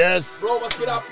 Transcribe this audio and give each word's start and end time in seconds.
Yes. 0.00 0.38
Bro, 0.40 0.60
was 0.62 0.78
geht 0.78 0.86
ab? 0.86 1.02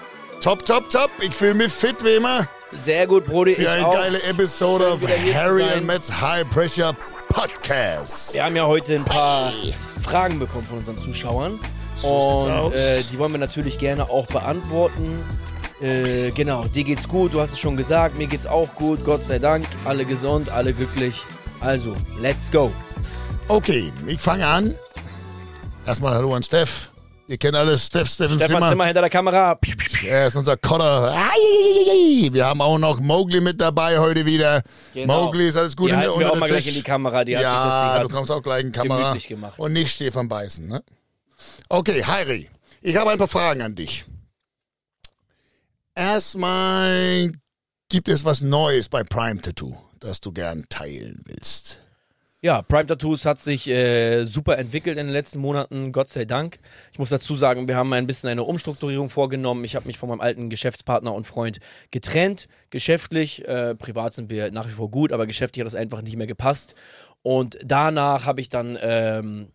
Top, 0.41 0.65
top, 0.65 0.89
top. 0.89 1.11
Ich 1.21 1.35
fühle 1.35 1.55
mich 1.55 1.73
fit 1.73 1.97
wie 2.05 2.15
immer 2.15 2.47
Sehr 2.71 3.09
gut, 3.09 3.27
Brody. 3.27 3.57
für 3.57 3.63
ich 3.63 3.69
eine 3.69 3.85
auch. 3.85 3.93
geile 3.93 4.23
Episode 4.23 4.87
of 4.93 5.01
Harry 5.35 5.65
and 5.65 5.85
Matt's 5.85 6.21
High 6.21 6.49
Pressure 6.49 6.95
Podcast. 7.29 8.35
Wir 8.35 8.45
haben 8.45 8.55
ja 8.55 8.65
heute 8.67 8.95
ein 8.95 9.05
paar 9.05 9.53
Fragen 10.05 10.39
bekommen 10.39 10.65
von 10.65 10.79
unseren 10.79 10.97
Zuschauern. 10.97 11.59
So 11.97 12.07
sieht's 12.21 12.45
und 12.45 12.51
aus. 12.53 12.73
äh, 12.75 13.03
die 13.11 13.19
wollen 13.19 13.33
wir 13.33 13.41
natürlich 13.41 13.81
gerne 13.81 14.09
auch 14.09 14.27
beantworten. 14.27 15.25
Äh, 15.81 16.31
genau, 16.31 16.63
dir 16.67 16.85
geht's 16.85 17.09
gut, 17.09 17.35
du 17.35 17.41
hast 17.41 17.55
es 17.55 17.59
schon 17.59 17.77
gesagt, 17.77 18.17
mir 18.17 18.29
geht's 18.29 18.47
auch 18.47 18.73
gut, 18.77 19.05
Gott 19.05 19.25
sei 19.25 19.41
Dank, 19.41 19.67
alle 19.87 20.05
gesund, 20.05 20.51
alle 20.51 20.73
glücklich. 20.73 21.25
Also, 21.59 21.97
let's 22.21 22.49
go. 22.53 22.71
Okay, 23.49 23.91
ich 24.07 24.21
fange 24.21 24.47
an. 24.47 24.77
Erstmal 25.85 26.15
Hallo 26.15 26.33
an 26.33 26.45
Steff. 26.45 26.93
Ihr 27.29 27.37
kennt 27.37 27.55
alles 27.57 27.85
Steff, 27.87 28.09
Steffen 28.09 28.39
Stefan 28.39 28.55
Zimmer. 28.57 28.71
Zimmer 28.71 28.87
hinter 28.87 29.03
der 29.03 29.11
Kamera. 29.11 29.55
Piu, 29.55 29.77
piu, 29.77 29.87
piu. 29.93 30.09
Er 30.09 30.29
ist 30.29 30.37
unser 30.37 30.57
Kotter. 30.57 31.15
Wir 32.33 32.47
haben 32.47 32.63
auch 32.63 32.79
noch 32.79 33.01
Mowgli 33.01 33.43
mit 33.43 33.61
dabei 33.61 33.99
heute 33.99 34.25
wieder. 34.25 34.63
Genau. 34.95 35.25
Mowgli 35.27 35.49
ist 35.49 35.57
alles 35.57 35.77
gut 35.77 35.91
Die 35.91 35.95
in 35.95 36.01
der 36.01 36.19
wir 36.19 36.33
auch 36.33 36.37
mal 36.37 36.47
gleich 36.49 36.67
in 36.67 36.73
die 36.73 36.83
Kamera, 36.83 37.25
die 37.25 37.33
Ja, 37.33 37.99
du 37.99 38.09
kommst 38.09 38.31
auch 38.31 38.43
gleich 38.43 38.63
in 38.65 38.73
die 38.73 38.79
Kamera. 38.79 39.15
gemacht. 39.15 39.59
Und 39.59 39.75
nicht 39.75 39.93
Stefan 39.95 40.27
Beißen, 40.27 40.67
ne? 40.67 40.83
Okay, 41.69 42.03
Heiri, 42.03 42.49
ich 42.81 42.97
habe 42.97 43.11
ein 43.11 43.19
paar 43.19 43.29
Fragen 43.29 43.61
an 43.61 43.75
dich. 43.75 44.07
Erstmal, 45.95 47.33
gibt 47.91 48.09
es 48.09 48.25
was 48.25 48.41
Neues 48.41 48.89
bei 48.89 49.03
Prime 49.05 49.43
Tattoo, 49.43 49.77
das 50.01 50.23
du 50.23 50.33
gern 50.33 50.65
teilen 50.71 51.23
willst? 51.27 51.79
Ja, 52.41 52.63
Prime 52.63 52.87
Tattoos 52.87 53.25
hat 53.25 53.41
sich 53.41 53.67
äh, 53.69 54.23
super 54.23 54.59
entwickelt 54.59 54.97
in 54.97 55.09
den 55.09 55.13
letzten 55.13 55.41
Monaten, 55.41 55.91
Gott 55.91 56.09
sei 56.09 56.25
Dank. 56.25 56.61
Ich 56.93 57.01
muss 57.01 57.11
dazu 57.11 57.35
sagen, 57.35 57.67
wir 57.67 57.77
haben 57.77 57.93
ein 57.93 58.07
bisschen 58.07 58.31
eine 58.31 58.45
Umstrukturierung 58.45 59.11
vorgenommen. 59.11 59.65
Ich 59.65 59.75
habe 59.75 59.89
mich 59.89 59.99
von 59.99 60.09
meinem 60.09 60.21
alten 60.21 60.49
Geschäftspartner 60.49 61.13
und 61.13 61.25
Freund 61.25 61.59
getrennt, 61.91 62.47
geschäftlich. 62.71 63.45
Äh, 63.49 63.75
privat 63.75 64.15
sind 64.15 64.31
wir 64.31 64.53
nach 64.53 64.69
wie 64.69 64.73
vor 64.73 64.89
gut, 64.89 65.11
aber 65.11 65.27
geschäftlich 65.27 65.63
hat 65.63 65.67
das 65.67 65.75
einfach 65.75 66.01
nicht 66.01 66.17
mehr 66.17 66.29
gepasst. 66.29 66.77
Und 67.23 67.59
danach 67.65 68.25
habe 68.25 68.41
ich 68.41 68.49
dann 68.49 68.79
ähm, 68.81 69.51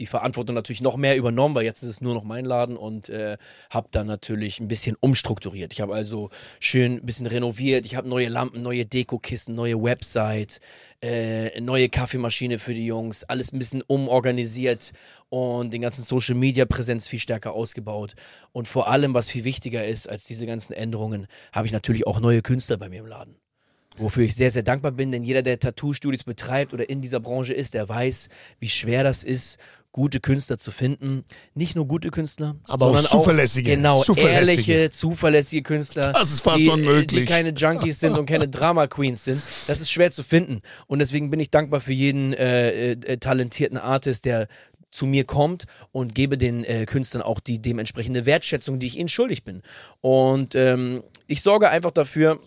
die 0.00 0.06
Verantwortung 0.06 0.54
natürlich 0.54 0.80
noch 0.80 0.96
mehr 0.96 1.16
übernommen, 1.16 1.54
weil 1.54 1.64
jetzt 1.64 1.82
ist 1.82 1.88
es 1.90 2.00
nur 2.00 2.14
noch 2.14 2.24
mein 2.24 2.46
Laden 2.46 2.76
und 2.76 3.08
äh, 3.10 3.36
habe 3.68 3.88
dann 3.90 4.06
natürlich 4.06 4.58
ein 4.58 4.66
bisschen 4.66 4.96
umstrukturiert. 4.98 5.72
Ich 5.72 5.80
habe 5.80 5.94
also 5.94 6.30
schön 6.58 6.94
ein 6.94 7.06
bisschen 7.06 7.26
renoviert. 7.26 7.84
Ich 7.84 7.94
habe 7.94 8.08
neue 8.08 8.28
Lampen, 8.28 8.62
neue 8.62 8.86
Dekokissen, 8.86 9.54
neue 9.54 9.80
Website, 9.80 10.60
äh, 11.02 11.60
neue 11.60 11.90
Kaffeemaschine 11.90 12.58
für 12.58 12.72
die 12.72 12.86
Jungs, 12.86 13.24
alles 13.24 13.52
ein 13.52 13.58
bisschen 13.58 13.82
umorganisiert 13.86 14.92
und 15.28 15.72
den 15.72 15.82
ganzen 15.82 16.02
Social 16.02 16.34
Media 16.34 16.64
Präsenz 16.64 17.06
viel 17.06 17.20
stärker 17.20 17.52
ausgebaut. 17.52 18.14
Und 18.52 18.68
vor 18.68 18.88
allem, 18.88 19.12
was 19.12 19.28
viel 19.28 19.44
wichtiger 19.44 19.86
ist 19.86 20.08
als 20.08 20.24
diese 20.24 20.46
ganzen 20.46 20.72
Änderungen, 20.72 21.26
habe 21.52 21.66
ich 21.66 21.72
natürlich 21.72 22.06
auch 22.06 22.20
neue 22.20 22.40
Künstler 22.40 22.78
bei 22.78 22.88
mir 22.88 23.00
im 23.00 23.06
Laden. 23.06 23.36
Wofür 23.96 24.24
ich 24.24 24.34
sehr, 24.34 24.50
sehr 24.50 24.62
dankbar 24.62 24.92
bin, 24.92 25.12
denn 25.12 25.22
jeder, 25.22 25.42
der 25.42 25.58
Tattoo-Studios 25.58 26.24
betreibt 26.24 26.72
oder 26.72 26.88
in 26.88 27.02
dieser 27.02 27.20
Branche 27.20 27.52
ist, 27.52 27.74
der 27.74 27.88
weiß, 27.88 28.28
wie 28.58 28.68
schwer 28.68 29.04
das 29.04 29.24
ist, 29.24 29.58
gute 29.92 30.20
Künstler 30.20 30.58
zu 30.58 30.70
finden. 30.70 31.24
Nicht 31.54 31.76
nur 31.76 31.86
gute 31.86 32.10
Künstler, 32.10 32.56
Aber 32.64 32.86
auch 32.86 32.94
sondern 32.94 33.10
zuverlässige, 33.10 33.72
Auch, 33.72 33.76
genau, 33.76 34.02
zuverlässige. 34.04 34.72
ehrliche, 34.72 34.90
zuverlässige 34.90 35.62
Künstler. 35.62 36.12
Das 36.12 36.30
ist 36.32 36.40
fast 36.40 36.58
die, 36.58 36.68
unmöglich. 36.68 37.24
Die 37.24 37.24
keine 37.24 37.50
Junkies 37.50 38.00
sind 38.00 38.16
und 38.16 38.26
keine 38.26 38.48
Drama-Queens 38.48 39.24
sind. 39.24 39.42
Das 39.66 39.80
ist 39.80 39.90
schwer 39.90 40.10
zu 40.10 40.22
finden. 40.22 40.62
Und 40.86 41.00
deswegen 41.00 41.30
bin 41.30 41.40
ich 41.40 41.50
dankbar 41.50 41.80
für 41.80 41.92
jeden 41.92 42.32
äh, 42.34 42.92
äh, 42.92 43.16
talentierten 43.18 43.78
Artist, 43.78 44.24
der 44.24 44.46
zu 44.90 45.06
mir 45.06 45.24
kommt 45.24 45.64
und 45.92 46.14
gebe 46.14 46.36
den 46.36 46.64
äh, 46.64 46.84
Künstlern 46.86 47.22
auch 47.22 47.40
die 47.40 47.60
dementsprechende 47.62 48.26
Wertschätzung, 48.26 48.78
die 48.78 48.86
ich 48.88 48.98
ihnen 48.98 49.08
schuldig 49.08 49.44
bin. 49.44 49.62
Und 50.00 50.54
ähm, 50.54 51.02
ich 51.26 51.42
sorge 51.42 51.70
einfach 51.70 51.92
dafür, 51.92 52.40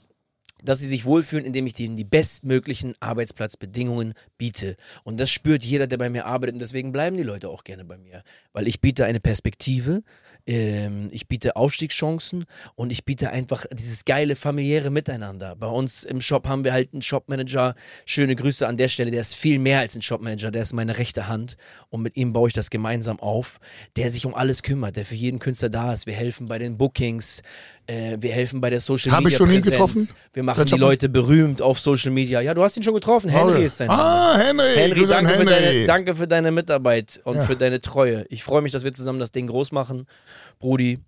dass 0.63 0.79
sie 0.79 0.87
sich 0.87 1.05
wohlfühlen, 1.05 1.45
indem 1.45 1.67
ich 1.67 1.79
ihnen 1.79 1.97
die 1.97 2.03
bestmöglichen 2.03 2.95
Arbeitsplatzbedingungen 2.99 4.13
biete. 4.37 4.77
Und 5.03 5.19
das 5.19 5.29
spürt 5.29 5.63
jeder, 5.63 5.87
der 5.87 5.97
bei 5.97 6.09
mir 6.09 6.25
arbeitet. 6.25 6.55
Und 6.55 6.59
deswegen 6.59 6.91
bleiben 6.91 7.17
die 7.17 7.23
Leute 7.23 7.49
auch 7.49 7.63
gerne 7.63 7.85
bei 7.85 7.97
mir. 7.97 8.23
Weil 8.53 8.67
ich 8.67 8.81
biete 8.81 9.05
eine 9.05 9.19
Perspektive, 9.19 10.03
ähm, 10.45 11.07
ich 11.11 11.27
biete 11.27 11.55
Aufstiegschancen 11.55 12.45
und 12.75 12.91
ich 12.91 13.05
biete 13.05 13.29
einfach 13.29 13.65
dieses 13.71 14.03
geile 14.05 14.35
familiäre 14.35 14.89
Miteinander. 14.89 15.55
Bei 15.55 15.67
uns 15.67 16.03
im 16.03 16.19
Shop 16.21 16.47
haben 16.47 16.63
wir 16.63 16.73
halt 16.73 16.91
einen 16.93 17.01
Shopmanager. 17.01 17.75
Schöne 18.05 18.35
Grüße 18.35 18.67
an 18.67 18.75
der 18.77 18.89
Stelle. 18.89 19.11
Der 19.11 19.21
ist 19.21 19.35
viel 19.35 19.57
mehr 19.59 19.79
als 19.79 19.95
ein 19.95 20.01
Shopmanager. 20.01 20.51
Der 20.51 20.61
ist 20.63 20.73
meine 20.73 20.97
rechte 20.97 21.27
Hand. 21.27 21.55
Und 21.89 22.01
mit 22.01 22.17
ihm 22.17 22.33
baue 22.33 22.49
ich 22.49 22.53
das 22.53 22.69
gemeinsam 22.69 23.19
auf. 23.19 23.59
Der 23.95 24.11
sich 24.11 24.25
um 24.25 24.35
alles 24.35 24.63
kümmert, 24.63 24.95
der 24.97 25.05
für 25.05 25.15
jeden 25.15 25.39
Künstler 25.39 25.69
da 25.69 25.93
ist. 25.93 26.07
Wir 26.07 26.13
helfen 26.13 26.47
bei 26.47 26.59
den 26.59 26.77
Bookings. 26.77 27.41
Äh, 27.85 28.17
wir 28.21 28.31
helfen 28.31 28.61
bei 28.61 28.69
der 28.69 28.79
Social 28.79 29.11
Habe 29.11 29.23
Media 29.25 29.35
ich 29.35 29.37
schon 29.37 29.51
ihn 29.51 29.61
getroffen? 29.61 30.09
Wir 30.33 30.43
machen 30.43 30.65
die 30.65 30.75
Leute 30.75 31.09
berühmt 31.09 31.61
auf 31.61 31.79
Social 31.79 32.11
Media. 32.11 32.39
Ja, 32.41 32.53
du 32.53 32.63
hast 32.63 32.77
ihn 32.77 32.83
schon 32.83 32.93
getroffen. 32.93 33.29
Henry 33.29 33.53
Okay. 33.53 33.65
ist 33.65 33.77
sein 33.77 33.87
Name. 33.87 34.01
Ah, 34.01 34.37
Henry. 34.37 34.63
Henry, 34.75 35.05
danke, 35.05 35.31
Für 35.31 35.37
Henry. 35.39 35.49
deine, 35.49 35.85
danke 35.85 36.15
für 36.15 36.27
deine 36.27 36.51
Mitarbeit 36.51 37.19
und 37.25 37.35
Ja. 37.37 37.43
für 37.43 37.55
deine 37.57 37.81
Treue. 37.81 38.25
Ich 38.29 38.43
freue 38.43 38.61
mich, 38.61 38.71
dass 38.71 38.83
wir 38.85 38.93
zusammen 38.93 39.19
das 39.19 39.31
Ding 39.31 39.47
groß 39.47 39.73
machen, 39.73 40.07
Brudi. 40.59 40.99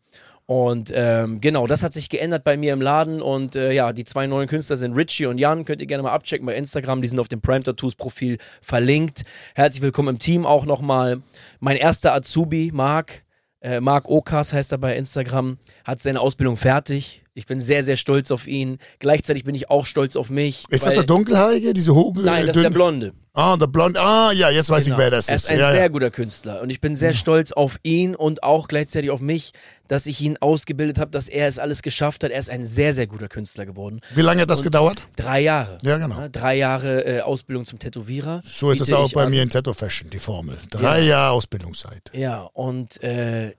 Und 0.47 0.91
ähm, 0.93 1.41
genau, 1.41 1.65
das 1.65 1.81
hat 1.81 1.93
sich 1.93 2.07
geändert 2.07 2.43
bei 2.43 2.55
mir 2.55 2.73
im 2.73 2.81
Laden. 2.81 3.21
Und 3.21 3.55
äh, 3.55 3.71
ja, 3.71 3.93
die 3.93 4.03
zwei 4.03 4.27
neuen 4.27 4.47
Künstler 4.47 4.77
sind 4.77 4.95
Richie 4.95 5.25
und 5.25 5.39
Jan. 5.39 5.65
Könnt 5.65 5.81
ihr 5.81 5.87
gerne 5.87 6.03
mal 6.03 6.11
abchecken 6.11 6.45
bei 6.45 6.55
Instagram. 6.55 7.01
Die 7.01 7.07
sind 7.07 7.19
auf 7.19 7.27
dem 7.27 7.41
Prime 7.41 7.63
Tattoos 7.63 7.95
Profil 7.95 8.37
verlinkt. 8.61 9.23
Herzlich 9.55 9.81
willkommen 9.81 10.09
im 10.09 10.19
Team 10.19 10.45
auch 10.45 10.65
nochmal. 10.65 11.21
Mein 11.59 11.77
erster 11.77 12.13
Azubi, 12.13 12.71
Marc. 12.73 13.23
Äh, 13.61 13.79
Marc 13.79 14.07
Okas 14.07 14.53
heißt 14.53 14.71
er 14.73 14.77
bei 14.77 14.95
Instagram, 14.95 15.57
hat 15.83 15.99
seine 15.99 16.21
Ausbildung 16.21 16.55
fertig. 16.55 17.23
Ich 17.33 17.47
bin 17.47 17.61
sehr, 17.61 17.83
sehr 17.83 17.95
stolz 17.95 18.29
auf 18.29 18.45
ihn. 18.45 18.77
Gleichzeitig 18.99 19.43
bin 19.43 19.55
ich 19.55 19.71
auch 19.71 19.87
stolz 19.87 20.15
auf 20.15 20.29
mich. 20.29 20.65
Ist 20.69 20.85
das 20.85 20.93
der 20.93 21.03
Dunkelhaarige, 21.03 21.73
diese 21.73 21.95
hohe? 21.95 22.13
Nein, 22.15 22.45
das 22.45 22.55
ist 22.55 22.61
der 22.61 22.69
Blonde. 22.69 23.13
Ah, 23.35 23.57
der 23.57 23.67
Blonde. 23.67 23.99
Ah, 24.01 24.31
ja, 24.31 24.49
jetzt 24.49 24.69
weiß 24.69 24.85
Genau. 24.85 24.95
ich, 24.95 24.99
wer 25.03 25.11
das 25.11 25.27
er 25.27 25.35
ist. 25.35 25.43
ist 25.43 25.51
ein 25.51 25.59
ja, 25.59 25.69
sehr 25.71 25.79
ja. 25.81 25.87
guter 25.89 26.09
Künstler 26.09 26.61
und 26.61 26.69
ich 26.69 26.79
bin 26.79 26.95
sehr 26.95 27.13
stolz 27.13 27.51
auf 27.51 27.77
ihn 27.83 28.15
und 28.15 28.43
auch 28.43 28.67
gleichzeitig 28.69 29.11
auf 29.11 29.19
mich, 29.19 29.51
dass 29.89 30.05
ich 30.05 30.21
ihn 30.21 30.37
ausgebildet 30.37 30.97
habe, 30.99 31.11
dass 31.11 31.27
er 31.27 31.47
es 31.47 31.59
alles 31.59 31.81
geschafft 31.81 32.23
hat. 32.23 32.31
Er 32.31 32.39
ist 32.39 32.49
ein 32.49 32.65
sehr, 32.65 32.93
sehr 32.93 33.07
guter 33.07 33.27
Künstler 33.27 33.65
geworden. 33.65 33.99
Wie 34.15 34.21
lange 34.21 34.41
hat 34.41 34.49
das 34.49 34.63
gedauert? 34.63 35.03
Drei 35.17 35.41
Jahre. 35.41 35.77
Ja, 35.83 35.97
genau. 35.97 36.17
Ja, 36.17 36.29
drei 36.29 36.55
Jahre 36.55 37.05
äh, 37.05 37.21
Ausbildung 37.21 37.65
zum 37.65 37.77
Tätowierer. 37.77 38.41
So 38.45 38.71
ist 38.71 38.79
es 38.81 38.93
auch 38.93 39.11
bei 39.11 39.25
an. 39.25 39.29
mir 39.29 39.43
in 39.43 39.49
Tattoo 39.49 39.73
Fashion, 39.73 40.09
die 40.09 40.19
Formel. 40.19 40.57
Drei 40.71 41.01
Ja. 41.01 41.05
Jahre 41.05 41.31
Ausbildungszeit. 41.33 42.11
Ja, 42.13 42.49
und 42.53 43.03
äh, 43.03 43.53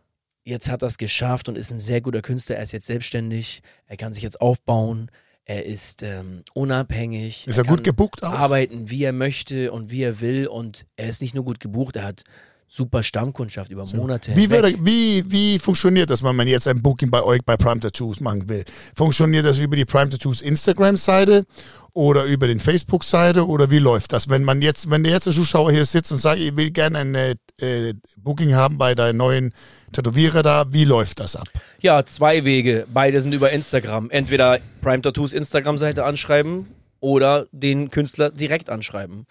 jetzt 0.45 0.71
hat 0.71 0.83
er 0.83 0.89
es 0.89 0.97
geschafft 0.97 1.49
und 1.51 1.59
ist 1.59 1.71
ein 1.71 1.81
sehr 1.81 2.01
guter 2.01 2.23
Künstler. 2.23 2.57
Er 2.57 2.63
ist 2.63 2.73
jetzt 2.73 2.87
selbstständig, 2.87 3.63
er 3.87 3.97
kann 3.99 4.15
sich 4.15 4.23
jetzt 4.23 4.41
aufbauen, 4.41 5.11
er 5.47 5.65
ist 5.65 6.03
ähm, 6.03 6.43
unabhängig. 6.55 7.47
Ist 7.47 7.57
er 7.57 7.65
gut 7.65 7.79
kann 7.79 7.85
gebucht 7.85 8.25
auch? 8.25 8.33
Arbeiten, 8.33 8.91
wie 8.91 9.05
er 9.05 9.13
möchte 9.13 9.71
und 9.71 9.91
wie 9.91 10.03
er 10.03 10.21
will. 10.21 10.49
Und 10.49 10.87
er 10.97 11.09
ist 11.09 11.23
nicht 11.23 11.35
nur 11.35 11.45
gut 11.45 11.61
gebucht, 11.61 11.97
er 11.97 12.03
hat 12.03 12.25
super 12.69 13.03
Stammkundschaft 13.03 13.71
über 13.71 13.87
Monate. 13.95 14.35
Wie, 14.35 14.43
hinweg. 14.43 14.63
würde, 14.63 14.79
wie, 14.85 15.25
wie 15.31 15.59
funktioniert 15.59 16.11
das, 16.11 16.23
wenn 16.23 16.37
man 16.37 16.49
jetzt 16.49 16.67
ein 16.67 16.83
Booking 16.83 17.11
bei 17.11 17.23
euch 17.23 17.41
bei 17.45 17.57
Prime 17.57 17.81
Tattoos 17.81 18.21
machen 18.21 18.49
will? 18.49 18.65
Funktioniert 18.95 19.47
das 19.47 19.59
über 19.59 19.77
die 19.77 19.85
Prime 19.85 20.11
Tattoos 20.11 20.41
Instagram-Seite 20.41 21.45
oder 21.93 22.25
über 22.25 22.47
den 22.47 22.61
Facebook-Seite 22.61 23.47
oder 23.47 23.71
wie 23.71 23.79
läuft 23.79 24.13
das? 24.13 24.29
Wenn 24.29 24.45
man 24.45 24.63
jetzt, 24.63 24.91
wenn 24.91 25.05
der 25.05 25.13
jetzt 25.13 25.27
der 25.27 25.33
Zuschauer 25.33 25.73
hier 25.73 25.85
sitzt 25.85 26.13
und 26.13 26.19
sagt, 26.19 26.41
ich 26.41 26.57
will 26.57 26.71
gerne 26.71 26.99
ein 26.99 27.15
äh, 27.15 27.95
Booking 28.17 28.55
haben 28.55 28.79
bei 28.79 28.95
deinem 28.95 29.17
neuen 29.19 29.55
Tätowierer 29.93 30.43
da, 30.43 30.67
wie 30.71 30.85
läuft 30.85 31.21
das 31.21 31.37
ab? 31.37 31.49
Ja, 31.81 32.05
zwei 32.05 32.45
Wege. 32.45 32.87
Beide 32.93 33.21
sind 33.21 33.33
über 33.33 33.51
Instagram. 33.51 34.11
Entweder 34.11 34.59
Prime 34.83 35.03
Tattoos 35.03 35.33
Instagram-Seite 35.33 36.05
anschreiben 36.05 36.67
oder 37.01 37.47
den 37.53 37.91
Künstler 37.91 38.31
direkt 38.31 38.69
anschreiben. 38.69 39.27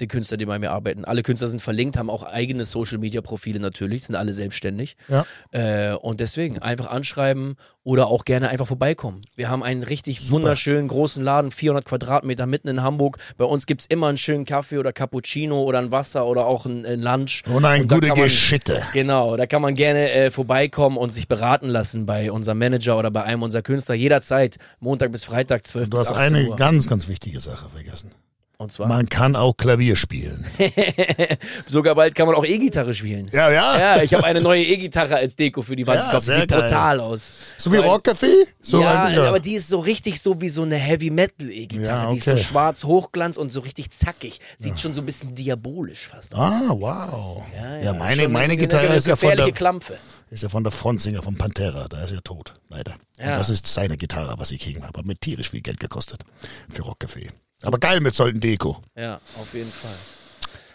Den 0.00 0.08
Künstler, 0.08 0.36
die 0.36 0.46
bei 0.46 0.58
mir 0.58 0.70
arbeiten. 0.70 1.04
Alle 1.04 1.22
Künstler 1.22 1.48
sind 1.48 1.60
verlinkt, 1.60 1.96
haben 1.96 2.10
auch 2.10 2.22
eigene 2.22 2.64
Social-Media-Profile 2.64 3.60
natürlich, 3.60 4.06
sind 4.06 4.16
alle 4.16 4.32
selbstständig. 4.34 4.96
Ja. 5.08 5.24
Äh, 5.52 5.94
und 5.94 6.20
deswegen 6.20 6.58
einfach 6.58 6.86
anschreiben 6.90 7.56
oder 7.82 8.08
auch 8.08 8.24
gerne 8.24 8.48
einfach 8.50 8.66
vorbeikommen. 8.66 9.22
Wir 9.36 9.48
haben 9.48 9.62
einen 9.62 9.82
richtig 9.82 10.30
wunderschönen 10.30 10.88
großen 10.88 11.24
Laden, 11.24 11.50
400 11.50 11.84
Quadratmeter 11.84 12.46
mitten 12.46 12.68
in 12.68 12.82
Hamburg. 12.82 13.18
Bei 13.38 13.44
uns 13.46 13.66
gibt 13.66 13.80
es 13.80 13.86
immer 13.86 14.08
einen 14.08 14.18
schönen 14.18 14.44
Kaffee 14.44 14.78
oder 14.78 14.92
Cappuccino 14.92 15.62
oder 15.62 15.78
ein 15.78 15.90
Wasser 15.90 16.26
oder 16.26 16.46
auch 16.46 16.66
ein, 16.66 16.84
ein 16.84 17.00
Lunch. 17.00 17.42
Und 17.46 17.64
eine 17.64 17.86
da 17.86 17.94
gute 17.94 18.08
man- 18.08 18.16
Geschichte. 18.18 18.82
Genau, 18.92 19.36
da 19.36 19.46
kann 19.46 19.62
man 19.62 19.74
gerne 19.74 20.10
äh, 20.10 20.30
vorbeikommen 20.30 20.96
und 20.98 21.10
sich 21.10 21.26
beraten 21.28 21.68
lassen 21.68 22.04
bei 22.06 22.30
unserem 22.30 22.58
Manager 22.58 22.98
oder 22.98 23.10
bei 23.10 23.22
einem 23.22 23.42
unserer 23.42 23.62
Künstler. 23.62 23.94
Jederzeit, 23.94 24.58
Montag 24.78 25.10
bis 25.12 25.24
Freitag, 25.24 25.66
12 25.66 25.88
Du 25.90 25.96
bis 25.98 26.08
hast 26.10 26.16
18 26.16 26.34
eine 26.36 26.48
Uhr. 26.50 26.56
ganz, 26.56 26.86
ganz 26.88 27.08
wichtige 27.08 27.40
Sache 27.40 27.68
vergessen. 27.70 28.12
Und 28.60 28.70
zwar. 28.70 28.88
Man 28.88 29.08
kann 29.08 29.36
auch 29.36 29.56
Klavier 29.56 29.96
spielen. 29.96 30.44
Sogar 31.66 31.94
bald 31.94 32.14
kann 32.14 32.26
man 32.26 32.34
auch 32.36 32.44
E-Gitarre 32.44 32.92
spielen. 32.92 33.30
Ja, 33.32 33.50
ja. 33.50 33.78
Ja, 33.96 34.02
ich 34.02 34.12
habe 34.12 34.24
eine 34.24 34.42
neue 34.42 34.62
E-Gitarre 34.62 35.16
als 35.16 35.34
Deko 35.34 35.62
für 35.62 35.76
die 35.76 35.86
Wand 35.86 35.98
Ja, 36.12 36.20
Sieht 36.20 36.48
geil. 36.48 36.60
brutal 36.62 37.00
aus. 37.00 37.34
So 37.56 37.72
wie 37.72 37.78
ein- 37.78 37.84
Rockcafé? 37.84 38.30
So 38.60 38.82
ja, 38.82 39.04
ein, 39.04 39.14
ja. 39.14 39.28
aber 39.28 39.40
die 39.40 39.54
ist 39.54 39.68
so 39.68 39.78
richtig 39.78 40.20
so 40.20 40.38
wie 40.42 40.50
so 40.50 40.60
eine 40.60 40.76
Heavy 40.76 41.08
Metal 41.08 41.50
E-Gitarre. 41.50 42.04
Ja, 42.04 42.12
Die 42.12 42.18
ist 42.18 42.24
so 42.26 42.32
okay. 42.32 42.42
schwarz, 42.42 42.84
hochglanz 42.84 43.38
und 43.38 43.50
so 43.50 43.60
richtig 43.60 43.90
zackig. 43.92 44.40
Sieht 44.58 44.78
schon 44.78 44.92
so 44.92 45.00
ein 45.00 45.06
bisschen 45.06 45.34
diabolisch 45.34 46.08
fast 46.08 46.34
aus. 46.34 46.52
Ah, 46.52 46.74
wow. 46.76 47.42
Ja, 47.82 47.94
meine, 47.94 48.24
Schon 48.24 48.32
meine 48.32 48.44
eine 48.44 48.56
Gitarre 48.58 48.94
ist 48.94 49.06
ja, 49.06 49.16
von 49.16 49.34
der, 49.38 49.52
Klampfe. 49.52 49.96
ist 50.30 50.42
ja 50.42 50.50
von 50.50 50.64
der 50.64 50.72
Frontsänger 50.72 51.22
von 51.22 51.34
Pantera. 51.38 51.88
Da 51.88 52.02
ist 52.04 52.12
er 52.12 52.22
tot, 52.22 52.52
leider. 52.68 52.94
Ja. 53.18 53.36
Das 53.38 53.48
ist 53.48 53.66
seine 53.66 53.96
Gitarre, 53.96 54.34
was 54.38 54.50
ich 54.50 54.60
kriegen 54.60 54.84
habe. 54.86 54.98
Hat 54.98 55.06
mir 55.06 55.16
tierisch 55.16 55.48
viel 55.48 55.62
Geld 55.62 55.80
gekostet 55.80 56.24
für 56.68 56.82
Rockcafé. 56.82 57.30
Aber 57.62 57.78
geil 57.78 58.00
mit 58.00 58.14
solchen 58.14 58.40
Deko. 58.40 58.82
Ja, 58.96 59.20
auf 59.38 59.52
jeden 59.52 59.70
Fall. 59.70 59.96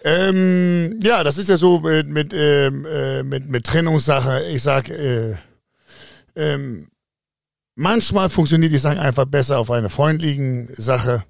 Ähm, 0.04 1.00
ja, 1.02 1.24
das 1.24 1.38
ist 1.38 1.50
ja 1.50 1.58
so 1.58 1.80
mit, 1.80 2.08
mit, 2.08 2.32
ähm, 2.34 2.86
äh, 2.86 3.24
mit, 3.24 3.50
mit 3.50 3.66
Trennungssache. 3.66 4.44
Ich 4.52 4.62
sag, 4.62 4.90
äh, 4.90 5.36
ähm, 6.36 6.90
manchmal 7.74 8.30
funktioniert 8.30 8.72
die 8.72 8.78
Sache 8.78 9.00
einfach 9.00 9.26
besser 9.26 9.58
auf 9.58 9.72
einer 9.72 9.90
freundlichen 9.90 10.70
Sache. 10.78 11.24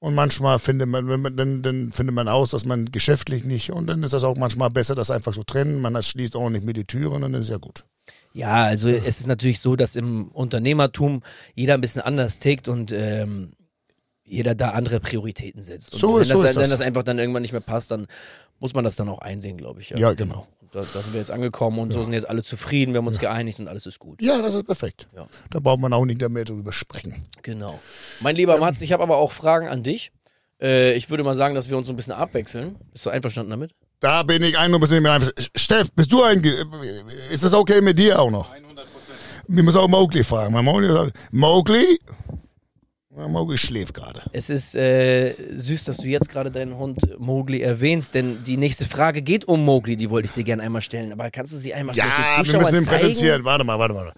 Und 0.00 0.14
manchmal 0.14 0.58
findet 0.58 0.88
man, 0.88 1.08
wenn 1.08 1.20
man, 1.20 1.36
dann, 1.36 1.62
dann 1.62 1.92
findet 1.92 2.14
man 2.14 2.28
aus, 2.28 2.50
dass 2.50 2.64
man 2.64 2.90
geschäftlich 2.90 3.44
nicht. 3.44 3.70
Und 3.70 3.86
dann 3.86 4.02
ist 4.02 4.12
das 4.12 4.24
auch 4.24 4.36
manchmal 4.36 4.70
besser, 4.70 4.94
das 4.94 5.10
einfach 5.10 5.34
so 5.34 5.42
trennen. 5.42 5.80
Man 5.80 6.02
schließt 6.02 6.36
ordentlich 6.36 6.64
mit 6.64 6.76
die 6.76 6.86
Türen 6.86 7.22
und 7.22 7.32
dann 7.32 7.42
ist 7.42 7.48
ja 7.50 7.58
gut. 7.58 7.84
Ja, 8.32 8.64
also 8.64 8.88
es 8.88 9.20
ist 9.20 9.26
natürlich 9.26 9.60
so, 9.60 9.76
dass 9.76 9.96
im 9.96 10.28
Unternehmertum 10.28 11.22
jeder 11.54 11.74
ein 11.74 11.80
bisschen 11.80 12.02
anders 12.02 12.38
tickt 12.38 12.68
und 12.68 12.92
ähm, 12.92 13.52
jeder 14.30 14.54
da 14.54 14.70
andere 14.70 15.00
Prioritäten 15.00 15.62
setzt. 15.62 15.92
Und 15.94 15.98
So 16.00 16.14
wenn 16.14 16.22
ist- 16.22 16.30
das, 16.30 16.38
so 16.38 16.44
ist 16.44 16.54
wenn 16.56 16.60
das. 16.62 16.70
das 16.70 16.80
einfach 16.80 17.02
dann 17.02 17.18
irgendwann 17.18 17.42
nicht 17.42 17.52
mehr 17.52 17.60
passt, 17.60 17.90
dann 17.90 18.06
muss 18.58 18.74
man 18.74 18.84
das 18.84 18.96
dann 18.96 19.08
auch 19.08 19.18
einsehen, 19.20 19.56
glaube 19.56 19.80
ich. 19.80 19.90
Ja, 19.90 20.12
genau. 20.12 20.46
Und 20.60 20.74
Da, 20.74 20.80
da 20.92 21.00
sind 21.02 21.12
wir 21.12 21.20
jetzt 21.20 21.30
angekommen 21.30 21.78
und 21.80 21.92
so 21.92 22.04
sind 22.04 22.12
jetzt 22.12 22.28
alle 22.28 22.42
zufrieden, 22.42 22.92
wir 22.94 22.98
haben 22.98 23.06
uns 23.06 23.18
geeinigt 23.18 23.58
und 23.58 23.68
alles 23.68 23.86
ist 23.86 23.98
gut. 23.98 24.22
Ja, 24.22 24.40
das 24.40 24.54
ist 24.54 24.64
perfekt. 24.66 25.08
Ja. 25.16 25.26
Da 25.50 25.58
braucht 25.58 25.80
man 25.80 25.92
auch 25.92 26.04
nicht 26.04 26.26
mehr 26.28 26.44
drüber 26.44 26.72
sprechen. 26.72 27.26
Genau. 27.42 27.80
Mein 28.20 28.36
lieber 28.36 28.56
Mats, 28.58 28.80
ich 28.82 28.92
habe 28.92 29.02
aber 29.02 29.16
auch 29.16 29.32
Fragen 29.32 29.66
an 29.68 29.82
dich. 29.82 30.12
Äh, 30.62 30.92
ich 30.94 31.08
würde 31.10 31.24
mal 31.24 31.34
sagen, 31.34 31.54
dass 31.54 31.68
wir 31.70 31.76
uns 31.76 31.86
so 31.86 31.92
ein 31.92 31.96
bisschen 31.96 32.12
abwechseln. 32.12 32.76
Bist 32.92 33.06
du 33.06 33.10
einverstanden 33.10 33.50
damit? 33.50 33.72
Da 33.98 34.22
bin 34.22 34.42
ich 34.42 34.56
ein 34.58 34.70
bisschen 34.80 35.02
mit 35.02 35.10
einfach. 35.10 35.30
Steff, 35.56 35.90
bist 35.92 36.12
du 36.12 36.22
ein, 36.22 36.42
ist 37.30 37.42
das 37.42 37.52
okay 37.52 37.80
mit 37.80 37.98
dir 37.98 38.18
auch 38.20 38.30
noch? 38.30 38.50
100 38.50 38.76
Prozent. 38.92 39.18
Wir 39.48 39.62
müssen 39.62 39.78
auch 39.78 39.88
Mowgli 39.88 40.22
fragen. 40.22 40.52
Mowgli 40.64 40.88
sagt, 40.88 41.12
Mowgli? 41.32 41.98
Mowgli 43.14 43.58
schläft 43.58 43.94
gerade. 43.94 44.22
Es 44.32 44.50
ist 44.50 44.76
äh, 44.76 45.34
süß, 45.56 45.84
dass 45.84 45.96
du 45.96 46.06
jetzt 46.06 46.28
gerade 46.28 46.50
deinen 46.50 46.76
Hund 46.78 47.00
Mowgli 47.18 47.60
erwähnst, 47.60 48.14
denn 48.14 48.44
die 48.44 48.56
nächste 48.56 48.84
Frage 48.84 49.20
geht 49.22 49.46
um 49.46 49.64
Mowgli, 49.64 49.96
die 49.96 50.10
wollte 50.10 50.26
ich 50.26 50.32
dir 50.32 50.44
gerne 50.44 50.62
einmal 50.62 50.80
stellen. 50.80 51.12
Aber 51.12 51.28
kannst 51.30 51.52
du 51.52 51.56
sie 51.56 51.74
einmal 51.74 51.94
Ja, 51.96 52.04
vielleicht 52.04 52.20
den 52.20 52.36
wir 52.38 52.44
Zuschauern 52.44 52.62
müssen 52.62 52.76
ihn 52.76 52.84
zeigen? 52.84 53.00
präsentieren. 53.00 53.44
Warte 53.44 53.64
mal, 53.64 53.78
warte 53.78 53.94
mal. 53.94 54.12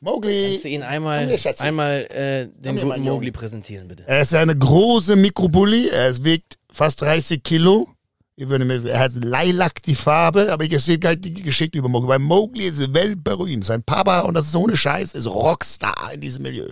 Mowgli. 0.00 0.50
Kannst 0.50 0.64
du 0.64 0.68
ihn 0.68 0.82
einmal, 0.82 1.26
hier, 1.28 1.60
einmal 1.60 2.06
äh, 2.10 2.48
den 2.62 2.76
guten. 2.76 3.00
Mowgli 3.02 3.32
präsentieren, 3.32 3.88
bitte? 3.88 4.04
Er 4.06 4.20
ist 4.20 4.32
eine 4.34 4.56
große 4.56 5.16
Mikrobully. 5.16 5.88
Er 5.88 6.22
wiegt 6.24 6.56
fast 6.70 7.02
30 7.02 7.42
Kilo. 7.42 7.88
Ich 8.36 8.48
würde 8.48 8.64
mir 8.64 8.78
sagen, 8.78 8.92
er 8.94 9.00
hat 9.00 9.12
Lilac 9.14 9.82
die 9.82 9.94
Farbe, 9.94 10.52
aber 10.52 10.64
ich 10.64 10.78
sehe 10.80 10.98
gleich 10.98 11.20
die 11.20 11.32
Geschichte 11.32 11.78
über 11.78 11.88
Mowgli. 11.88 12.08
Weil 12.08 12.18
Mowgli 12.20 12.64
ist 12.64 12.94
weltberühmt. 12.94 13.64
Sein 13.64 13.82
Papa, 13.82 14.20
und 14.20 14.34
das 14.34 14.46
ist 14.46 14.54
ohne 14.54 14.76
Scheiß, 14.76 15.14
ist 15.14 15.26
Rockstar 15.26 16.12
in 16.12 16.20
diesem 16.20 16.42
Milieu. 16.42 16.68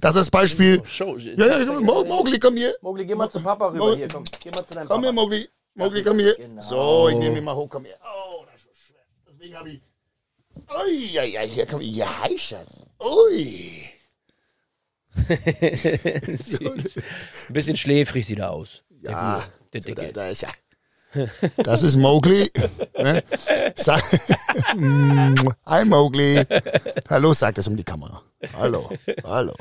Das 0.00 0.14
ist 0.14 0.20
das 0.22 0.30
Beispiel. 0.30 0.82
Show. 0.86 1.16
Ja, 1.16 1.46
ja, 1.62 1.80
Mo- 1.80 2.04
Mowgli, 2.04 2.38
komm 2.38 2.56
hier. 2.56 2.74
Mowgli, 2.80 3.04
geh 3.06 3.14
mal 3.14 3.30
zu 3.30 3.40
Papa 3.40 3.68
rüber. 3.68 3.90
Mo- 3.90 3.96
Hier, 3.96 4.08
komm. 4.08 4.24
Geh 4.42 4.50
mal 4.50 4.64
zu 4.64 4.74
deinem 4.74 4.88
Komm 4.88 5.02
hier, 5.02 5.10
Papa. 5.10 5.22
Mowgli. 5.22 5.48
Mowgli, 5.74 6.02
komm 6.02 6.18
hier. 6.18 6.34
Genau. 6.36 6.62
So, 6.62 7.08
ich 7.10 7.16
nehme 7.16 7.38
ihn 7.38 7.44
mal 7.44 7.54
hoch, 7.54 7.68
komm 7.68 7.84
hier. 7.84 7.96
Oh, 8.02 8.44
das 8.50 8.62
ist 8.62 8.64
so 8.64 8.70
schwer. 8.86 9.02
Deswegen 9.28 9.56
habe 9.56 9.70
ich. 9.70 9.80
Ui, 10.84 11.06
ja, 11.12 11.22
ja, 11.24 11.40
hier, 11.42 11.66
komm. 11.66 11.80
Ja, 11.82 12.22
hi, 12.24 12.38
Schatz. 12.38 12.82
Ui. 13.02 13.90
Ein 15.28 15.36
bisschen 17.52 17.76
schläfrig 17.76 18.26
sieht 18.26 18.38
er 18.38 18.50
aus. 18.50 18.82
Der 18.90 19.10
Ja, 19.12 19.36
Gute, 19.38 19.48
der 19.72 19.80
so, 19.82 19.86
Dicke. 19.88 20.06
da, 20.06 20.12
da 20.12 20.28
ist 20.30 20.42
ja. 20.42 20.48
Das 21.56 21.82
ist 21.82 21.96
Mowgli. 21.96 22.48
Ne? 22.96 23.22
Hi 25.66 25.84
Mowgli. 25.84 26.44
Hallo, 27.08 27.32
sagt 27.32 27.58
es 27.58 27.66
um 27.66 27.76
die 27.76 27.84
Kamera. 27.84 28.22
Hallo, 28.56 28.90
hallo. 29.24 29.54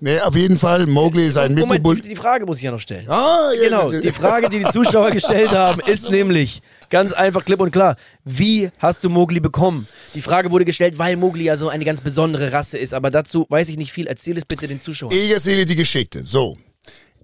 Nee, 0.00 0.18
auf 0.20 0.34
jeden 0.34 0.56
Fall, 0.56 0.86
Mowgli 0.86 1.26
ist 1.26 1.36
ein 1.36 1.52
Moment, 1.54 1.84
Mikrobull. 1.84 2.00
die, 2.00 2.16
Frage 2.16 2.46
muss 2.46 2.56
ich 2.56 2.62
ja 2.62 2.70
noch 2.70 2.78
stellen. 2.78 3.08
Ah, 3.08 3.50
ja, 3.54 3.64
Genau, 3.64 3.90
die 3.92 4.10
Frage, 4.10 4.48
die 4.48 4.60
die 4.60 4.70
Zuschauer 4.70 5.10
gestellt 5.10 5.50
haben, 5.50 5.80
ist 5.80 6.08
nämlich 6.08 6.62
ganz 6.90 7.12
einfach, 7.12 7.44
klipp 7.44 7.60
und 7.60 7.70
klar. 7.70 7.96
Wie 8.24 8.70
hast 8.78 9.04
du 9.04 9.10
Mowgli 9.10 9.40
bekommen? 9.40 9.86
Die 10.14 10.22
Frage 10.22 10.50
wurde 10.50 10.64
gestellt, 10.64 10.98
weil 10.98 11.16
Mowgli 11.16 11.44
ja 11.44 11.56
so 11.56 11.68
eine 11.68 11.84
ganz 11.84 12.00
besondere 12.00 12.52
Rasse 12.52 12.78
ist. 12.78 12.94
Aber 12.94 13.10
dazu 13.10 13.46
weiß 13.48 13.68
ich 13.68 13.76
nicht 13.76 13.92
viel. 13.92 14.06
Erzähl 14.06 14.38
es 14.38 14.44
bitte 14.46 14.68
den 14.68 14.80
Zuschauern. 14.80 15.14
Ich 15.14 15.30
erzähle 15.30 15.66
die 15.66 15.76
Geschichte. 15.76 16.24
So, 16.24 16.56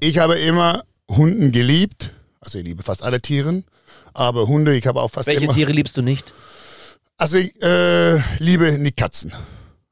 ich 0.00 0.18
habe 0.18 0.38
immer 0.38 0.84
Hunden 1.08 1.50
geliebt. 1.50 2.12
Also 2.40 2.58
ich 2.58 2.64
liebe 2.64 2.82
fast 2.82 3.02
alle 3.02 3.20
Tiere. 3.20 3.62
Aber 4.14 4.46
Hunde, 4.46 4.76
ich 4.76 4.86
habe 4.86 5.00
auch 5.00 5.10
fast 5.10 5.26
Welche 5.26 5.44
immer... 5.44 5.54
Tiere 5.54 5.72
liebst 5.72 5.96
du 5.96 6.02
nicht? 6.02 6.32
Also 7.16 7.38
ich 7.38 7.60
äh, 7.62 8.18
liebe 8.38 8.78
nicht 8.78 8.96
Katzen. 8.96 9.32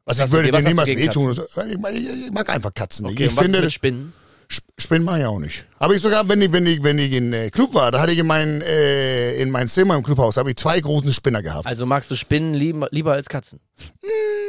Also 0.04 0.22
ich 0.24 0.30
würde 0.30 0.52
was 0.52 0.62
dir 0.62 0.68
niemals 0.68 0.88
wehtun. 0.88 1.32
Ich 1.68 1.78
mag, 1.78 1.92
mag 2.32 2.48
einfach 2.50 2.72
Katzen. 2.72 3.06
Okay, 3.06 3.24
ich 3.24 3.30
und 3.30 3.36
was 3.36 3.42
finde, 3.44 3.58
ist 3.58 3.64
mit 3.64 3.72
Spinnen? 3.72 4.12
Sp- 4.46 4.70
Spinnen 4.78 5.04
mache 5.04 5.18
ich 5.18 5.24
auch 5.24 5.40
nicht. 5.40 5.66
Aber 5.78 5.94
ich 5.94 6.00
sogar, 6.00 6.28
wenn 6.28 6.40
ich, 6.40 6.52
wenn 6.52 6.66
ich, 6.66 6.80
wenn 6.84 7.00
ich 7.00 7.10
in 7.10 7.32
äh, 7.32 7.50
Club 7.50 7.74
war, 7.74 7.90
da 7.90 8.00
hatte 8.00 8.12
ich 8.12 8.18
in 8.18 8.28
mein, 8.28 8.60
äh, 8.62 9.34
in 9.42 9.50
mein 9.50 9.66
Zimmer 9.66 9.96
im 9.96 10.04
Clubhaus, 10.04 10.36
habe 10.36 10.50
ich 10.50 10.56
zwei 10.56 10.78
großen 10.78 11.12
Spinner 11.12 11.42
gehabt. 11.42 11.66
Also 11.66 11.84
magst 11.84 12.12
du 12.12 12.14
Spinnen 12.14 12.54
lieber, 12.54 12.86
lieber 12.92 13.14
als 13.14 13.28
Katzen? 13.28 13.58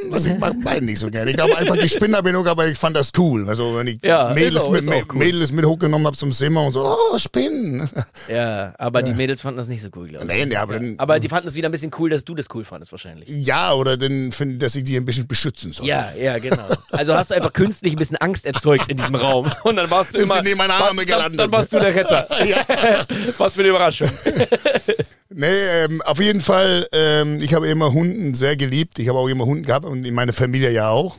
Was 0.09 0.25
ich 0.25 0.37
mag 0.37 0.53
beide 0.63 0.85
nicht 0.85 0.99
so 0.99 1.09
gerne. 1.09 1.31
Ich 1.31 1.35
glaube 1.35 1.57
einfach, 1.57 1.75
die 1.75 1.89
Spinner 1.89 2.21
bin 2.21 2.35
ich, 2.39 2.45
aber 2.47 2.67
ich 2.67 2.77
fand 2.77 2.95
das 2.95 3.11
cool. 3.17 3.47
Also 3.49 3.75
wenn 3.75 3.87
ich 3.87 3.99
Ja, 4.03 4.33
Mädels, 4.33 4.63
auch- 4.63 4.71
mit, 4.71 4.85
cool. 4.87 5.03
Mädels 5.17 5.51
mit 5.51 5.65
hochgenommen 5.65 6.07
habe 6.07 6.15
zum 6.15 6.31
Zimmer 6.31 6.63
und 6.63 6.73
so, 6.73 6.95
oh, 7.11 7.17
Spinnen. 7.17 7.89
Ja, 8.29 8.73
aber 8.77 9.01
die 9.01 9.13
Mädels 9.13 9.41
fanden 9.41 9.57
das 9.57 9.67
nicht 9.67 9.81
so 9.81 9.89
cool, 9.95 10.07
glaube 10.09 10.25
ich. 10.25 10.31
Nee, 10.31 10.45
nee, 10.45 10.55
aber 10.55 10.75
dann- 10.75 10.95
aber 10.97 11.19
die 11.19 11.27
fanden 11.27 11.49
es 11.49 11.55
wieder 11.55 11.67
ein 11.67 11.71
bisschen 11.71 11.91
cool, 11.99 12.09
dass 12.09 12.23
du 12.23 12.35
das 12.35 12.45
cool 12.53 12.63
fandest 12.63 12.91
wahrscheinlich. 12.93 13.27
Ja, 13.29 13.73
oder 13.73 13.97
dann 13.97 14.31
finde 14.31 14.57
dass 14.59 14.75
ich 14.75 14.83
die 14.85 14.95
ein 14.95 15.05
bisschen 15.05 15.27
beschützen 15.27 15.73
soll. 15.73 15.85
Ja, 15.87 16.11
ja, 16.17 16.37
genau. 16.37 16.67
Also 16.91 17.13
hast 17.15 17.31
du 17.31 17.35
einfach 17.35 17.51
künstlich 17.53 17.93
ein 17.93 17.97
bisschen 17.97 18.17
Angst 18.17 18.45
erzeugt 18.45 18.87
in 18.89 18.97
diesem 18.97 19.15
Raum. 19.15 19.51
Und 19.63 19.75
dann 19.75 19.89
warst 19.91 20.13
du 20.15 20.19
immer. 20.19 20.41
neben 20.41 20.57
meine 20.57 20.73
Arme 20.73 20.97
dann, 20.97 21.05
gelandet. 21.05 21.39
dann 21.41 21.51
warst 21.51 21.73
du 21.73 21.79
der 21.79 21.93
Retter. 21.93 22.27
Was 23.37 23.55
für 23.55 23.59
eine 23.61 23.69
Überraschung. 23.69 24.09
Nee, 25.29 25.47
ähm, 25.47 26.01
auf 26.03 26.19
jeden 26.19 26.41
Fall, 26.41 26.87
ähm, 26.93 27.41
ich 27.41 27.53
habe 27.53 27.67
immer 27.67 27.91
Hunden 27.91 28.33
sehr 28.33 28.55
geliebt. 28.55 28.97
Ich 28.99 29.09
habe 29.09 29.19
auch 29.19 29.27
immer 29.27 29.45
Hunden 29.45 29.65
gehabt 29.65 29.85
und 29.85 30.05
in 30.05 30.13
meiner 30.13 30.33
Familie 30.33 30.71
ja 30.71 30.89
auch. 30.89 31.17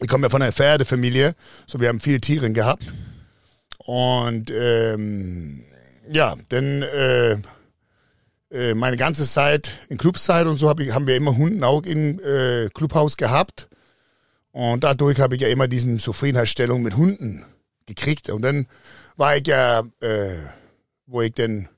Ich 0.00 0.08
komme 0.08 0.24
ja 0.24 0.30
von 0.30 0.42
einer 0.42 0.52
Pferdefamilie, 0.52 1.34
so 1.66 1.80
wir 1.80 1.88
haben 1.88 2.00
viele 2.00 2.20
Tiere 2.20 2.50
gehabt. 2.50 2.94
Und 3.78 4.50
ähm, 4.50 5.64
ja, 6.10 6.34
dann 6.48 6.82
äh, 6.82 7.36
äh, 8.50 8.74
meine 8.74 8.96
ganze 8.96 9.26
Zeit 9.26 9.72
in 9.88 9.98
Clubzeit 9.98 10.46
und 10.46 10.58
so 10.58 10.68
hab 10.68 10.80
ich, 10.80 10.92
haben 10.92 11.06
wir 11.06 11.16
immer 11.16 11.36
Hunden 11.36 11.62
auch 11.64 11.82
im 11.84 12.18
äh, 12.20 12.68
Clubhaus 12.68 13.16
gehabt. 13.16 13.68
Und 14.50 14.84
dadurch 14.84 15.20
habe 15.20 15.36
ich 15.36 15.42
ja 15.42 15.48
immer 15.48 15.68
diesen 15.68 15.98
Zufriedenheitsstellung 15.98 16.82
mit 16.82 16.96
Hunden 16.96 17.44
gekriegt. 17.86 18.30
Und 18.30 18.42
dann 18.42 18.66
war 19.16 19.36
ich 19.36 19.46
ja, 19.46 19.80
äh, 20.00 20.36
wo 21.06 21.22
ich 21.22 21.32
dann 21.32 21.68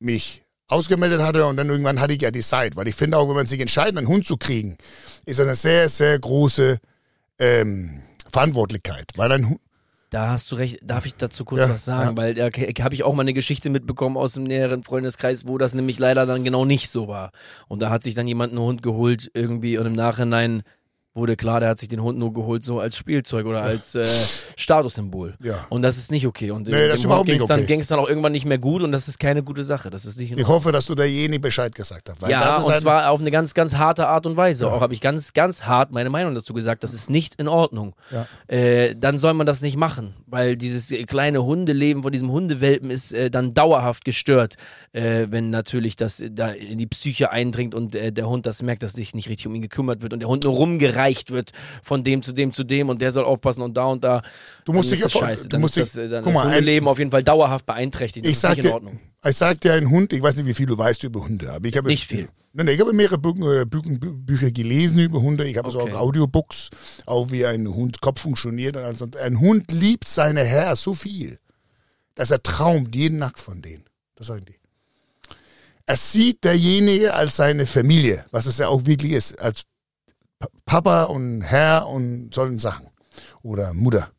mich 0.00 0.42
ausgemeldet 0.66 1.20
hatte 1.20 1.46
und 1.46 1.56
dann 1.56 1.68
irgendwann 1.68 2.00
hatte 2.00 2.14
ich 2.14 2.22
ja 2.22 2.30
die 2.30 2.40
Zeit, 2.40 2.76
weil 2.76 2.88
ich 2.88 2.94
finde 2.94 3.18
auch, 3.18 3.28
wenn 3.28 3.34
man 3.36 3.46
sich 3.46 3.60
entscheidet, 3.60 3.96
einen 3.96 4.08
Hund 4.08 4.26
zu 4.26 4.36
kriegen, 4.36 4.76
ist 5.26 5.38
das 5.38 5.46
eine 5.46 5.56
sehr, 5.56 5.88
sehr 5.88 6.18
große 6.18 6.78
ähm, 7.38 8.02
Verantwortlichkeit, 8.32 9.06
weil 9.16 9.32
ein 9.32 9.48
Hund, 9.48 9.60
Da 10.10 10.28
hast 10.28 10.50
du 10.50 10.56
recht. 10.56 10.78
Darf 10.82 11.06
ich 11.06 11.14
dazu 11.16 11.44
kurz 11.44 11.62
Ja, 11.62 11.70
was 11.70 11.84
sagen? 11.84 12.10
ja. 12.10 12.16
Weil 12.16 12.34
da 12.34 12.44
habe 12.84 12.94
ich 12.94 13.02
auch 13.02 13.14
mal 13.14 13.22
eine 13.22 13.34
Geschichte 13.34 13.70
mitbekommen 13.70 14.16
aus 14.16 14.34
dem 14.34 14.44
näheren 14.44 14.82
Freundeskreis, 14.82 15.46
wo 15.46 15.58
das 15.58 15.74
nämlich 15.74 15.98
leider 15.98 16.26
dann 16.26 16.44
genau 16.44 16.64
nicht 16.64 16.88
so 16.90 17.08
war. 17.08 17.32
Und 17.68 17.80
da 17.82 17.90
hat 17.90 18.02
sich 18.02 18.14
dann 18.14 18.26
jemand 18.26 18.52
einen 18.52 18.62
Hund 18.62 18.82
geholt 18.82 19.30
irgendwie 19.34 19.78
und 19.78 19.86
im 19.86 19.94
Nachhinein 19.94 20.62
wurde 21.12 21.36
klar, 21.36 21.58
der 21.58 21.70
hat 21.70 21.78
sich 21.78 21.88
den 21.88 22.02
Hund 22.02 22.18
nur 22.18 22.32
geholt 22.32 22.62
so 22.62 22.78
als 22.78 22.96
Spielzeug 22.96 23.46
oder 23.46 23.62
als 23.62 23.96
äh, 23.96 24.06
Statussymbol. 24.56 25.34
Ja. 25.42 25.66
Und 25.68 25.82
das 25.82 25.96
ist 25.96 26.12
nicht 26.12 26.26
okay. 26.26 26.52
Und 26.52 26.68
Nee, 26.68 26.88
das 26.88 27.02
überhaupt 27.02 27.26
nicht 27.26 27.38
ging 27.38 27.42
es 27.42 27.48
dann, 27.48 27.58
okay. 27.60 27.66
ging's 27.66 27.88
dann 27.88 27.98
auch 27.98 28.08
irgendwann 28.08 28.30
nicht 28.30 28.44
mehr 28.44 28.58
gut 28.58 28.82
und 28.82 28.92
das 28.92 29.08
ist 29.08 29.18
keine 29.18 29.42
gute 29.42 29.64
Sache. 29.64 29.90
Das 29.90 30.04
ist 30.04 30.18
nicht 30.20 30.36
ich 30.36 30.46
hoffe, 30.46 30.70
dass 30.70 30.86
du 30.86 30.94
derjenige 30.94 31.40
Bescheid 31.40 31.74
gesagt 31.74 32.08
hast. 32.08 32.30
Ja, 32.30 32.40
das 32.40 32.58
ist 32.60 32.64
und 32.66 32.76
zwar 32.78 33.10
auf 33.10 33.20
eine 33.20 33.30
ganz, 33.32 33.54
ganz 33.54 33.74
harte 33.74 34.06
Art 34.06 34.24
und 34.26 34.36
Weise. 34.36 34.70
Auch 34.70 34.80
habe 34.80 34.94
ich 34.94 35.00
ganz, 35.00 35.32
ganz 35.32 35.64
hart 35.64 35.90
meine 35.90 36.10
Meinung 36.10 36.34
dazu 36.34 36.54
gesagt. 36.54 36.84
Das 36.84 36.94
ist 36.94 37.10
nicht 37.10 37.34
in 37.34 37.48
Ordnung. 37.48 37.94
Ja. 38.10 38.26
Äh, 38.46 38.94
dann 38.96 39.18
soll 39.18 39.34
man 39.34 39.46
das 39.46 39.62
nicht 39.62 39.76
machen, 39.76 40.14
weil 40.26 40.56
dieses 40.56 40.90
äh, 40.92 41.04
kleine 41.04 41.44
Hundeleben 41.44 42.04
von 42.04 42.12
diesem 42.12 42.30
Hundewelpen 42.30 42.90
ist 42.90 43.12
äh, 43.12 43.30
dann 43.30 43.52
dauerhaft 43.52 44.04
gestört, 44.04 44.56
äh, 44.92 45.26
wenn 45.30 45.50
natürlich 45.50 45.96
das 45.96 46.20
äh, 46.20 46.30
da 46.30 46.50
in 46.50 46.78
die 46.78 46.86
Psyche 46.86 47.30
eindringt 47.30 47.74
und 47.74 47.94
der 47.94 48.28
Hund 48.28 48.46
das 48.46 48.62
merkt, 48.62 48.84
dass 48.84 48.92
sich 48.92 49.14
nicht 49.14 49.28
richtig 49.28 49.48
um 49.48 49.54
ihn 49.54 49.62
gekümmert 49.62 50.02
wird 50.02 50.12
und 50.12 50.20
der 50.20 50.28
Hund 50.28 50.44
nur 50.44 50.54
rumgereicht 50.54 51.00
rumgereicht 51.10 51.30
wird 51.30 51.52
von 51.82 52.04
dem 52.04 52.22
zu 52.22 52.32
dem 52.32 52.52
zu 52.52 52.64
dem 52.64 52.88
und 52.88 53.00
der 53.00 53.12
soll 53.12 53.24
aufpassen 53.24 53.62
und 53.62 53.76
da 53.76 53.84
und 53.86 54.04
da. 54.04 54.22
Du 54.64 54.72
musst 54.72 54.90
dich 54.90 55.00
scheiße. 55.00 55.44
du 55.44 55.48
Dann 55.50 55.60
musst 55.60 55.76
ist 55.76 55.94
dich- 55.96 56.02
das, 56.02 56.06
äh, 56.06 56.08
dann 56.08 56.24
guck 56.24 56.34
mal, 56.34 56.42
ein- 56.42 56.54
Hundeleben 56.54 56.88
auf 56.88 56.98
jeden 56.98 57.10
Fall 57.10 57.22
dauerhaft 57.22 57.66
beeinträchtigt. 57.66 58.24
Das 58.24 58.30
Ich 58.30 58.36
ist 58.36 58.40
sag 58.42 58.50
nicht 58.50 58.58
in 58.58 58.64
dir, 58.70 58.74
Ordnung. 58.74 59.00
ich 59.24 59.36
sag 59.36 59.60
dir, 59.60 59.74
ein 59.74 59.90
Hund, 59.90 60.12
ich 60.12 60.22
weiß 60.22 60.36
nicht, 60.36 60.46
wie 60.46 60.54
viel 60.54 60.66
du 60.66 60.76
weißt 60.78 61.02
über 61.04 61.20
Hunde, 61.20 61.52
aber 61.52 61.66
ich 61.68 61.76
habe 61.76 61.88
Nicht 61.88 62.06
viel. 62.06 62.28
Nein, 62.52 62.66
ich 62.68 62.80
habe 62.80 62.92
mehrere 62.92 63.16
Bü 63.18 63.60
äh, 63.60 63.64
Bü 63.64 63.80
Bü 63.82 64.12
Bücher 64.12 64.50
gelesen 64.50 64.98
über 64.98 65.20
Hunde. 65.22 65.46
Ich 65.46 65.56
habe 65.56 65.70
so 65.70 65.80
Okay. 65.80 65.92
auch 65.92 66.00
Audiobooks, 66.00 66.70
auch 67.06 67.30
wie 67.30 67.46
ein 67.46 67.68
Hund 67.68 68.00
Kopf 68.00 68.20
funktioniert. 68.22 68.76
Und 68.76 69.16
ein 69.16 69.38
Hund 69.38 69.70
liebt 69.70 70.08
seine 70.08 70.42
Herr 70.42 70.74
so 70.74 70.94
viel, 70.94 71.38
dass 72.16 72.32
er 72.32 72.42
traumt 72.42 72.94
jeden 72.96 73.18
Nacht 73.18 73.38
von 73.38 73.62
denen. 73.62 73.84
Das 74.16 74.26
sagen 74.26 74.44
die. 74.46 74.56
Er 75.86 75.96
sieht 75.96 76.42
derjenige 76.44 77.14
als 77.14 77.36
seine 77.36 77.66
Familie, 77.66 78.24
was 78.32 78.46
es 78.46 78.58
ja 78.58 78.66
auch 78.68 78.84
wirklich 78.84 79.12
ist, 79.12 79.38
als 79.40 79.62
Papa 80.64 81.04
und 81.04 81.42
Herr 81.42 81.88
und 81.88 82.34
solchen 82.34 82.58
Sachen. 82.58 82.86
Oder 83.42 83.72
Mutter. 83.74 84.10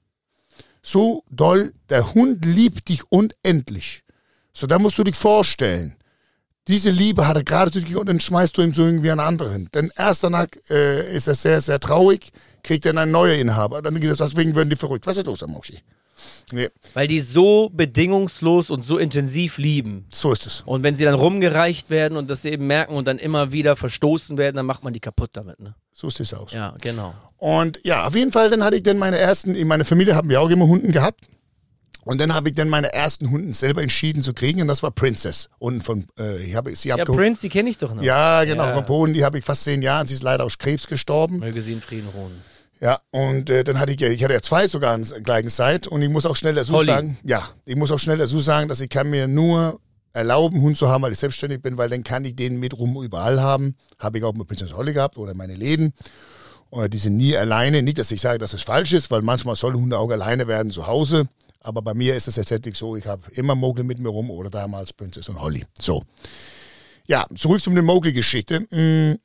So 0.84 1.24
doll, 1.30 1.74
der 1.90 2.14
Hund 2.14 2.46
liebt 2.46 2.90
dich 2.90 3.04
unendlich. 3.10 4.04
So, 4.54 4.68
da 4.68 4.80
musst 4.80 4.98
du 4.98 5.04
dich 5.04 5.16
vorstellen, 5.16 5.96
diese 6.68 6.90
Liebe 6.90 7.28
hat 7.28 7.38
er 7.38 7.44
gerade 7.44 7.72
zu 7.72 7.82
dir 7.82 8.00
und 8.00 8.08
dann 8.08 8.20
schmeißt 8.20 8.56
du 8.58 8.62
ihm 8.62 8.74
so 8.74 8.84
irgendwie 8.84 9.12
einen 9.12 9.20
anderen. 9.20 9.70
Denn 9.74 9.92
erst 9.96 10.24
danach 10.24 10.48
äh, 10.70 11.16
ist 11.16 11.28
er 11.28 11.36
sehr, 11.36 11.62
sehr 11.62 11.80
traurig, 11.80 12.32
kriegt 12.64 12.86
dann 12.86 12.98
ein 12.98 13.12
neuer 13.12 13.36
Inhaber. 13.36 13.82
Dann 13.82 14.00
geht 14.00 14.12
es, 14.12 14.18
deswegen 14.18 14.56
werden 14.56 14.70
die 14.70 14.76
verrückt. 14.76 15.08
Was 15.08 15.18
ist 15.18 15.26
los, 15.26 15.44
Amoshi? 15.44 15.82
Nee, 16.52 16.70
Weil 16.94 17.08
die 17.08 17.22
so 17.22 17.70
bedingungslos 17.74 18.70
und 18.72 18.84
so 18.84 18.98
intensiv 18.98 19.58
lieben. 19.58 20.06
so 20.12 20.32
ist 20.34 20.46
es. 20.48 20.62
Und 20.66 20.84
wenn 20.84 20.96
sie 20.96 21.06
dann 21.06 21.14
rumgereicht 21.16 21.90
werden 21.90 22.18
und 22.18 22.30
das 22.30 22.44
eben 22.46 22.68
merken 22.68 22.96
und 22.96 23.08
dann 23.08 23.20
immer 23.20 23.52
wieder 23.52 23.76
verstoßen 23.76 24.38
werden, 24.38 24.58
dann 24.58 24.66
macht 24.66 24.84
man 24.84 24.94
die 24.94 25.00
kaputt 25.00 25.30
damit. 25.34 25.60
Ne? 25.60 25.76
So 25.94 26.10
sieht 26.10 26.22
es 26.22 26.34
aus. 26.34 26.52
Ja, 26.52 26.76
genau. 26.82 27.14
Und 27.38 27.80
ja, 27.84 28.06
auf 28.06 28.16
jeden 28.16 28.32
Fall, 28.32 28.50
dann 28.50 28.64
hatte 28.64 28.76
ich 28.78 28.84
dann 28.84 28.98
meine 28.98 29.18
ersten, 29.18 29.56
in 29.56 29.68
meiner 29.68 29.86
Familie 29.86 30.16
haben 30.16 30.30
wir 30.30 30.42
auch 30.42 30.50
immer 30.50 30.68
Hunden 30.68 30.92
gehabt. 30.92 31.22
Und 32.04 32.20
dann 32.20 32.34
habe 32.34 32.50
ich 32.50 32.56
dann 32.56 32.68
meine 32.68 32.92
ersten 32.92 33.30
Hunden 33.30 33.54
selber 33.54 33.84
entschieden 33.84 34.24
zu 34.24 34.34
kriegen 34.34 34.60
und 34.62 34.68
das 34.68 34.82
war 34.82 34.90
Princess. 34.90 35.50
Und 35.60 35.84
von, 35.84 36.08
äh, 36.20 36.44
ich 36.44 36.56
habe 36.56 36.76
sie 36.76 36.90
Ja, 36.90 36.96
abgeholt. 36.96 37.20
Prince, 37.20 37.42
die 37.42 37.50
kenne 37.50 37.70
ich 37.70 37.78
doch 37.78 37.94
noch. 37.94 38.02
Ja, 38.02 38.44
genau, 38.44 38.64
Ja. 38.66 38.74
von 38.74 38.86
Polen, 38.88 39.14
die 39.14 39.24
habe 39.24 39.38
ich 39.38 39.46
fast 39.46 39.64
zehn 39.66 39.84
Jahre, 39.84 40.08
sie 40.08 40.16
ist 40.16 40.24
leider 40.24 40.44
aus 40.44 40.58
Krebs 40.58 40.88
gestorben. 40.88 41.38
Möge 41.38 41.62
sie 41.62 41.74
in 41.74 41.82
Frieden 41.82 42.10
ruhen. 42.16 42.42
Ja, 42.82 43.00
und 43.12 43.50
äh, 43.52 43.64
dann 43.64 43.80
hatte 43.80 43.92
ich 43.92 44.02
ja, 44.02 44.10
ich 44.10 44.24
hatte 44.24 44.34
ja 44.34 44.42
zwei 44.42 44.68
sogar 44.68 44.94
an 44.94 45.04
der 45.04 45.22
gleichen 45.22 45.50
Zeit 45.50 45.88
und 45.88 46.02
ich 46.02 46.10
muss 46.10 46.26
auch 46.26 46.36
schnell 46.36 46.56
dazu 46.56 46.74
Holly. 46.74 46.88
sagen, 46.88 47.18
ja, 47.24 47.48
ich 47.64 47.76
muss 47.76 47.92
auch 47.92 48.00
schnell 48.00 48.18
dazu 48.18 48.40
sagen, 48.40 48.68
dass 48.70 48.82
ich 48.82 48.90
kann 48.90 49.10
mir 49.10 49.28
nur 49.28 49.80
erlauben, 50.14 50.62
Hund 50.62 50.78
zu 50.78 50.90
haben, 50.90 51.04
weil 51.04 51.12
ich 51.12 51.20
selbstständig 51.20 51.62
bin, 51.62 51.78
weil 51.78 51.90
dann 51.90 52.04
kann 52.04 52.26
ich 52.26 52.36
den 52.36 52.60
mit 52.60 52.78
rum 52.78 53.02
überall 53.04 53.40
haben. 53.40 53.76
Habe 54.00 54.18
ich 54.18 54.24
auch 54.24 54.34
mit 54.34 54.48
Princess 54.48 54.74
Holly 54.74 54.94
gehabt 54.94 55.18
oder 55.18 55.36
meine 55.36 55.54
Läden. 55.54 55.94
Oder 56.72 56.90
die 56.90 56.98
sind 56.98 57.18
nie 57.18 57.38
alleine. 57.38 57.84
Nicht, 57.84 58.00
dass 58.00 58.12
ich 58.12 58.20
sage, 58.20 58.40
dass 58.40 58.54
es 58.54 58.64
falsch 58.64 58.94
ist, 58.94 59.12
weil 59.12 59.22
manchmal 59.22 59.56
sollen 59.56 59.76
Hunde 59.76 60.00
auch 60.00 60.10
alleine 60.10 60.48
werden 60.48 60.72
zu 60.72 60.88
Hause. 60.88 61.28
Aber 61.60 61.82
bei 61.82 61.94
mir 61.94 62.16
ist 62.16 62.28
es 62.28 62.36
tatsächlich 62.36 62.78
so, 62.78 62.96
ich 62.96 63.06
habe 63.06 63.22
immer 63.34 63.54
Mowgli 63.56 63.84
mit 63.84 64.00
mir 64.00 64.10
rum 64.10 64.32
oder 64.32 64.50
damals 64.50 64.92
Princess 64.92 65.30
und 65.30 65.40
Holly. 65.40 65.66
So. 65.80 66.02
Ja, 67.08 67.28
zurück 67.36 67.62
zu 67.62 67.70
der 67.70 67.84
Mowgli-Geschichte. 67.84 68.62
Mm, 68.72 69.20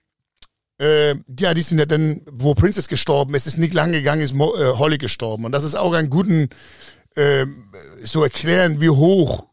äh, 0.78 1.14
ja, 1.38 1.54
die 1.54 1.62
sind 1.62 1.78
ja 1.78 1.86
dann, 1.86 2.22
wo 2.30 2.54
Princess 2.54 2.88
gestorben 2.88 3.34
ist, 3.34 3.46
ist 3.46 3.58
nicht 3.58 3.74
lang 3.74 3.92
gegangen, 3.92 4.20
ist 4.20 4.34
Mo 4.34 4.54
äh, 4.56 4.78
Holly 4.78 4.98
gestorben. 4.98 5.44
Und 5.44 5.52
das 5.52 5.64
ist 5.64 5.74
auch 5.74 5.92
ein 5.92 6.10
guten, 6.10 6.50
äh, 7.14 7.46
so 8.02 8.22
erklären, 8.22 8.80
wie 8.80 8.90
hoch 8.90 9.46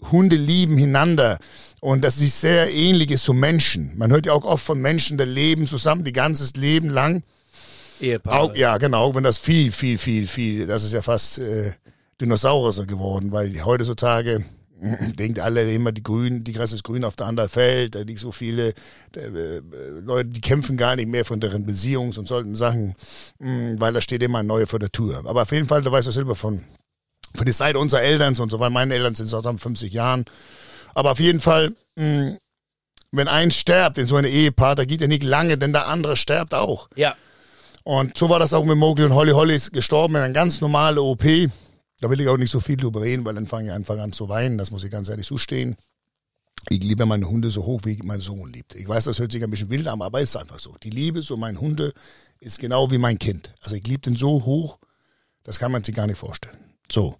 Hunde 0.00 0.36
lieben 0.36 0.78
einander 0.78 1.38
und 1.80 2.04
dass 2.04 2.16
sie 2.16 2.28
sehr 2.28 2.72
ähnlich 2.72 3.10
ist 3.10 3.24
zu 3.24 3.34
Menschen. 3.34 3.96
Man 3.96 4.12
hört 4.12 4.26
ja 4.26 4.32
auch 4.32 4.44
oft 4.44 4.64
von 4.64 4.80
Menschen, 4.80 5.18
die 5.18 5.24
leben 5.24 5.66
zusammen, 5.66 6.04
die 6.04 6.12
ganzes 6.12 6.54
Leben 6.54 6.88
lang. 6.88 7.24
Ehepaar. 8.00 8.40
Auch, 8.40 8.54
ja, 8.54 8.78
genau, 8.78 9.14
wenn 9.16 9.24
das 9.24 9.38
viel, 9.38 9.72
viel, 9.72 9.98
viel, 9.98 10.28
viel, 10.28 10.66
das 10.68 10.84
ist 10.84 10.92
ja 10.92 11.02
fast 11.02 11.38
äh, 11.38 11.72
Dinosaurier 12.20 12.86
geworden, 12.86 13.32
weil 13.32 13.64
heutzutage 13.64 14.44
denkt 15.18 15.40
alle 15.40 15.70
immer 15.72 15.92
die 15.92 16.02
Grünen, 16.02 16.44
die 16.44 16.52
Gras 16.52 16.72
ist 16.72 16.84
grün 16.84 17.04
auf 17.04 17.16
der 17.16 17.26
anderen 17.26 17.50
Feld, 17.50 17.94
da 17.94 18.00
liegt 18.00 18.20
so 18.20 18.32
viele 18.32 18.74
äh, 19.16 19.60
Leute, 20.00 20.28
die 20.28 20.40
kämpfen 20.40 20.76
gar 20.76 20.96
nicht 20.96 21.08
mehr 21.08 21.24
von 21.24 21.40
deren 21.40 21.66
Beziehungs- 21.66 22.18
und 22.18 22.28
solchen 22.28 22.54
Sachen, 22.54 22.94
mh, 23.38 23.80
weil 23.80 23.92
da 23.92 24.00
steht 24.00 24.22
immer 24.22 24.38
ein 24.38 24.46
neuer 24.46 24.66
vor 24.66 24.78
der 24.78 24.90
Tür. 24.90 25.22
Aber 25.24 25.42
auf 25.42 25.52
jeden 25.52 25.66
Fall, 25.66 25.82
da 25.82 25.90
weißt 25.90 26.08
du 26.08 26.12
selber 26.12 26.34
von, 26.34 26.64
von 27.34 27.44
der 27.44 27.54
Seite 27.54 27.78
unserer 27.78 28.02
Eltern 28.02 28.36
und 28.36 28.50
so, 28.50 28.60
weil 28.60 28.70
meine 28.70 28.94
Eltern 28.94 29.14
sind 29.14 29.28
zusammen 29.28 29.58
50 29.58 29.92
Jahren. 29.92 30.24
Aber 30.94 31.12
auf 31.12 31.20
jeden 31.20 31.40
Fall, 31.40 31.74
mh, 31.96 32.36
wenn 33.10 33.28
ein 33.28 33.50
stirbt 33.50 33.98
in 33.98 34.06
so 34.06 34.16
einem 34.16 34.30
Ehepaar, 34.30 34.74
da 34.74 34.84
geht 34.84 35.00
ja 35.00 35.06
nicht 35.06 35.22
lange, 35.24 35.56
denn 35.56 35.72
der 35.72 35.86
andere 35.88 36.16
stirbt 36.16 36.54
auch. 36.54 36.88
Ja. 36.94 37.16
Und 37.84 38.18
so 38.18 38.28
war 38.28 38.38
das 38.38 38.52
auch 38.52 38.64
mit 38.64 38.76
Mowgli 38.76 39.06
und 39.06 39.14
Holly. 39.14 39.32
Holly 39.32 39.54
ist 39.54 39.72
gestorben 39.72 40.16
in 40.16 40.22
einer 40.22 40.34
ganz 40.34 40.60
normalen 40.60 40.98
OP. 40.98 41.24
Da 42.00 42.10
will 42.10 42.20
ich 42.20 42.28
auch 42.28 42.36
nicht 42.36 42.50
so 42.50 42.60
viel 42.60 42.76
drüber 42.76 43.02
reden, 43.02 43.24
weil 43.24 43.34
dann 43.34 43.46
fange 43.46 43.66
ich 43.66 43.72
einfach 43.72 43.98
an 43.98 44.12
zu 44.12 44.28
weinen. 44.28 44.58
Das 44.58 44.70
muss 44.70 44.84
ich 44.84 44.90
ganz 44.90 45.08
ehrlich 45.08 45.26
zustehen. 45.26 45.76
Ich 46.68 46.82
liebe 46.82 47.06
meine 47.06 47.28
Hunde 47.28 47.50
so 47.50 47.64
hoch, 47.64 47.80
wie 47.84 47.98
mein 48.02 48.20
Sohn 48.20 48.52
liebt. 48.52 48.74
Ich 48.74 48.86
weiß, 48.86 49.04
das 49.04 49.18
hört 49.18 49.32
sich 49.32 49.42
ein 49.42 49.50
bisschen 49.50 49.70
wild 49.70 49.86
an, 49.88 50.02
aber 50.02 50.20
es 50.20 50.30
ist 50.30 50.36
einfach 50.36 50.58
so. 50.58 50.74
Die 50.82 50.90
Liebe 50.90 51.22
zu 51.22 51.36
meinen 51.36 51.60
Hunde 51.60 51.92
ist 52.40 52.58
genau 52.58 52.90
wie 52.90 52.98
mein 52.98 53.18
Kind. 53.18 53.54
Also 53.60 53.76
ich 53.76 53.86
liebe 53.86 54.00
den 54.00 54.16
so 54.16 54.44
hoch, 54.44 54.78
das 55.44 55.58
kann 55.58 55.72
man 55.72 55.82
sich 55.82 55.94
gar 55.94 56.06
nicht 56.06 56.18
vorstellen. 56.18 56.58
So. 56.90 57.16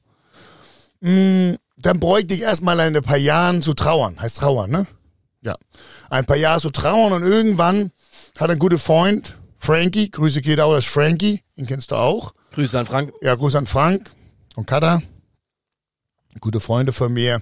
Mm, 1.00 1.54
dann 1.76 2.00
bräuchte 2.00 2.34
ich 2.34 2.42
erstmal 2.42 2.78
ein 2.80 3.02
paar 3.02 3.16
Jahren 3.16 3.62
zu 3.62 3.74
trauern. 3.74 4.20
Heißt 4.20 4.38
trauern, 4.38 4.70
ne? 4.70 4.86
Ja. 5.40 5.56
Ein 6.10 6.26
paar 6.26 6.36
Jahre 6.36 6.60
zu 6.60 6.70
trauern 6.70 7.12
und 7.12 7.22
irgendwann 7.22 7.92
hat 8.38 8.50
ein 8.50 8.58
guter 8.58 8.78
Freund, 8.78 9.38
Frankie, 9.56 10.10
Grüße 10.10 10.42
geht 10.42 10.60
auch, 10.60 10.74
das 10.74 10.84
ist 10.84 10.90
Frankie, 10.90 11.42
den 11.56 11.66
kennst 11.66 11.90
du 11.90 11.96
auch. 11.96 12.32
Grüße 12.52 12.78
an 12.78 12.86
Frank. 12.86 13.12
Ja, 13.22 13.34
Gruß 13.34 13.54
an 13.54 13.66
Frank 13.66 14.10
und 14.58 14.66
Kada. 14.66 15.00
Gute 16.40 16.58
Freunde 16.58 16.92
von 16.92 17.12
mir. 17.12 17.40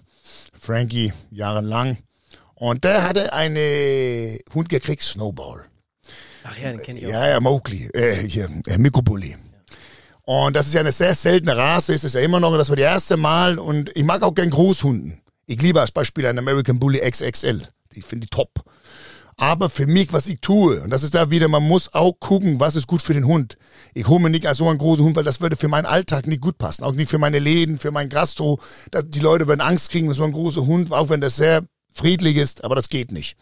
Frankie, 0.53 1.15
jahrelang. 1.31 1.97
Und 2.55 2.85
der 2.85 3.05
hatte 3.05 3.33
eine 3.33 4.39
Hund 4.53 4.69
gekriegt, 4.69 5.03
Snowball. 5.03 5.65
Ach 6.45 6.59
ja, 6.59 6.73
den 6.73 6.83
kenne 6.83 6.99
ich 6.99 7.07
auch. 7.07 7.11
Ja, 7.11 7.29
ja, 7.29 7.41
Mowgli, 7.41 7.89
äh, 7.95 8.15
hier, 8.15 8.51
äh, 8.67 8.77
Mikrobully. 8.77 9.35
Und 10.25 10.57
das 10.57 10.67
ist 10.67 10.75
ja 10.75 10.81
eine 10.81 10.93
sehr 10.93 11.15
seltene 11.15 11.57
Rasse, 11.57 11.95
ist 11.95 12.05
es 12.05 12.13
ja 12.13 12.21
immer 12.21 12.39
noch. 12.39 12.55
Das 12.59 12.69
war 12.69 12.77
das 12.77 12.85
erste 12.85 13.17
Mal. 13.17 13.59
Und 13.59 13.97
ich 13.97 14.05
mag 14.05 14.23
auch 14.23 14.35
gern 14.35 14.51
Großhunden. 14.51 15.23
Ich 15.47 15.63
liebe 15.63 15.81
als 15.81 15.93
Beispiel 15.93 16.27
einen 16.27 16.41
American 16.41 16.79
Bully 16.79 16.99
XXL. 16.99 17.67
Ich 17.95 18.05
finde 18.05 18.27
die 18.27 18.31
top. 18.31 18.63
Aber 19.39 19.69
für 19.69 19.87
mich, 19.87 20.15
was 20.15 20.29
ich 20.29 20.41
tue, 20.41 20.81
und 20.81 20.89
das 20.89 21.03
ist 21.03 21.15
da 21.15 21.31
wieder, 21.31 21.49
man 21.49 21.63
muss 21.63 21.93
auch 21.93 22.13
gucken, 22.19 22.59
was 22.59 22.75
ist 22.75 22.87
gut 22.87 23.03
für 23.03 23.13
den 23.13 23.27
Hund. 23.27 23.59
Ich 23.93 24.09
hole 24.09 24.21
mir 24.21 24.31
nicht 24.31 24.47
so 24.55 24.69
einen 24.69 24.79
großen 24.79 25.05
Hund, 25.05 25.15
weil 25.15 25.25
das 25.25 25.43
würde 25.43 25.57
für 25.57 25.69
meinen 25.69 25.85
Alltag 25.85 26.27
nicht 26.27 26.41
gut 26.41 26.57
passen. 26.57 26.85
Auch 26.85 26.93
nicht 26.93 27.11
für 27.11 27.19
meine 27.19 27.39
Läden, 27.39 27.79
für 27.79 27.91
mein 27.91 28.09
Gastro. 28.09 28.59
Die 28.95 29.21
Leute 29.21 29.47
würden 29.47 29.61
Angst 29.61 29.91
kriegen, 29.91 30.13
so 30.15 30.25
ein 30.25 30.33
großer 30.33 30.65
Hund, 30.65 30.91
auch 30.91 31.11
wenn 31.11 31.21
das 31.21 31.37
sehr 31.37 31.63
friedlich 31.93 32.37
ist, 32.37 32.65
aber 32.65 32.77
das 32.77 32.89
geht 32.89 33.13
nicht. 33.13 33.37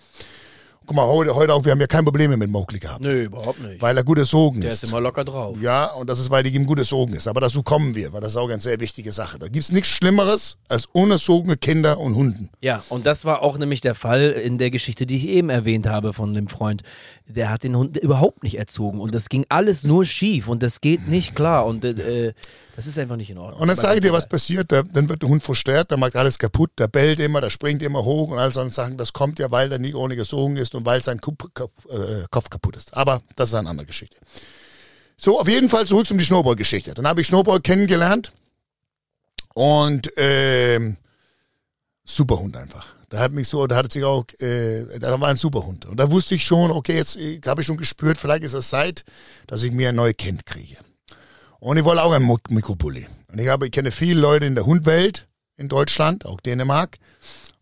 Guck 0.87 0.97
mal, 0.97 1.07
heute, 1.07 1.35
heute 1.35 1.55
auch, 1.55 1.65
wir 1.65 1.73
haben 1.73 1.81
ja 1.81 1.87
keine 1.87 2.05
Probleme 2.05 2.37
mit 2.37 2.51
Mowgli 2.51 2.79
gehabt, 2.79 3.03
Nö, 3.03 3.23
überhaupt 3.25 3.59
nicht. 3.63 3.81
weil 3.81 3.97
er 3.97 4.05
gut 4.05 4.19
erzogen 4.19 4.61
Der 4.61 4.71
ist. 4.71 4.83
ist 4.83 4.91
immer 4.91 5.01
locker 5.01 5.25
drauf. 5.25 5.57
Ja, 5.63 5.87
und 5.95 6.11
das 6.11 6.19
ist, 6.21 6.29
weil 6.31 6.43
die 6.43 6.55
ihm 6.55 6.67
gut 6.67 6.79
erzogen 6.79 7.15
ist. 7.15 7.27
Aber 7.27 7.41
dazu 7.41 7.63
kommen 7.63 7.95
wir, 7.95 8.13
weil 8.13 8.21
das 8.21 8.33
ist 8.33 8.37
auch 8.37 8.51
eine 8.51 8.61
sehr 8.61 8.79
wichtige 8.81 9.11
Sache. 9.13 9.39
Da 9.39 9.49
gibt's 9.49 9.73
nichts 9.73 9.89
Schlimmeres 9.89 10.59
als 10.69 10.85
unerzogene 10.93 11.57
Kinder 11.57 11.99
und 11.99 12.15
Hunden. 12.15 12.51
Ja, 12.61 12.85
und 12.91 13.07
das 13.07 13.25
war 13.25 13.41
auch 13.41 13.57
nämlich 13.57 13.81
der 13.81 13.95
Fall 13.95 14.31
in 14.33 14.59
der 14.59 14.71
Geschichte, 14.71 15.07
die 15.07 15.17
ich 15.17 15.27
eben 15.29 15.49
erwähnt 15.49 15.87
habe 15.87 16.13
von 16.13 16.35
dem 16.35 16.49
Freund. 16.49 16.83
Der 17.27 17.51
hat 17.51 17.63
den 17.63 17.75
Hund 17.75 17.97
überhaupt 17.97 18.43
nicht 18.43 18.59
erzogen 18.59 19.01
und 19.01 19.15
das 19.15 19.31
ging 19.31 19.47
alles 19.49 19.85
nur 19.85 20.05
schief 20.05 20.47
und 20.47 20.63
das 20.63 20.83
geht 20.83 21.09
nicht 21.09 21.35
klar 21.35 21.65
und 21.65 21.85
äh, 21.85 22.35
das 22.77 22.87
ist 22.87 22.99
einfach 22.99 23.17
nicht 23.17 23.31
in 23.31 23.39
Ordnung. 23.39 23.61
Und 23.61 23.69
dann 23.69 23.77
sage 23.77 23.97
ich 23.97 24.01
dir, 24.03 24.13
was 24.13 24.29
passiert. 24.29 24.71
Der, 24.71 24.83
dann 24.83 25.09
wird 25.09 25.23
der 25.23 25.29
Hund 25.29 25.45
verstärkt, 25.45 25.91
der 25.91 25.99
macht 25.99 26.17
alles 26.17 26.39
kaputt, 26.39 26.73
der 26.79 26.89
bellt 26.89 27.21
immer, 27.21 27.41
der 27.41 27.51
springt 27.51 27.83
immer 27.83 28.05
hoch 28.05 28.31
und 28.31 28.39
all 28.39 28.53
solche 28.53 28.73
Sachen. 28.73 28.97
Das 28.97 29.13
kommt 29.13 29.39
ja, 29.39 29.51
weil 29.51 29.71
er 29.71 29.79
nicht 29.79 29.95
ohne 29.95 30.17
gesogen 30.17 30.57
ist 30.57 30.75
und 30.75 30.85
weil 30.85 31.03
sein 31.03 31.21
Kup, 31.21 31.51
Kopf, 31.55 31.73
äh, 31.89 32.25
Kopf 32.31 32.51
kaputt 32.51 32.77
ist. 32.77 32.95
Aber 32.95 33.23
das 33.37 33.51
ist 33.51 33.55
eine 33.55 33.71
andere 33.71 33.87
Geschichte. 33.87 34.17
So, 35.17 35.39
auf 35.41 35.49
jeden 35.49 35.69
Fall 35.69 35.87
zurück 35.87 36.07
zum 36.07 36.19
die 36.19 36.25
Snowball-Geschichte. 36.25 36.95
Dann 36.95 37.07
habe 37.07 37.21
ich 37.21 37.29
Snowball 37.29 37.61
kennengelernt 37.61 38.33
und 39.55 40.13
ähm, 40.17 40.97
super 42.05 42.39
Hund 42.41 42.57
einfach. 42.57 42.87
Da 43.15 43.21
hat 43.21 43.31
mich 43.31 43.47
so, 43.47 43.65
da 43.69 43.77
hat 43.77 43.93
sich 43.93 44.03
auch, 44.03 44.25
äh, 44.41 44.99
da 44.99 45.21
war 45.21 45.29
ein 45.29 45.37
super 45.37 45.65
Hund. 45.65 45.87
Und 45.87 45.99
da 46.01 46.11
wusste 46.11 46.35
ich 46.35 46.45
schon, 46.45 46.73
okay, 46.73 46.97
jetzt 46.97 47.17
äh, 47.17 47.41
habe 47.47 47.61
ich 47.61 47.67
schon 47.69 47.77
gespürt, 47.77 48.19
vielleicht 48.19 48.43
ist 48.43 48.55
es 48.55 48.69
Zeit, 48.71 49.05
dass 49.47 49.63
ich 49.63 49.71
mir 49.71 49.91
ein 49.91 49.95
neues 49.95 50.17
Kind 50.17 50.45
kriege. 50.47 50.79
Und 51.61 51.77
ich 51.77 51.85
wollte 51.85 52.03
auch 52.03 52.11
einen 52.11 52.27
Mik- 52.27 52.51
Mikrobully. 52.51 53.07
Und 53.31 53.39
ich 53.39 53.47
habe, 53.47 53.67
ich 53.67 53.71
kenne 53.73 53.93
viele 53.93 54.21
Leute 54.21 54.47
in 54.47 54.57
der 54.57 54.67
Hundwelt 54.67 55.29
in 55.57 55.69
Deutschland, 55.69 56.27
auch 56.27 56.41
Dänemark. 56.41 56.97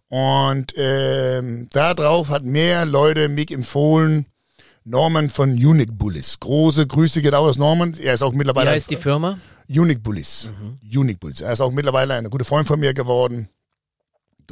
Und 0.08 0.72
ähm, 0.78 1.68
da 1.70 1.92
drauf 1.92 2.30
hat 2.30 2.44
mehr 2.44 2.86
Leute 2.86 3.28
mich 3.28 3.50
empfohlen, 3.50 4.24
Norman 4.84 5.28
von 5.28 5.50
Unique 5.52 5.92
Bullies. 5.98 6.40
Große 6.40 6.86
Grüße 6.86 7.20
geht 7.20 7.34
auch 7.34 7.44
aus 7.44 7.58
Norman. 7.58 7.94
Er 8.02 8.14
ist 8.14 8.22
auch 8.22 8.32
Wie 8.32 8.38
mittlerweile 8.38 8.70
heißt 8.70 8.90
die 8.90 8.96
Firma? 8.96 9.38
Unique 9.68 10.02
Bullies. 10.02 10.48
Unique 10.82 11.20
Bullies. 11.20 11.42
Er 11.42 11.52
ist 11.52 11.60
auch 11.60 11.70
mittlerweile 11.72 12.14
eine 12.14 12.30
gute 12.30 12.44
Freund 12.46 12.66
von 12.66 12.80
mir 12.80 12.94
geworden. 12.94 13.48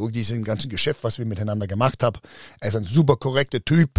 Durch 0.01 0.13
diesen 0.13 0.45
ganzen 0.45 0.71
Geschäft, 0.71 1.05
was 1.05 1.19
wir 1.19 1.27
miteinander 1.27 1.67
gemacht 1.67 2.03
haben. 2.03 2.19
Er 2.59 2.69
ist 2.69 2.77
ein 2.77 2.85
super 2.85 3.17
korrekter 3.17 3.63
Typ. 3.63 3.91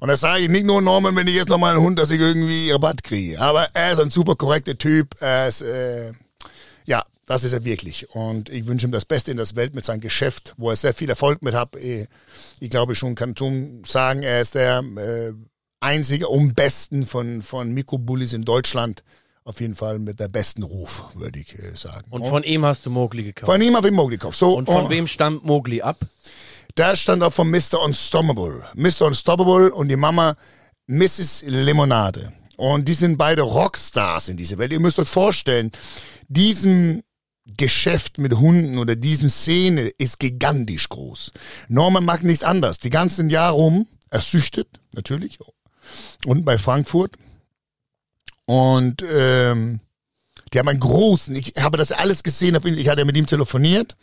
Und 0.00 0.08
das 0.08 0.20
sage 0.20 0.42
ich 0.42 0.50
nicht 0.50 0.66
nur 0.66 0.82
Norman, 0.82 1.16
wenn 1.16 1.26
ich 1.26 1.34
jetzt 1.34 1.48
nochmal 1.48 1.74
einen 1.74 1.82
Hund, 1.82 1.98
dass 1.98 2.10
ich 2.10 2.20
irgendwie 2.20 2.70
Rabatt 2.70 3.02
kriege. 3.02 3.40
Aber 3.40 3.66
er 3.72 3.92
ist 3.92 4.00
ein 4.00 4.10
super 4.10 4.34
korrekter 4.34 4.76
Typ. 4.76 5.14
Er 5.20 5.48
ist, 5.48 5.62
äh, 5.62 6.12
ja, 6.84 7.02
das 7.24 7.42
ist 7.42 7.54
er 7.54 7.64
wirklich. 7.64 8.10
Und 8.10 8.50
ich 8.50 8.66
wünsche 8.66 8.86
ihm 8.86 8.92
das 8.92 9.06
Beste 9.06 9.30
in 9.30 9.38
der 9.38 9.46
Welt 9.54 9.74
mit 9.74 9.84
seinem 9.84 10.00
Geschäft, 10.00 10.52
wo 10.58 10.68
er 10.68 10.76
sehr 10.76 10.92
viel 10.92 11.08
Erfolg 11.08 11.42
mit 11.42 11.54
hat. 11.54 11.74
Ich, 11.76 12.06
ich 12.60 12.68
glaube 12.68 12.94
schon, 12.94 13.14
kann 13.14 13.34
schon 13.36 13.82
sagen, 13.86 14.22
er 14.22 14.42
ist 14.42 14.54
der 14.54 14.84
äh, 14.96 15.32
einzige 15.80 16.28
und 16.28 16.54
besten 16.54 17.06
von, 17.06 17.40
von 17.40 17.72
Mikrobullis 17.72 18.34
in 18.34 18.44
Deutschland. 18.44 19.02
Auf 19.46 19.60
jeden 19.60 19.74
Fall 19.74 19.98
mit 19.98 20.20
der 20.20 20.28
besten 20.28 20.62
Ruf, 20.62 21.04
würde 21.14 21.38
ich 21.38 21.58
äh, 21.58 21.76
sagen. 21.76 22.10
Und 22.10 22.26
von 22.26 22.42
ihm 22.44 22.64
hast 22.64 22.86
du 22.86 22.90
Mowgli 22.90 23.24
gekauft. 23.24 23.52
Von 23.52 23.60
ihm 23.60 23.76
habe 23.76 23.88
ich 23.88 23.92
Mowgli 23.92 24.16
gekauft. 24.16 24.38
So, 24.38 24.56
Und 24.56 24.66
von 24.66 24.86
oh, 24.86 24.90
wem 24.90 25.06
stammt 25.06 25.44
Mowgli 25.44 25.82
ab? 25.82 25.98
Da 26.76 26.96
stand 26.96 27.22
auch 27.22 27.32
von 27.32 27.50
Mr. 27.50 27.82
Unstoppable. 27.84 28.64
Mr. 28.74 29.02
Unstoppable 29.02 29.70
und 29.70 29.88
die 29.88 29.96
Mama 29.96 30.34
Mrs. 30.86 31.44
Limonade. 31.46 32.32
Und 32.56 32.88
die 32.88 32.94
sind 32.94 33.18
beide 33.18 33.42
Rockstars 33.42 34.28
in 34.28 34.38
dieser 34.38 34.56
Welt. 34.56 34.72
Ihr 34.72 34.80
müsst 34.80 34.98
euch 34.98 35.08
vorstellen, 35.08 35.72
diesem 36.28 37.02
Geschäft 37.46 38.16
mit 38.16 38.32
Hunden 38.38 38.78
oder 38.78 38.96
diesem 38.96 39.28
Szene 39.28 39.90
ist 39.98 40.18
gigantisch 40.18 40.88
groß. 40.88 41.32
Norman 41.68 42.04
mag 42.04 42.22
nichts 42.22 42.42
anderes. 42.42 42.78
Die 42.78 42.90
ganzen 42.90 43.28
Jahre 43.28 43.56
rum, 43.56 43.86
er 44.08 44.22
süchtet, 44.22 44.80
natürlich, 44.94 45.38
unten 46.24 46.46
bei 46.46 46.56
Frankfurt. 46.56 47.16
Und 48.46 49.02
ähm, 49.02 49.80
die 50.52 50.58
haben 50.58 50.68
einen 50.68 50.80
großen, 50.80 51.34
ich 51.34 51.54
habe 51.58 51.78
das 51.78 51.92
alles 51.92 52.22
gesehen, 52.22 52.58
ich 52.64 52.88
hatte 52.88 53.04
mit 53.04 53.16
ihm 53.16 53.26
telefoniert. 53.26 53.96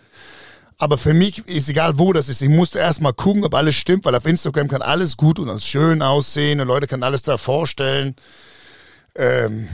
Aber 0.78 0.98
für 0.98 1.14
mich 1.14 1.48
ist 1.48 1.70
egal, 1.70 2.00
wo 2.00 2.12
das 2.12 2.28
ist. 2.28 2.42
Ich 2.42 2.50
musste 2.50 2.80
erstmal 2.80 3.14
gucken, 3.14 3.44
ob 3.44 3.54
alles 3.54 3.76
stimmt, 3.76 4.04
weil 4.04 4.16
auf 4.16 4.26
Instagram 4.26 4.68
kann 4.68 4.82
alles 4.82 5.16
gut 5.16 5.38
und 5.38 5.62
schön 5.62 6.02
aussehen 6.02 6.60
und 6.60 6.68
Leute 6.68 6.88
können 6.88 7.04
alles 7.04 7.22
da 7.22 7.38
vorstellen. 7.38 8.16
Ähm, 9.16 9.70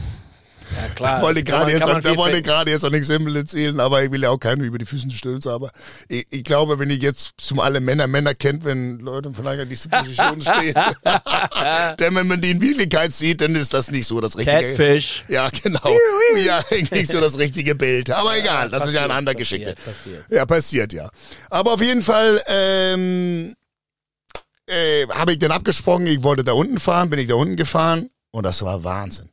Ja, 0.76 0.88
klar. 0.96 1.18
ich 1.18 1.24
wollte 1.24 1.44
gerade 1.44 1.72
jetzt, 1.72 1.88
da 1.88 2.18
wollte 2.18 2.42
gerade 2.42 2.72
jetzt 2.72 2.84
auch 2.84 2.90
nichts 2.90 3.08
Simpel 3.08 3.36
erzählen, 3.36 3.80
aber 3.80 4.04
ich 4.04 4.12
will 4.12 4.22
ja 4.22 4.30
auch 4.30 4.38
keinen 4.38 4.62
über 4.62 4.78
die 4.78 4.86
Füße 4.86 5.10
stößen. 5.10 5.52
Aber 5.52 5.72
ich, 6.08 6.26
ich 6.30 6.44
glaube, 6.44 6.80
wenn 6.80 6.90
ich 6.90 7.02
jetzt 7.02 7.34
zum 7.38 7.60
alle 7.60 7.80
Männer 7.80 8.08
Männer 8.08 8.34
kennt, 8.34 8.66
wenn 8.66 9.00
Leute 9.00 9.32
vielleicht 9.34 9.62
an 9.62 9.70
dieser 9.70 9.90
Position 9.90 10.42
stehen, 10.42 10.74
denn 12.00 12.16
wenn 12.16 12.28
man 12.28 12.42
die 12.42 12.52
in 12.52 12.62
Wirklichkeit 12.62 13.14
sieht, 13.14 13.42
dann 13.42 13.56
ist 13.56 13.74
das 13.74 13.92
nicht 13.92 14.08
so 14.08 14.20
das 14.20 14.38
richtige. 14.38 14.70
Catfish. 14.70 15.26
Ja, 15.28 15.50
genau. 15.50 15.98
Ja, 16.36 16.64
nicht 16.92 17.10
so 17.10 17.22
das 17.22 17.38
richtige 17.38 17.76
Bild. 17.76 18.10
Aber 18.10 18.38
egal, 18.38 18.70
das 18.70 18.86
ist 18.86 18.94
ja 18.94 19.02
eine 19.02 19.08
passiert, 19.08 19.18
andere 19.18 19.36
Geschichte. 19.36 19.74
passiert, 19.74 19.96
passiert. 19.96 20.32
Ja, 20.32 20.46
passiert, 20.46 20.94
ja. 20.94 21.10
Aber 21.50 21.74
auf 21.74 21.82
jeden 21.82 22.02
Fall 22.02 22.42
ähm, 22.48 23.56
äh, 24.68 25.08
habe 25.08 25.34
ich 25.34 25.40
dann 25.40 25.52
abgesprochen, 25.52 26.08
ich 26.08 26.24
wollte 26.24 26.44
da 26.44 26.54
unten 26.54 26.80
fahren, 26.80 27.10
bin 27.10 27.20
ich 27.20 27.28
da 27.28 27.36
unten 27.36 27.56
gefahren 27.56 28.10
und 28.32 28.44
das 28.44 28.62
war 28.62 28.84
Wahnsinn. 28.84 29.30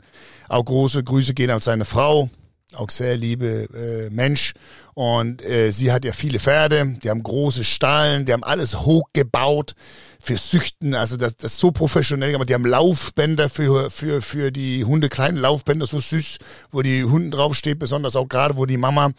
Auch 0.55 0.67
große 0.67 1.03
Grüße 1.03 1.35
gehen 1.35 1.51
an 1.51 1.59
seine 1.59 1.85
Frau, 1.85 2.31
auch 2.77 2.89
sehr 2.89 3.17
liebe 3.17 3.67
äh, 3.75 4.09
Mensch. 4.11 4.55
Und 4.95 5.45
äh, 5.45 5.73
sie 5.73 5.91
hat 5.91 6.05
ja 6.05 6.13
viele 6.13 6.39
Pferde, 6.39 6.97
die 7.03 7.11
haben 7.11 7.25
große 7.25 7.65
Stallen, 7.65 8.25
die 8.25 8.33
haben 8.33 8.45
alles 8.45 8.83
hochgebaut 8.83 9.75
für 10.21 10.37
Süchten, 10.37 10.95
also 10.95 11.17
das, 11.17 11.37
das 11.39 11.55
ist 11.55 11.59
so 11.59 11.73
professionell 11.73 12.31
gemacht. 12.31 12.49
Die 12.49 12.55
haben 12.55 12.67
Laufbänder 12.67 13.51
für, 13.51 13.91
für, 13.91 14.23
für 14.23 14.53
die 14.53 14.85
Hunde, 14.85 15.09
kleine 15.09 15.41
Laufbänder, 15.41 15.89
so 15.89 15.99
süß, 15.99 16.39
wo 16.71 16.83
die 16.83 17.03
Hunden 17.03 17.33
draufsteht, 17.33 17.81
besonders 17.81 18.15
auch 18.15 18.29
gerade, 18.29 18.57
wo 18.57 18.65
die 18.65 18.77
Mama 18.77 19.11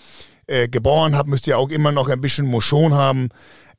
äh, 0.48 0.68
geboren 0.68 1.16
hat, 1.16 1.28
müsst 1.28 1.48
ihr 1.48 1.58
auch 1.58 1.70
immer 1.70 1.92
noch 1.92 2.10
ein 2.10 2.22
bisschen 2.22 2.46
Motion 2.46 2.94
haben. 2.94 3.30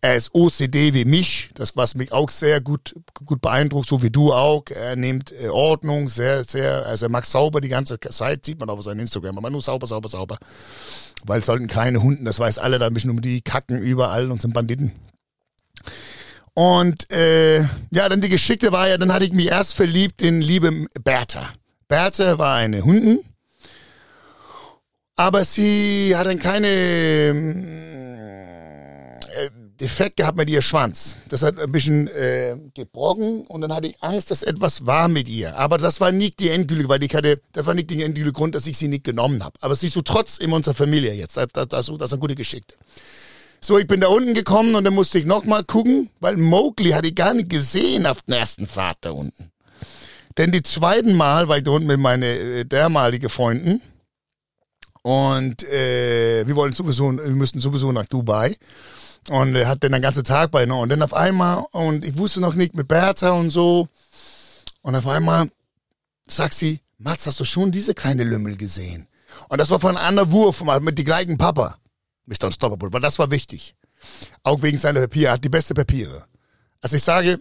Er 0.01 0.17
ist 0.17 0.35
OCD 0.35 0.93
wie 0.95 1.05
mich, 1.05 1.51
das 1.55 1.77
was 1.77 1.95
mich 1.95 2.13
auch 2.13 2.29
sehr 2.29 2.61
gut, 2.61 2.95
gut 3.15 3.41
beeindruckt, 3.41 3.89
so 3.89 4.03
wie 4.03 4.11
du 4.11 4.33
auch. 4.33 4.65
Er 4.69 4.95
nimmt 4.95 5.33
äh, 5.33 5.49
Ordnung, 5.49 6.09
sehr, 6.09 6.45
sehr, 6.45 6.87
also 6.87 7.07
er 7.07 7.11
mag 7.11 7.25
sauber 7.25 7.61
die 7.61 7.69
ganze 7.69 7.99
Zeit, 7.99 8.45
sieht 8.45 8.61
man 8.61 8.69
auch 8.69 8.79
auf 8.79 8.85
seinem 8.85 9.01
Instagram, 9.01 9.39
aber 9.39 9.51
nur 9.51 9.63
sauber, 9.63 9.87
sauber, 9.87 10.09
sauber. 10.09 10.39
Weil 11.25 11.41
es 11.41 11.47
sollten 11.47 11.67
keine 11.67 12.03
Hunden, 12.03 12.25
das 12.25 12.39
weiß 12.39 12.59
alle, 12.59 12.79
da 12.79 12.89
bisschen 12.91 13.11
um 13.11 13.23
die 13.23 13.41
kacken 13.41 13.81
überall 13.81 14.31
und 14.31 14.43
sind 14.43 14.55
Banditen. 14.55 14.93
Und 16.53 17.11
äh, 17.13 17.61
ja, 17.91 18.09
dann 18.09 18.21
die 18.21 18.29
Geschichte 18.29 18.73
war 18.73 18.89
ja, 18.89 18.99
dann 18.99 19.13
hatte 19.13 19.25
ich 19.25 19.33
mich 19.33 19.49
erst 19.49 19.75
verliebt 19.75 20.23
in 20.23 20.41
liebe 20.41 20.87
Bertha. 21.05 21.51
Bertha 21.89 22.39
war 22.39 22.55
eine 22.55 22.83
Hunden, 22.83 23.19
aber 25.17 25.45
sie 25.45 26.15
hat 26.15 26.27
dann 26.27 26.39
keine 26.39 27.33
mm, 27.35 27.65
äh, 29.29 29.51
Defekt 29.81 30.19
gehabt 30.19 30.37
mit 30.37 30.49
ihr 30.51 30.63
Schwanz. 30.63 31.17
Das 31.29 31.43
hat 31.43 31.59
ein 31.59 31.73
bisschen 31.73 32.07
äh, 32.09 32.57
gebrochen 32.75 33.47
und 33.47 33.63
dann 33.63 33.75
hatte 33.75 33.89
ich 33.89 34.03
Angst, 34.03 34.31
dass 34.31 34.43
etwas 34.43 34.87
war 34.87 35.09
mit 35.09 35.29
ihr. 35.29 35.57
Aber 35.57 35.79
das 35.79 36.01
war 36.01 36.13
nicht 36.13 36.39
die 36.39 36.51
endgültige, 36.51 36.89
weil 36.89 37.03
ich 37.03 37.15
hatte, 37.15 37.41
das 37.53 37.67
war 37.67 37.75
nicht 37.75 37.91
der 37.91 38.05
endgültige 38.05 38.33
Grund, 38.33 38.55
dass 38.55 38.67
ich 38.67 38.77
sie 38.77 38.89
nicht 38.89 39.05
genommen 39.05 39.43
habe. 39.43 39.57
Aber 39.61 39.75
sie 39.75 39.87
ist 39.87 39.95
so 39.95 40.03
trotz 40.03 40.39
in 40.39 40.53
unserer 40.53 40.75
Familie 40.75 41.15
jetzt. 41.15 41.37
Das, 41.37 41.49
das, 41.53 41.69
das, 41.69 41.89
ist 41.89 42.13
eine 42.13 42.21
gute 42.21 42.35
Geschichte. 42.35 42.75
So, 43.61 43.79
ich 43.79 43.87
bin 43.87 44.01
da 44.01 44.09
unten 44.09 44.35
gekommen 44.35 44.75
und 44.75 44.85
dann 44.85 44.95
musste 44.95 45.19
ich 45.19 45.25
nochmal 45.25 45.65
gucken, 45.65 46.11
weil 46.21 46.37
Mowgli 46.37 46.91
hatte 46.91 47.09
ich 47.09 47.15
gar 47.15 47.33
nicht 47.33 47.49
gesehen 47.49 48.07
auf 48.07 48.23
der 48.23 48.39
ersten 48.39 48.67
Fahrt 48.67 48.99
da 49.01 49.11
unten. 49.11 49.51
Denn 50.37 50.53
die 50.53 50.63
zweiten 50.63 51.15
Mal 51.15 51.49
war 51.49 51.57
ich 51.57 51.65
da 51.65 51.71
unten 51.71 51.87
mit 51.87 51.99
meinen 51.99 52.23
äh, 52.23 52.65
dermaligen 52.67 53.31
Freunden 53.31 53.81
und 55.07 55.63
äh, 55.63 56.45
wir 56.49 56.57
wollten 56.57 56.75
sowieso, 56.75 57.13
wir 57.13 57.31
müssten 57.31 57.61
sowieso 57.61 57.93
nach 57.93 58.07
Dubai 58.07 58.57
und 59.31 59.55
er 59.55 59.69
hat 59.69 59.85
dann 59.85 59.93
den 59.93 60.03
ganzen 60.03 60.25
Tag 60.25 60.51
bei 60.51 60.67
noch 60.67 60.81
und 60.81 60.89
dann 60.89 61.01
auf 61.01 61.15
einmal 61.15 61.65
und 61.71 62.05
ich 62.05 62.19
wusste 62.19 62.41
noch 62.41 62.55
nicht 62.55 62.75
mit 62.75 62.89
Bertha 62.89 63.31
und 63.31 63.51
so 63.51 63.87
und 64.83 64.97
auf 64.97 65.07
einmal 65.07 65.49
sagt 66.27 66.55
sie, 66.55 66.81
Mats, 66.99 67.25
hast 67.25 67.39
du 67.39 67.45
schon 67.45 67.71
diese 67.71 67.95
kleine 67.95 68.25
Lümmel 68.25 68.57
gesehen? 68.57 69.07
Und 69.49 69.61
das 69.61 69.71
war 69.71 69.79
von 69.79 69.97
anderen 69.97 70.33
Wurf 70.33 70.65
mit 70.81 70.99
dem 70.99 71.05
gleichen 71.05 71.39
Papa, 71.39 71.79
Mr. 72.25 72.47
Unstoppable, 72.47 72.93
weil 72.93 73.01
das 73.01 73.21
war 73.21 73.31
wichtig. 73.31 73.77
Auch 74.43 74.61
wegen 74.63 74.77
seiner 74.77 75.03
Papiere, 75.03 75.27
er 75.27 75.35
hat 75.35 75.45
die 75.45 75.49
beste 75.49 75.73
Papiere. 75.73 76.27
Also 76.81 76.97
ich 76.97 77.05
sage, 77.05 77.39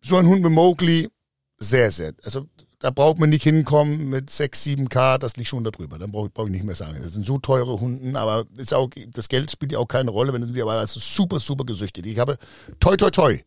so 0.00 0.16
ein 0.16 0.26
Hund 0.26 0.42
mit 0.42 0.50
Mowgli, 0.50 1.08
sehr, 1.56 1.92
sehr. 1.92 2.14
Also 2.24 2.48
da 2.80 2.90
braucht 2.90 3.18
man 3.18 3.30
nicht 3.30 3.42
hinkommen 3.42 4.08
mit 4.08 4.30
6, 4.30 4.64
7K, 4.64 5.18
das 5.18 5.36
liegt 5.36 5.48
schon 5.48 5.64
da 5.64 5.70
drüber. 5.70 5.98
Dann 5.98 6.12
brauche 6.12 6.30
brauch 6.30 6.46
ich 6.46 6.52
nicht 6.52 6.64
mehr 6.64 6.76
sagen. 6.76 6.98
Das 7.02 7.12
sind 7.12 7.26
so 7.26 7.38
teure 7.38 7.80
Hunden, 7.80 8.14
aber 8.16 8.44
ist 8.56 8.72
auch, 8.72 8.88
das 9.08 9.28
Geld 9.28 9.50
spielt 9.50 9.72
ja 9.72 9.78
auch 9.78 9.88
keine 9.88 10.10
Rolle, 10.10 10.32
wenn 10.32 10.52
du 10.52 10.62
aber 10.62 10.72
also 10.74 11.00
super, 11.00 11.40
super 11.40 11.64
gesüchtet. 11.64 12.06
Ich 12.06 12.18
habe 12.18 12.38
toi, 12.78 12.96
toi, 12.96 13.10
toi. 13.10 13.38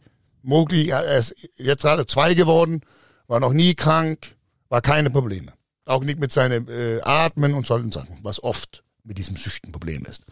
Mowgli, 0.43 0.89
er 0.89 1.17
ist 1.17 1.35
jetzt 1.55 1.83
gerade 1.83 2.05
zwei 2.05 2.33
geworden, 2.33 2.81
war 3.27 3.39
noch 3.39 3.53
nie 3.53 3.75
krank, 3.75 4.35
war 4.69 4.81
keine 4.81 5.09
Probleme. 5.09 5.53
Auch 5.85 6.03
nicht 6.03 6.19
mit 6.19 6.31
seinem 6.31 6.67
äh, 6.67 6.99
Atmen 7.01 7.53
und 7.53 7.67
solchen 7.67 7.91
Sachen, 7.91 8.19
was 8.23 8.43
oft 8.43 8.83
mit 9.03 9.17
diesem 9.17 9.35
Süchtenproblem 9.35 10.05
ist. 10.05 10.23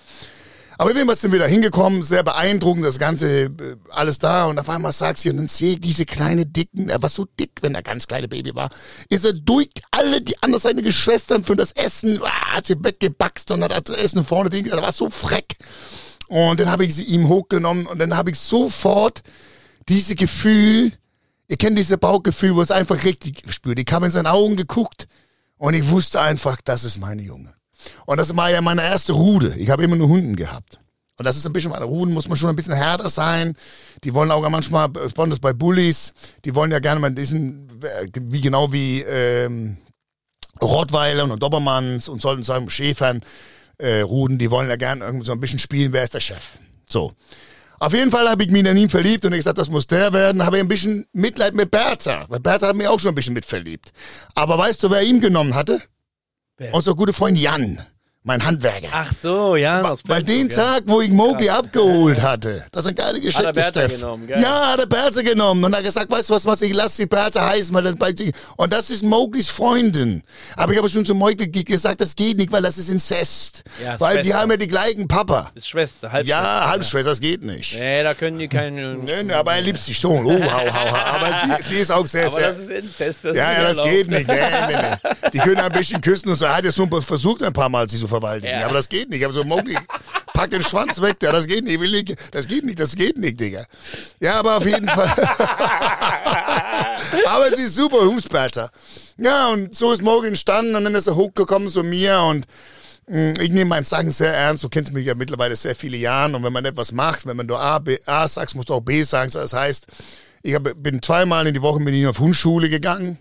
Aber 0.79 0.95
wir 0.95 1.15
sind 1.17 1.33
wieder 1.33 1.45
hingekommen, 1.45 2.03
sehr 2.03 2.23
beeindruckend, 2.23 2.85
das 2.85 2.99
Ganze, 2.99 3.27
äh, 3.27 3.51
alles 3.89 4.17
da. 4.17 4.45
Und 4.45 4.57
auf 4.57 4.69
einmal 4.69 4.93
sagt 4.93 5.17
sie, 5.17 5.29
und 5.29 5.35
dann 5.35 5.49
sehe 5.49 5.73
ich 5.73 5.81
diese 5.81 6.05
kleine 6.05 6.45
Dicken, 6.45 6.87
er 6.87 7.01
war 7.01 7.09
so 7.09 7.25
dick, 7.37 7.51
wenn 7.59 7.75
er 7.75 7.81
ganz 7.81 8.07
kleine 8.07 8.29
Baby 8.29 8.55
war, 8.55 8.69
ist 9.09 9.25
er 9.25 9.33
durch 9.33 9.67
alle 9.91 10.21
die 10.21 10.41
anderen 10.41 10.61
seine 10.61 10.81
Geschwistern 10.81 11.43
für 11.43 11.57
das 11.57 11.73
Essen, 11.73 12.21
ah, 12.23 12.55
hat 12.55 12.67
sie 12.67 12.81
weggebackst 12.81 13.51
und 13.51 13.61
hat 13.61 13.89
das 13.89 13.97
Essen 13.97 14.23
vorne, 14.23 14.49
er 14.55 14.81
war 14.81 14.93
so 14.93 15.09
freck. 15.09 15.57
Und 16.29 16.61
dann 16.61 16.71
habe 16.71 16.85
ich 16.85 16.95
sie 16.95 17.03
ihm 17.03 17.27
hochgenommen 17.27 17.85
und 17.85 17.99
dann 17.99 18.15
habe 18.15 18.31
ich 18.31 18.39
sofort 18.39 19.21
diese 19.89 20.15
Gefühl, 20.15 20.93
ihr 21.49 21.57
kennt 21.57 21.77
diese 21.77 21.97
Bauchgefühl, 21.97 22.55
wo 22.55 22.61
es 22.61 22.71
einfach 22.71 23.03
richtig 23.03 23.43
spürt. 23.49 23.79
Ich 23.79 23.91
habe 23.91 24.05
in 24.05 24.11
seinen 24.11 24.27
Augen 24.27 24.55
geguckt 24.55 25.07
und 25.57 25.73
ich 25.73 25.89
wusste 25.89 26.21
einfach, 26.21 26.61
das 26.63 26.85
ist 26.85 26.99
meine 26.99 27.21
Junge. 27.21 27.58
Und 28.05 28.19
das 28.19 28.35
war 28.35 28.49
ja 28.49 28.61
meine 28.61 28.83
erste 28.83 29.13
Rude. 29.13 29.55
Ich 29.57 29.69
habe 29.69 29.83
immer 29.83 29.95
nur 29.95 30.09
Hunden 30.09 30.35
gehabt. 30.35 30.79
Und 31.17 31.25
das 31.25 31.35
ist 31.35 31.45
ein 31.45 31.51
bisschen, 31.51 31.71
bei 31.71 31.79
Ruden 31.79 32.13
muss 32.13 32.29
man 32.29 32.37
schon 32.37 32.49
ein 32.49 32.55
bisschen 32.55 32.73
härter 32.73 33.09
sein. 33.09 33.55
Die 34.05 34.13
wollen 34.13 34.31
auch 34.31 34.47
manchmal, 34.49 34.87
besonders 34.87 35.39
bei 35.39 35.51
Bullies, 35.51 36.13
die 36.45 36.55
wollen 36.55 36.71
ja 36.71 36.79
gerne 36.79 37.01
mal 37.01 37.11
diesen, 37.11 37.67
wie 38.13 38.39
genau 38.39 38.71
wie 38.71 39.01
ähm, 39.01 39.77
Rottweilern 40.61 41.31
und 41.31 41.43
Dobermanns 41.43 42.07
und 42.07 42.21
sollten 42.21 42.43
sagen 42.43 42.69
Schäfern, 42.69 43.21
äh, 43.77 44.01
Ruden, 44.01 44.37
die 44.37 44.49
wollen 44.49 44.69
ja 44.69 44.77
gerne 44.77 45.03
irgendwie 45.03 45.25
so 45.25 45.33
ein 45.33 45.41
bisschen 45.41 45.59
spielen, 45.59 45.91
wer 45.91 46.03
ist 46.03 46.13
der 46.13 46.21
Chef. 46.21 46.57
So. 46.89 47.11
Auf 47.79 47.93
jeden 47.93 48.11
Fall 48.11 48.29
habe 48.29 48.43
ich 48.43 48.51
mich 48.51 48.65
in 48.65 48.77
ihn 48.77 48.89
verliebt 48.89 49.23
und 49.23 49.31
ich 49.31 49.39
gesagt, 49.39 49.57
das 49.57 49.69
muss 49.69 49.87
der 49.87 50.11
werden. 50.11 50.45
Habe 50.45 50.57
ich 50.57 50.63
ein 50.63 50.67
bisschen 50.67 51.05
Mitleid 51.13 51.53
mit 51.53 51.71
Bertha, 51.71 52.25
weil 52.27 52.41
Bertha 52.41 52.67
hat 52.67 52.75
mich 52.75 52.87
auch 52.87 52.99
schon 52.99 53.11
ein 53.11 53.15
bisschen 53.15 53.33
mitverliebt. 53.33 53.93
Aber 54.35 54.57
weißt 54.57 54.83
du, 54.83 54.89
wer 54.89 55.01
ihn 55.01 55.21
genommen 55.21 55.55
hatte? 55.55 55.81
Wer? 56.59 56.73
Unser 56.73 56.93
guter 56.93 57.13
Freund 57.13 57.37
Jan. 57.37 57.81
Mein 58.29 58.45
Handwerker. 58.45 58.89
Ach 58.91 59.11
so, 59.11 59.55
ja. 59.55 59.91
Bei 60.07 60.21
den 60.21 60.49
ja. 60.49 60.55
Tag, 60.55 60.83
wo 60.85 61.01
ich 61.01 61.09
Mowgli 61.09 61.47
Krass. 61.47 61.57
abgeholt 61.57 62.21
hatte. 62.21 62.63
Das 62.71 62.83
ist 62.83 62.87
eine 62.89 62.95
geile 62.95 63.19
Geschichte, 63.19 63.39
Hat 63.39 63.45
er 63.47 63.53
Bertha 63.63 63.79
Steff. 63.87 63.95
genommen, 63.99 64.27
geil. 64.27 64.39
Ja, 64.41 64.67
hat 64.73 64.79
er 64.79 64.85
Bertha 64.85 65.21
genommen 65.23 65.63
und 65.63 65.75
hat 65.75 65.83
gesagt, 65.83 66.11
weißt 66.11 66.29
du 66.29 66.35
was, 66.35 66.45
was 66.45 66.61
ich 66.61 66.71
lass 66.73 66.95
die 66.95 67.07
Bertha 67.07 67.49
heißen, 67.49 67.73
weil 67.73 67.81
das 67.83 67.95
bei 67.95 68.13
und 68.55 68.71
das 68.71 68.91
ist 68.91 69.03
Mowglis 69.03 69.49
Freundin. 69.49 70.21
Aber 70.55 70.71
ich 70.73 70.77
habe 70.77 70.87
schon 70.89 71.05
zu 71.05 71.15
Mowgli 71.15 71.47
gesagt, 71.63 72.01
das 72.01 72.15
geht 72.15 72.37
nicht, 72.37 72.51
weil 72.51 72.61
das 72.61 72.77
ist 72.77 72.89
Inzest. 72.89 73.63
Ja, 73.83 73.99
weil 73.99 74.17
die 74.17 74.25
Schwester. 74.29 74.39
haben 74.41 74.51
ja 74.51 74.57
die 74.57 74.67
gleichen 74.67 75.07
Papa. 75.07 75.49
Ist 75.55 75.67
Schwester, 75.67 76.11
Halbschwester. 76.11 76.43
Ja, 76.43 76.69
Halbschwester, 76.69 77.09
das 77.09 77.19
geht 77.19 77.43
nicht. 77.43 77.73
Nee, 77.79 78.03
da 78.03 78.13
können 78.13 78.37
die 78.37 78.47
keine. 78.47 78.93
Nee, 78.93 79.23
nee, 79.23 79.33
aber 79.33 79.53
er 79.55 79.61
liebt 79.61 79.79
sie 79.79 79.95
schon. 79.95 80.23
Oh, 80.23 80.39
hau, 80.39 80.71
hau, 80.71 80.91
hau. 80.91 80.95
Aber 81.15 81.27
sie, 81.57 81.63
sie 81.63 81.75
ist 81.79 81.91
auch 81.91 82.05
sehr, 82.05 82.27
Aber 82.27 82.35
sehr. 82.35 82.49
das 82.49 82.59
ist 82.59 82.69
Inzest. 82.69 83.25
Das 83.25 83.35
Ja, 83.35 83.53
ja, 83.53 83.61
das 83.63 83.77
erlaubt. 83.79 83.89
geht 83.89 84.11
nicht. 84.11 84.27
Nee, 84.27 84.35
nee, 84.67 84.75
nee. 84.77 85.29
Die 85.33 85.37
können 85.39 85.59
ein 85.59 85.71
bisschen 85.71 85.99
küssen 86.01 86.29
und 86.29 86.35
so. 86.35 86.45
Er 86.45 86.57
hat 86.57 86.65
ja 86.65 86.71
schon 86.71 86.89
versucht, 87.01 87.41
ein 87.41 87.53
paar 87.53 87.69
Mal 87.69 87.89
sie 87.89 87.97
zu 87.97 88.07
verwaltigen. 88.19 88.59
Ja. 88.59 88.65
Aber 88.65 88.75
das 88.75 88.89
geht 88.89 89.09
nicht. 89.09 89.23
Aber 89.23 89.33
so, 89.33 89.43
Mowgli, 89.43 89.77
pack 90.33 90.49
den 90.51 90.61
Schwanz 90.61 91.01
weg, 91.01 91.19
der. 91.19 91.31
Das 91.31 91.47
geht 91.47 91.63
nicht. 91.63 91.75
Ich 91.75 91.79
will 91.79 91.91
nicht. 91.91 92.15
Das 92.31 92.47
geht 92.47 92.65
nicht, 92.65 92.79
das 92.79 92.95
geht 92.95 93.17
nicht, 93.17 93.39
Digga. 93.39 93.65
Ja, 94.19 94.39
aber 94.39 94.57
auf 94.57 94.65
jeden 94.65 94.87
Fall. 94.87 95.09
aber 97.25 97.51
sie 97.55 97.63
ist 97.63 97.75
super 97.75 98.05
Husberter. 98.05 98.71
Ja, 99.17 99.49
und 99.49 99.75
so 99.75 99.91
ist 99.91 100.01
Mowgli 100.01 100.29
entstanden 100.29 100.75
und 100.75 100.83
dann 100.83 100.95
ist 100.95 101.07
er 101.07 101.15
hochgekommen 101.15 101.69
zu 101.69 101.83
mir 101.83 102.19
und 102.21 102.45
mh, 103.07 103.41
ich 103.41 103.49
nehme 103.51 103.65
mein 103.65 103.83
Sagen 103.83 104.11
sehr 104.11 104.33
ernst. 104.33 104.63
Du 104.63 104.69
kennst 104.69 104.91
mich 104.93 105.05
ja 105.05 105.15
mittlerweile 105.15 105.55
sehr 105.55 105.75
viele 105.75 105.97
Jahre 105.97 106.35
und 106.35 106.43
wenn 106.43 106.53
man 106.53 106.65
etwas 106.65 106.91
macht, 106.91 107.25
wenn 107.25 107.37
man 107.37 107.45
nur 107.45 107.59
A, 107.59 107.79
B, 107.79 107.97
A 108.05 108.27
sagst, 108.27 108.55
musst 108.55 108.69
du 108.69 108.75
auch 108.75 108.81
B 108.81 109.03
sagen. 109.03 109.31
Das 109.31 109.53
heißt, 109.53 109.87
ich 110.41 110.55
hab, 110.55 110.63
bin 110.77 111.01
zweimal 111.01 111.47
in 111.47 111.53
die 111.53 111.61
Woche 111.61 111.79
mit 111.79 111.93
ihm 111.93 112.07
auf 112.07 112.19
Hundschule 112.19 112.69
gegangen 112.69 113.17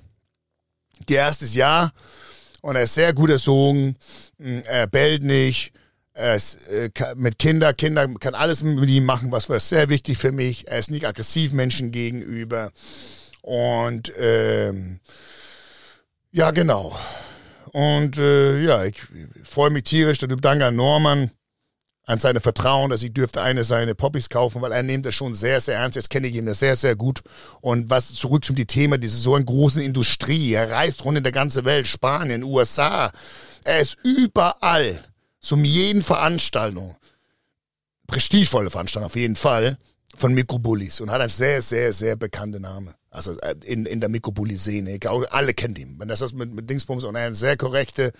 die 1.08 1.14
erstes 1.14 1.54
Jahr 1.54 1.92
und 2.62 2.76
er 2.76 2.82
ist 2.82 2.94
sehr 2.94 3.12
gut 3.12 3.30
erzogen, 3.30 3.96
mh, 4.38 4.62
er 4.66 4.86
bellt 4.86 5.22
nicht, 5.22 5.72
er 6.18 6.34
ist 6.34 6.66
äh, 6.68 6.90
mit 7.14 7.38
Kinder, 7.38 7.72
Kinder 7.72 8.08
kann 8.18 8.34
alles 8.34 8.64
mit 8.64 8.88
ihm 8.88 9.04
machen, 9.04 9.30
was 9.30 9.48
war 9.48 9.60
sehr 9.60 9.88
wichtig 9.88 10.18
für 10.18 10.32
mich. 10.32 10.66
Er 10.66 10.80
ist 10.80 10.90
nicht 10.90 11.06
aggressiv 11.06 11.52
Menschen 11.52 11.92
gegenüber. 11.92 12.72
Und 13.40 14.12
ähm, 14.18 14.98
ja 16.32 16.50
genau. 16.50 16.98
Und 17.70 18.16
äh, 18.16 18.60
ja, 18.60 18.84
ich 18.84 18.96
freue 19.44 19.70
mich 19.70 19.84
tierisch, 19.84 20.18
danke 20.18 20.66
an 20.66 20.74
Norman 20.74 21.30
an 22.08 22.18
seine 22.18 22.40
Vertrauen, 22.40 22.88
dass 22.90 23.02
ich 23.02 23.12
dürfte 23.12 23.42
eine 23.42 23.64
seine 23.64 23.94
Poppies 23.94 24.30
kaufen, 24.30 24.62
weil 24.62 24.72
er 24.72 24.82
nimmt 24.82 25.04
das 25.04 25.14
schon 25.14 25.34
sehr, 25.34 25.60
sehr 25.60 25.76
ernst. 25.76 25.94
Jetzt 25.94 26.08
kenne 26.08 26.26
ich 26.26 26.34
ihn 26.36 26.46
das 26.46 26.58
sehr, 26.58 26.74
sehr 26.74 26.96
gut. 26.96 27.20
Und 27.60 27.90
was 27.90 28.14
zurück 28.14 28.46
zum 28.46 28.56
Thema, 28.56 28.96
diese 28.96 29.18
so 29.18 29.34
eine 29.34 29.44
große 29.44 29.82
Industrie. 29.82 30.54
Er 30.54 30.70
reist 30.70 31.04
rund 31.04 31.18
in 31.18 31.22
der 31.22 31.32
ganzen 31.32 31.66
Welt, 31.66 31.86
Spanien, 31.86 32.42
USA. 32.42 33.12
Er 33.62 33.80
ist 33.80 33.98
überall, 34.02 35.04
zu 35.38 35.56
jeden 35.58 36.00
Veranstaltung, 36.00 36.96
prestigevolle 38.06 38.70
Veranstaltung 38.70 39.06
auf 39.06 39.16
jeden 39.16 39.36
Fall, 39.36 39.76
von 40.16 40.32
Mikrobullis 40.32 41.02
und 41.02 41.10
hat 41.10 41.20
einen 41.20 41.28
sehr, 41.28 41.60
sehr, 41.60 41.92
sehr 41.92 42.16
bekannten 42.16 42.62
Namen. 42.62 42.94
Also 43.10 43.38
äh, 43.40 43.54
in, 43.64 43.84
in 43.84 44.00
der 44.00 44.08
Mikrobulli-Szene. 44.08 44.98
Alle 45.30 45.52
kennen 45.52 45.76
ihn. 45.76 46.02
Das 46.06 46.22
ist 46.22 46.32
mit, 46.32 46.54
mit 46.54 46.70
Dingsbums 46.70 47.04
und 47.04 47.16
er 47.16 47.26
ist 47.26 47.30
ein 47.32 47.34
sehr 47.34 47.56
korrekte, 47.58 48.12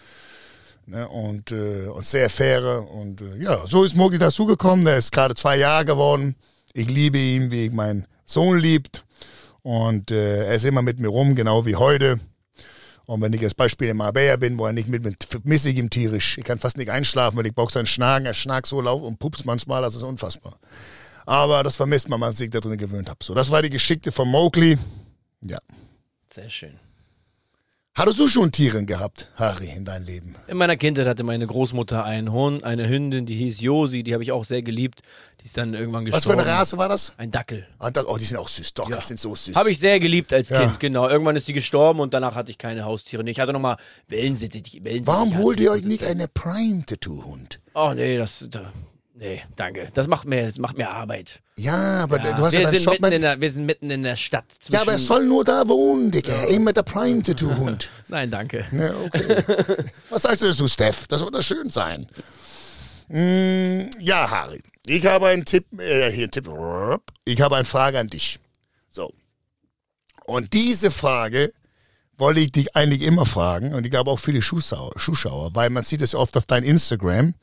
Ne, 0.89 1.07
und, 1.07 1.53
äh, 1.53 1.87
und 1.87 2.07
sehr 2.07 2.31
faire. 2.31 2.89
Und 2.91 3.21
äh, 3.21 3.37
ja, 3.43 3.67
so 3.67 3.85
ist 3.85 3.95
Mogli 3.95 4.19
dazugekommen. 4.19 4.87
Der 4.87 4.97
ist 4.97 5.13
gerade 5.13 5.35
zwei 5.35 5.59
Jahre 5.59 5.85
geworden. 5.85 6.35
Ich 6.73 6.89
liebe 6.89 7.19
ihn, 7.19 7.51
wie 7.51 7.67
ich 7.67 7.73
meinen 7.73 8.07
Sohn 8.25 8.59
liebt. 8.59 9.05
Und 9.61 10.11
äh, 10.11 10.47
er 10.47 10.55
ist 10.55 10.65
immer 10.65 10.81
mit 10.81 10.99
mir 10.99 11.09
rum, 11.09 11.35
genau 11.35 11.67
wie 11.67 11.77
heute. 11.77 12.19
Und 13.05 13.21
wenn 13.21 13.35
ich 13.35 13.43
als 13.43 13.55
Beispiel 13.55 13.89
in 13.89 13.99
Marbella 13.99 14.37
bin, 14.37 14.57
wo 14.57 14.65
er 14.65 14.73
nicht 14.73 14.89
mit 14.89 15.03
bin, 15.03 15.15
vermisse 15.29 15.69
ich 15.69 15.77
ihn 15.77 15.91
tierisch. 15.91 16.39
Ich 16.39 16.45
kann 16.45 16.59
fast 16.59 16.79
nicht 16.79 16.91
einschlafen, 16.91 17.37
weil 17.37 17.47
ich 17.47 17.55
brauche 17.55 17.73
seinen 17.73 17.87
Schnaken. 17.87 18.25
Er 18.25 18.33
schnarkt 18.33 18.67
so 18.67 18.81
laut 18.81 19.03
und 19.03 19.19
pups 19.19 19.45
manchmal, 19.45 19.83
das 19.83 19.95
ist 19.95 20.03
unfassbar. 20.03 20.59
Aber 21.27 21.63
das 21.65 21.77
vermisst 21.77 22.09
man, 22.09 22.19
wenn 22.19 22.29
man 22.29 22.33
sich 22.33 22.49
da 22.49 22.61
drin 22.61 22.79
gewöhnt 22.79 23.11
hat. 23.11 23.23
So, 23.23 23.35
das 23.35 23.51
war 23.51 23.61
die 23.61 23.69
Geschichte 23.69 24.11
von 24.11 24.29
Mowgli. 24.29 24.79
Ja. 25.43 25.59
Sehr 26.33 26.49
schön. 26.49 26.79
Hattest 27.99 28.21
du 28.21 28.29
schon 28.29 28.53
Tiere 28.53 28.85
gehabt, 28.85 29.29
Harry, 29.35 29.71
in 29.75 29.85
deinem 29.85 30.05
Leben? 30.07 30.37
In 30.47 30.57
meiner 30.57 30.77
Kindheit 30.77 31.09
hatte 31.09 31.25
meine 31.25 31.45
Großmutter 31.49 32.05
einen 32.05 32.31
Hund, 32.31 32.63
eine 32.63 32.89
Hündin, 32.89 33.27
die 33.27 33.35
hieß 33.35 33.61
Josi, 33.61 34.05
die 34.05 34.15
habe 34.15 34.23
ich 34.23 34.31
auch 34.31 34.45
sehr 34.45 34.63
geliebt. 34.63 35.01
Die 35.41 35.47
ist 35.47 35.57
dann 35.57 35.75
irgendwann 35.75 36.05
Was 36.07 36.23
für 36.23 36.29
gestorben. 36.31 36.41
eine 36.43 36.51
Rasse 36.61 36.79
war 36.79 36.89
das? 36.89 37.13
Ein 37.17 37.33
Dackel. 37.33 37.67
Da- 37.93 38.05
Oh, 38.07 38.17
die 38.17 38.25
sind 38.25 38.37
auch 38.37 38.47
süß. 38.47 38.75
Doch, 38.75 38.89
Ja. 38.89 38.99
die 38.99 39.07
sind 39.07 39.19
so 39.19 39.35
süß. 39.35 39.57
Habe 39.57 39.73
ich 39.73 39.81
sehr 39.81 39.99
geliebt 39.99 40.33
als 40.33 40.51
Ja. 40.51 40.61
Kind, 40.61 40.79
genau. 40.79 41.09
Irgendwann 41.09 41.35
ist 41.35 41.47
sie 41.47 41.53
gestorben 41.53 41.99
und 41.99 42.15
danach 42.15 42.37
hatte 42.37 42.53
ich 42.53 42.59
keine 42.59 42.85
Haustiere. 42.85 43.25
Nee, 43.25 43.33
Ich 43.33 43.41
hatte 43.41 43.53
nochmal 43.53 43.79
Wellensittich. 44.07 44.75
Wellensittich 44.85 45.07
Warum 45.09 45.37
holt 45.37 45.59
ihr 45.59 45.73
euch 45.73 45.85
nicht 45.85 46.05
eine 46.05 46.29
Prime-Tattoo-Hund? 46.29 47.59
Oh 47.75 47.93
nee, 47.97 48.17
das. 48.17 48.47
Da, 48.49 48.73
nee, 49.19 49.43
danke. 49.57 49.89
Das 49.95 50.09
macht 50.09 50.27
mir, 50.27 50.45
das 50.47 50.59
macht 50.59 50.77
mir 50.77 50.89
Arbeit. 50.91 51.41
Ja, 51.59 52.03
aber 52.05 52.19
Ja, 52.25 52.33
du 52.33 52.45
hast 52.45 52.53
wir, 52.53 52.61
ja 52.63 52.71
deinen 52.71 52.83
Shop 52.83 52.93
mitten 52.95 53.05
in 53.07 53.11
mit. 53.11 53.23
der, 53.23 53.41
wir 53.41 53.51
sind 53.51 53.67
mitten 53.67 53.91
in 53.91 54.03
der 54.03 54.17
Stadt. 54.17 54.45
Ja, 54.71 54.83
aber 54.83 54.93
er 54.93 54.99
soll 54.99 55.27
nur 55.27 55.45
da 55.45 55.67
wohnen, 55.69 56.11
Digga. 56.11 56.45
Immer 56.45 56.73
der 56.73 56.83
Prime-Tattoo-Hund. 56.85 57.91
Nein, 58.09 58.31
danke. 58.31 58.67
Ja, 58.73 58.93
okay. 59.05 59.45
Was 60.11 60.23
sagst 60.23 60.43
du 60.43 60.47
dazu, 60.47 60.69
Steph? 60.69 61.07
Das 61.09 61.21
wird 61.21 61.35
doch 61.35 61.43
schön 61.43 61.71
sein. 61.71 62.09
Mm, 63.09 63.91
ja, 64.01 64.31
Harry. 64.31 64.63
Ich 64.87 65.05
habe 65.07 65.27
einen 65.29 65.45
Tipp, 65.45 65.67
äh, 65.81 66.11
hier 66.11 66.31
Tipp. 66.31 66.49
Ich 67.25 67.41
habe 67.41 67.57
eine 67.57 67.65
Frage 67.65 67.99
an 67.99 68.07
dich. 68.07 68.39
So. 68.91 69.13
Und 70.27 70.53
diese 70.53 70.91
Frage 70.91 71.53
wollte 72.17 72.41
ich 72.41 72.53
dich 72.53 72.77
eigentlich 72.77 73.03
immer 73.03 73.25
fragen 73.27 73.75
und 73.75 73.85
ich 73.85 73.91
glaube 73.91 74.11
auch 74.11 74.19
viele 74.19 74.41
Zuschauer, 74.41 75.55
weil 75.55 75.71
man 75.71 75.85
sieht 75.85 76.03
es 76.03 76.13
ja 76.13 76.19
oft 76.19 76.37
auf 76.37 76.47
dein 76.47 76.65
Instagram. 76.65 77.35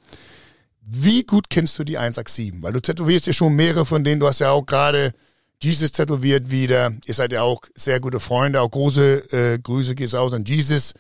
Wie 0.87 1.23
gut 1.23 1.49
kennst 1.49 1.79
du 1.79 1.83
die 1.83 1.97
187? 1.97 2.61
Weil 2.61 2.73
du 2.73 2.79
tätowierst 2.79 3.25
ja 3.25 3.33
schon 3.33 3.55
mehrere 3.55 3.85
von 3.85 4.03
denen. 4.03 4.19
Du 4.19 4.27
hast 4.27 4.39
ja 4.39 4.51
auch 4.51 4.65
gerade 4.65 5.13
Jesus 5.61 5.91
tätowiert 5.91 6.51
wieder. 6.51 6.93
Ihr 7.05 7.13
seid 7.13 7.31
ja 7.31 7.41
auch 7.41 7.61
sehr 7.73 7.99
gute 7.99 8.19
Freunde. 8.19 8.61
Auch 8.61 8.69
große 8.69 9.33
äh, 9.33 9.59
Grüße 9.59 9.95
geht's 9.95 10.13
aus 10.13 10.33
an 10.33 10.45
Jesus. 10.45 10.93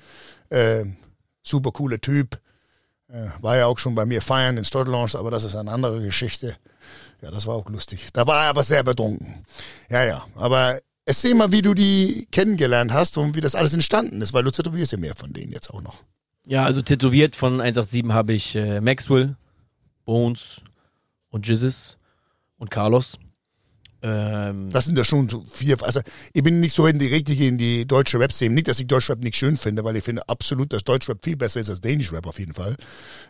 Äh, 0.49 0.85
super 1.43 1.71
cooler 1.71 2.01
Typ. 2.01 2.39
Äh, 3.09 3.27
war 3.41 3.57
ja 3.57 3.67
auch 3.67 3.77
schon 3.77 3.93
bei 3.93 4.05
mir 4.05 4.21
feiern 4.23 4.57
in 4.57 4.65
Stottelonge, 4.65 5.15
aber 5.15 5.29
das 5.29 5.43
ist 5.43 5.55
eine 5.55 5.71
andere 5.71 6.01
Geschichte. 6.01 6.55
Ja, 7.21 7.29
das 7.29 7.45
war 7.45 7.55
auch 7.55 7.69
lustig. 7.69 8.07
Da 8.13 8.25
war 8.25 8.43
er 8.43 8.49
aber 8.49 8.63
sehr 8.63 8.83
betrunken. 8.83 9.45
Ja, 9.89 10.03
ja. 10.03 10.25
Aber 10.35 10.79
erzähl 11.05 11.35
mal, 11.35 11.51
wie 11.51 11.61
du 11.61 11.75
die 11.75 12.27
kennengelernt 12.31 12.91
hast 12.91 13.17
und 13.17 13.35
wie 13.35 13.41
das 13.41 13.53
alles 13.53 13.73
entstanden 13.73 14.21
ist, 14.21 14.33
weil 14.33 14.43
du 14.43 14.51
tätowierst 14.51 14.93
ja 14.93 14.97
mehr 14.97 15.15
von 15.15 15.31
denen 15.31 15.51
jetzt 15.51 15.69
auch 15.69 15.81
noch. 15.81 16.01
Ja, 16.47 16.65
also 16.65 16.81
tätowiert 16.81 17.35
von 17.35 17.61
187 17.61 18.11
habe 18.11 18.33
ich 18.33 18.55
äh, 18.55 18.81
Maxwell, 18.81 19.35
Bones 20.05 20.61
und 21.29 21.47
Jizzes 21.47 21.97
und 22.57 22.71
Carlos. 22.71 23.17
Ähm, 24.01 24.69
Das 24.71 24.85
sind 24.85 24.97
ja 24.97 25.03
schon 25.03 25.27
vier. 25.51 25.81
Also 25.81 25.99
ich 26.33 26.43
bin 26.43 26.59
nicht 26.59 26.73
so 26.73 26.85
in 26.85 26.99
die 26.99 27.07
richtige 27.07 27.47
in 27.47 27.57
die 27.57 27.87
deutsche 27.87 28.19
Rap-Szene. 28.19 28.53
Nicht, 28.53 28.67
dass 28.67 28.79
ich 28.79 28.85
Deutschrap 28.87 29.19
nicht 29.19 29.35
schön 29.35 29.57
finde, 29.57 29.83
weil 29.83 29.95
ich 29.95 30.03
finde 30.03 30.27
absolut, 30.29 30.71
dass 30.73 30.83
Deutschrap 30.83 31.23
viel 31.23 31.35
besser 31.35 31.59
ist 31.59 31.69
als 31.69 31.81
Danish 31.81 32.11
Rap 32.13 32.27
auf 32.27 32.37
jeden 32.37 32.53
Fall. 32.53 32.75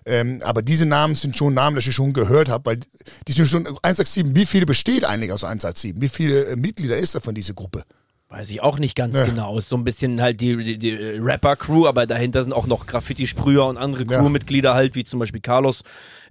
Ähm, 0.05 0.41
aber 0.43 0.61
diese 0.61 0.85
Namen 0.85 1.15
sind 1.15 1.38
schon 1.38 1.53
Namen, 1.53 1.77
die 1.79 1.88
ich 1.88 1.95
schon 1.95 2.11
gehört 2.13 2.49
habe, 2.49 2.65
weil 2.65 2.79
die 3.27 3.31
sind 3.31 3.47
schon 3.47 3.65
187. 3.67 4.35
Wie 4.35 4.45
viele 4.45 4.65
besteht 4.65 5.05
eigentlich 5.05 5.31
aus 5.31 5.43
187? 5.45 6.01
Wie 6.01 6.09
viele 6.09 6.45
äh, 6.47 6.55
Mitglieder 6.57 6.97
ist 6.97 7.15
da 7.15 7.19
von 7.21 7.35
dieser 7.35 7.53
Gruppe? 7.53 7.83
Weiß 8.27 8.49
ich 8.49 8.59
auch 8.61 8.79
nicht 8.79 8.95
ganz 8.95 9.15
Ja. 9.15 9.25
genau. 9.25 9.57
Ist 9.57 9.69
so 9.69 9.77
ein 9.77 9.83
bisschen 9.85 10.19
halt 10.19 10.41
die, 10.41 10.57
die, 10.57 10.77
die 10.79 10.91
Rapper-Crew, 10.93 11.85
aber 11.88 12.05
dahinter 12.07 12.43
sind 12.43 12.51
auch 12.53 12.65
noch 12.67 12.85
Graffiti-Sprüher 12.88 13.65
und 13.65 13.77
andere 13.77 14.03
Ja. 14.11 14.19
Crewmitglieder 14.19 14.73
halt, 14.73 14.95
wie 14.95 15.03
zum 15.05 15.19
Beispiel 15.19 15.41
Carlos, 15.41 15.83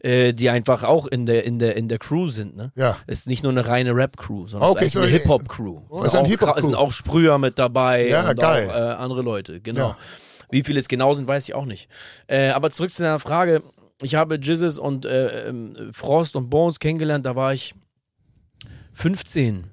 äh, 0.05 0.33
die 0.35 0.51
einfach 0.51 0.83
auch 0.83 1.07
in 1.07 1.25
der, 1.25 1.45
in 1.45 1.59
der, 1.59 1.77
in 1.77 1.89
der 1.89 1.99
Crew 1.99 2.27
sind, 2.27 2.55
ne? 2.57 2.73
Ja. 2.77 2.97
Es 3.07 3.21
ist 3.21 3.27
nicht 3.27 3.43
nur 3.43 3.53
eine 3.53 3.67
reine 3.67 3.95
Rap-Crew, 3.97 4.47
sondern 4.49 4.71
Okay, 4.71 4.81
es 4.83 4.87
ist 4.89 4.93
so 4.95 5.01
eine 5.01 5.09
Hip-Hop-Crew. 5.09 5.81
Oh, 5.89 6.03
es 6.03 6.09
ist 6.09 6.09
ein 6.09 6.11
sind, 6.11 6.21
auch 6.21 6.27
Hip-Hop-Crew. 6.29 6.59
es 6.59 6.65
sind 6.67 6.75
auch 6.75 6.93
Sprüher 6.93 7.39
mit 7.39 7.59
dabei 7.59 8.07
Ja, 8.09 8.29
und 8.31 8.39
geil. 8.39 8.69
auch 8.71 8.75
äh, 8.75 8.79
andere 9.03 9.23
Leute, 9.23 9.61
genau. 9.63 9.89
Ja. 9.89 9.97
Wie 10.51 10.63
viele 10.63 10.79
es 10.79 10.89
genau 10.89 11.15
sind, 11.15 11.27
weiß 11.27 11.49
ich 11.49 11.55
auch 11.55 11.65
nicht. 11.65 11.89
Äh, 12.27 12.51
aber 12.51 12.71
zurück 12.71 12.93
zu 12.93 13.03
deiner 13.03 13.19
Frage. 13.19 13.63
Ich 14.03 14.15
habe 14.15 14.35
Jizzes 14.37 14.79
und 14.79 15.07
äh, 15.07 15.49
ähm, 15.49 15.91
Frost 15.93 16.37
und 16.37 16.51
Bones 16.51 16.79
kennengelernt, 16.81 17.25
da 17.25 17.35
war 17.35 17.55
ich 17.55 17.75
15. 18.93 19.71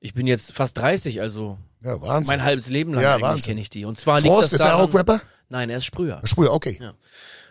Ich 0.00 0.14
bin 0.14 0.26
jetzt 0.26 0.52
fast 0.52 0.76
30, 0.78 1.20
also 1.20 1.58
Ja, 1.82 2.00
Wahnsinn. 2.00 2.26
mein 2.36 2.44
halbes 2.44 2.68
Leben 2.68 2.94
lang 2.94 3.02
Ja, 3.02 3.36
kenne 3.36 3.60
ich 3.60 3.70
die. 3.70 3.84
Und 3.84 3.96
zwar 3.98 4.20
liegt 4.20 4.26
Frost, 4.32 4.44
das 4.44 4.52
ist 4.54 4.60
er 4.60 4.72
daran, 4.72 4.88
auch 4.90 4.94
Rapper? 4.94 5.22
Nein, 5.48 5.70
er 5.70 5.78
ist 5.78 5.84
Sprüher. 5.84 6.20
Sprüher, 6.24 6.52
okay. 6.52 6.78
Ja. 6.80 6.92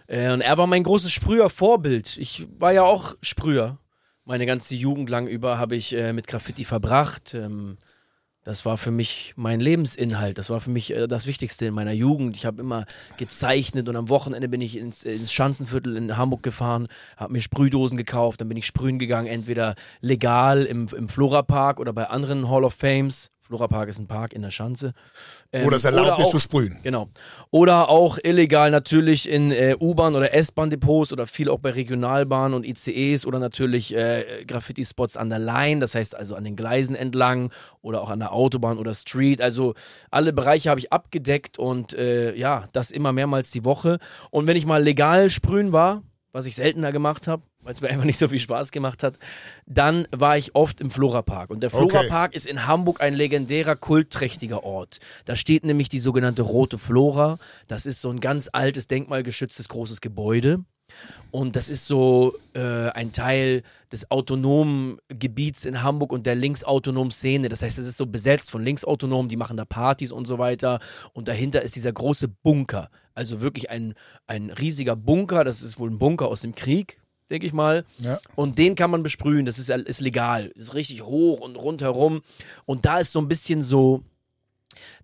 Äh, 0.10 0.32
und 0.32 0.42
er 0.42 0.58
war 0.58 0.68
mein 0.68 0.84
großes 0.84 1.12
Sprüher-Vorbild. 1.12 2.18
Ich 2.18 2.48
war 2.58 2.74
ja 2.74 2.84
auch 2.84 3.16
Sprüher. 3.22 3.78
Meine 4.26 4.46
ganze 4.46 4.76
Jugend 4.76 5.10
lang 5.10 5.28
über 5.28 5.58
habe 5.58 5.76
ich 5.76 5.96
äh, 5.96 6.14
mit 6.14 6.28
Graffiti 6.28 6.66
verbracht. 6.66 7.34
Ähm, 7.36 7.78
das 8.44 8.66
war 8.66 8.78
für 8.78 8.90
mich 8.90 9.34
mein 9.36 9.60
Lebensinhalt. 9.60 10.40
Das 10.40 10.50
war 10.50 10.62
für 10.62 10.72
mich 10.72 10.96
äh, 10.96 11.08
das 11.08 11.28
Wichtigste 11.28 11.68
in 11.68 11.76
meiner 11.76 11.92
Jugend. 11.92 12.36
Ich 12.38 12.48
habe 12.48 12.62
immer 12.62 12.86
gezeichnet 13.18 13.88
und 13.88 13.96
am 13.96 14.10
Wochenende 14.10 14.50
bin 14.50 14.62
ich 14.62 14.78
ins, 14.78 15.04
ins 15.04 15.32
Schanzenviertel 15.32 15.96
in 15.96 16.18
Hamburg 16.18 16.42
gefahren, 16.42 16.88
habe 17.16 17.34
mir 17.34 17.42
Sprühdosen 17.42 17.98
gekauft, 17.98 18.42
dann 18.42 18.50
bin 18.50 18.58
ich 18.58 18.66
sprühen 18.66 18.98
gegangen, 18.98 19.28
entweder 19.28 19.76
legal 20.02 20.66
im, 20.66 20.88
im 20.88 21.08
Flora 21.08 21.44
Park 21.44 21.80
oder 21.80 21.94
bei 21.94 22.10
anderen 22.10 22.50
Hall 22.50 22.64
of 22.64 22.74
Fames. 22.74 23.30
Florapark 23.50 23.90
ist 23.90 23.98
ein 23.98 24.06
Park 24.06 24.34
in 24.34 24.44
der 24.44 24.52
Schanze. 24.52 24.94
Ähm, 25.52 25.66
Wo 25.66 25.72
das 25.72 25.84
erlaubt 25.84 26.20
ist 26.20 26.26
auch- 26.26 26.30
zu 26.32 26.40
sprühen. 26.40 26.78
Genau. 26.84 27.10
Oder 27.50 27.90
auch 27.90 28.20
illegal 28.24 28.70
natürlich 28.70 29.28
in 29.28 29.52
äh, 29.52 29.76
U-Bahn- 29.80 30.14
oder 30.14 30.32
S-Bahn-Depots 30.36 31.12
oder 31.12 31.26
viel 31.26 31.50
auch 31.50 31.58
bei 31.58 31.72
Regionalbahnen 31.72 32.54
und 32.54 32.64
ICEs 32.64 33.26
oder 33.26 33.40
natürlich 33.40 33.96
äh, 33.96 34.46
Graffiti-Spots 34.46 35.18
an 35.18 35.30
der 35.32 35.40
Line, 35.40 35.80
das 35.82 35.96
heißt 35.96 36.16
also 36.16 36.36
an 36.36 36.44
den 36.44 36.56
Gleisen 36.56 36.96
entlang 36.96 37.52
oder 37.82 38.02
auch 38.04 38.12
an 38.12 38.20
der 38.20 38.34
Autobahn 38.34 38.78
oder 38.78 38.94
Street. 38.94 39.42
Also 39.42 39.74
alle 40.12 40.32
Bereiche 40.32 40.70
habe 40.70 40.80
ich 40.80 40.94
abgedeckt 40.94 41.58
und 41.58 41.94
äh, 41.96 42.36
ja, 42.36 42.66
das 42.72 42.92
immer 42.92 43.14
mehrmals 43.14 43.50
die 43.50 43.66
Woche. 43.66 43.98
Und 44.30 44.46
wenn 44.46 44.58
ich 44.58 44.68
mal 44.68 44.84
legal 44.84 45.32
sprühen 45.32 45.72
war, 45.72 46.04
was 46.34 46.46
ich 46.46 46.56
seltener 46.56 46.92
gemacht 46.92 47.28
habe, 47.28 47.42
weil 47.62 47.74
es 47.74 47.82
mir 47.82 47.90
einfach 47.90 48.06
nicht 48.06 48.20
so 48.20 48.28
viel 48.28 48.40
Spaß 48.40 48.72
gemacht 48.72 49.04
hat, 49.04 49.18
dann 49.66 50.08
war 50.12 50.38
ich 50.38 50.56
oft 50.56 50.80
im 50.82 50.90
Florapark. 50.90 51.50
Und 51.50 51.62
der 51.62 51.74
Okay. 51.74 51.90
Florapark 51.90 52.34
ist 52.34 52.48
in 52.48 52.66
Hamburg 52.66 53.02
ein 53.02 53.14
legendärer, 53.14 53.76
kultträchtiger 53.76 54.64
Ort. 54.64 55.00
Da 55.26 55.36
steht 55.36 55.66
nämlich 55.66 55.90
die 55.90 56.00
sogenannte 56.00 56.42
Rote 56.42 56.78
Flora. 56.78 57.38
Das 57.68 57.86
ist 57.86 58.02
so 58.02 58.10
ein 58.10 58.20
ganz 58.20 58.50
altes, 58.52 58.88
denkmalgeschütztes 58.88 59.70
großes 59.70 60.02
Gebäude. 60.02 60.64
Und 61.30 61.56
das 61.56 61.70
ist 61.70 61.86
so 61.86 62.34
äh, 62.56 62.90
ein 62.90 63.12
Teil 63.12 63.62
des 63.92 64.10
autonomen 64.10 64.98
Gebiets 65.10 65.66
in 65.66 65.84
Hamburg 65.84 66.12
und 66.12 66.26
der 66.26 66.34
linksautonomen 66.34 67.12
Szene. 67.12 67.48
Das 67.50 67.62
heißt, 67.62 67.78
es 67.78 67.86
ist 67.86 67.98
so 67.98 68.08
besetzt 68.08 68.50
von 68.50 68.64
Linksautonomen, 68.64 69.30
die 69.30 69.38
machen 69.38 69.56
da 69.56 69.66
Partys 69.66 70.12
und 70.12 70.26
so 70.28 70.40
weiter. 70.40 70.80
Und 71.14 71.28
dahinter 71.28 71.62
ist 71.62 71.76
dieser 71.76 71.92
große 71.92 72.28
Bunker. 72.28 72.90
Also 73.14 73.42
wirklich 73.42 73.70
ein, 73.70 73.94
ein 74.26 74.50
riesiger 74.50 74.96
Bunker. 74.96 75.44
Das 75.44 75.62
ist 75.62 75.80
wohl 75.80 75.92
ein 75.92 76.00
Bunker 76.00 76.28
aus 76.28 76.42
dem 76.42 76.56
Krieg, 76.56 77.00
denke 77.30 77.46
ich 77.46 77.54
mal. 77.54 77.86
Ja. 78.00 78.20
Und 78.36 78.58
den 78.58 78.76
kann 78.76 78.92
man 78.92 79.04
besprühen. 79.04 79.46
Das 79.46 79.60
ist, 79.60 79.70
ist 79.70 80.02
legal. 80.02 80.48
Ist 80.56 80.74
richtig 80.74 81.04
hoch 81.04 81.40
und 81.40 81.56
rundherum. 81.56 82.22
Und 82.66 82.86
da 82.86 83.00
ist 83.00 83.12
so 83.12 83.20
ein 83.20 83.28
bisschen 83.28 83.64
so 83.64 84.04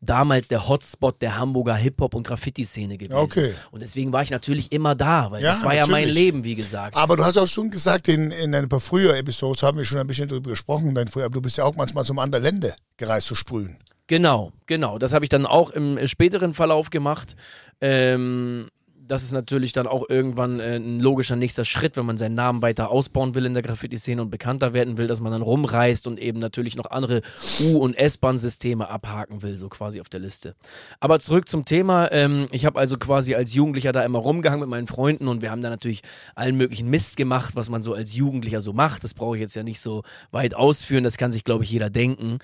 damals 0.02 0.48
der 0.48 0.68
Hotspot 0.68 1.22
der 1.22 1.38
Hamburger 1.38 1.76
Hip-Hop- 1.76 2.14
und 2.14 2.26
Graffiti-Szene 2.26 2.98
gewesen. 2.98 3.18
Okay. 3.18 3.54
Und 3.72 3.82
deswegen 3.82 4.14
war 4.14 4.22
ich 4.22 4.30
natürlich 4.30 4.72
immer 4.72 4.96
da, 4.96 5.32
weil 5.32 5.44
Ja, 5.44 5.54
das 5.54 5.64
war 5.64 5.74
ja 5.74 5.82
mein 5.88 6.04
natürlich. 6.04 6.14
Leben, 6.14 6.44
wie 6.44 6.56
gesagt. 6.56 6.96
Aber 6.96 7.18
du 7.18 7.26
hast 7.26 7.38
auch 7.38 7.48
schon 7.48 7.70
gesagt, 7.72 8.08
in, 8.08 8.32
in 8.32 8.54
ein 8.56 8.70
paar 8.70 8.80
früher 8.80 9.16
Episodes 9.18 9.64
haben 9.64 9.78
wir 9.78 9.86
schon 9.86 10.00
ein 10.00 10.08
bisschen 10.08 10.28
darüber 10.28 10.52
gesprochen, 10.52 10.96
dein 10.96 11.08
früher, 11.08 11.26
aber 11.26 11.34
du 11.34 11.42
bist 11.42 11.58
ja 11.58 11.64
auch 11.64 11.76
manchmal 11.76 12.06
zum 12.06 12.20
anderen 12.20 12.44
Länder 12.44 12.76
gereist 12.98 13.28
zu 13.28 13.36
sprühen. 13.36 13.78
Genau, 14.08 14.52
genau. 14.68 15.00
Das 15.00 15.14
habe 15.14 15.26
ich 15.26 15.30
dann 15.30 15.46
auch 15.48 15.72
im 15.72 16.06
späteren 16.08 16.54
Verlauf 16.54 16.92
gemacht. 16.92 17.36
Ähm, 17.82 18.68
das 19.08 19.24
ist 19.24 19.32
natürlich 19.32 19.74
dann 19.74 19.88
auch 19.88 20.10
irgendwann 20.10 20.60
äh, 20.60 20.78
ein 20.78 21.00
logischer 21.00 21.36
nächster 21.36 21.66
Schritt, 21.66 21.98
wenn 21.98 22.06
man 22.06 22.18
seinen 22.18 22.36
Namen 22.36 22.62
weiter 22.62 22.90
ausbauen 22.90 23.36
will 23.36 23.46
in 23.46 23.54
der 23.54 23.64
Graffiti-Szene 23.64 24.22
und 24.22 24.30
bekannter 24.30 24.74
werden 24.74 24.98
will, 24.98 25.08
dass 25.08 25.22
man 25.22 25.32
dann 25.32 25.42
rumreist 25.42 26.08
und 26.08 26.18
eben 26.18 26.40
natürlich 26.40 26.76
noch 26.76 26.90
andere 26.90 27.22
U- 27.62 27.78
und 27.78 27.94
S-Bahn-Systeme 27.94 28.90
abhaken 28.90 29.42
will, 29.42 29.58
so 29.58 29.70
quasi 29.70 30.02
auf 30.02 30.10
der 30.10 30.20
Liste. 30.20 30.56
Aber 31.00 31.20
zurück 31.20 31.48
zum 31.48 31.66
Thema. 31.66 32.12
Ähm, 32.12 32.48
ich 32.52 32.66
habe 32.66 32.80
also 32.80 32.98
quasi 32.98 33.36
als 33.36 33.54
Jugendlicher 33.54 33.92
da 33.92 34.04
immer 34.04 34.20
rumgehangen 34.20 34.62
mit 34.62 34.70
meinen 34.70 34.88
Freunden 34.88 35.28
und 35.28 35.42
wir 35.42 35.52
haben 35.52 35.62
da 35.62 35.70
natürlich 35.70 36.02
allen 36.36 36.56
möglichen 36.56 36.90
Mist 36.90 37.18
gemacht, 37.18 37.56
was 37.56 37.70
man 37.70 37.84
so 37.84 37.94
als 37.94 38.16
Jugendlicher 38.16 38.62
so 38.62 38.74
macht. 38.74 39.04
Das 39.04 39.14
brauche 39.14 39.36
ich 39.36 39.42
jetzt 39.42 39.56
ja 39.56 39.64
nicht 39.64 39.80
so 39.80 40.04
weit 40.32 40.56
ausführen, 40.56 41.04
das 41.04 41.18
kann 41.18 41.32
sich, 41.32 41.44
glaube 41.44 41.64
ich, 41.64 41.72
jeder 41.72 41.90
denken. 41.90 42.40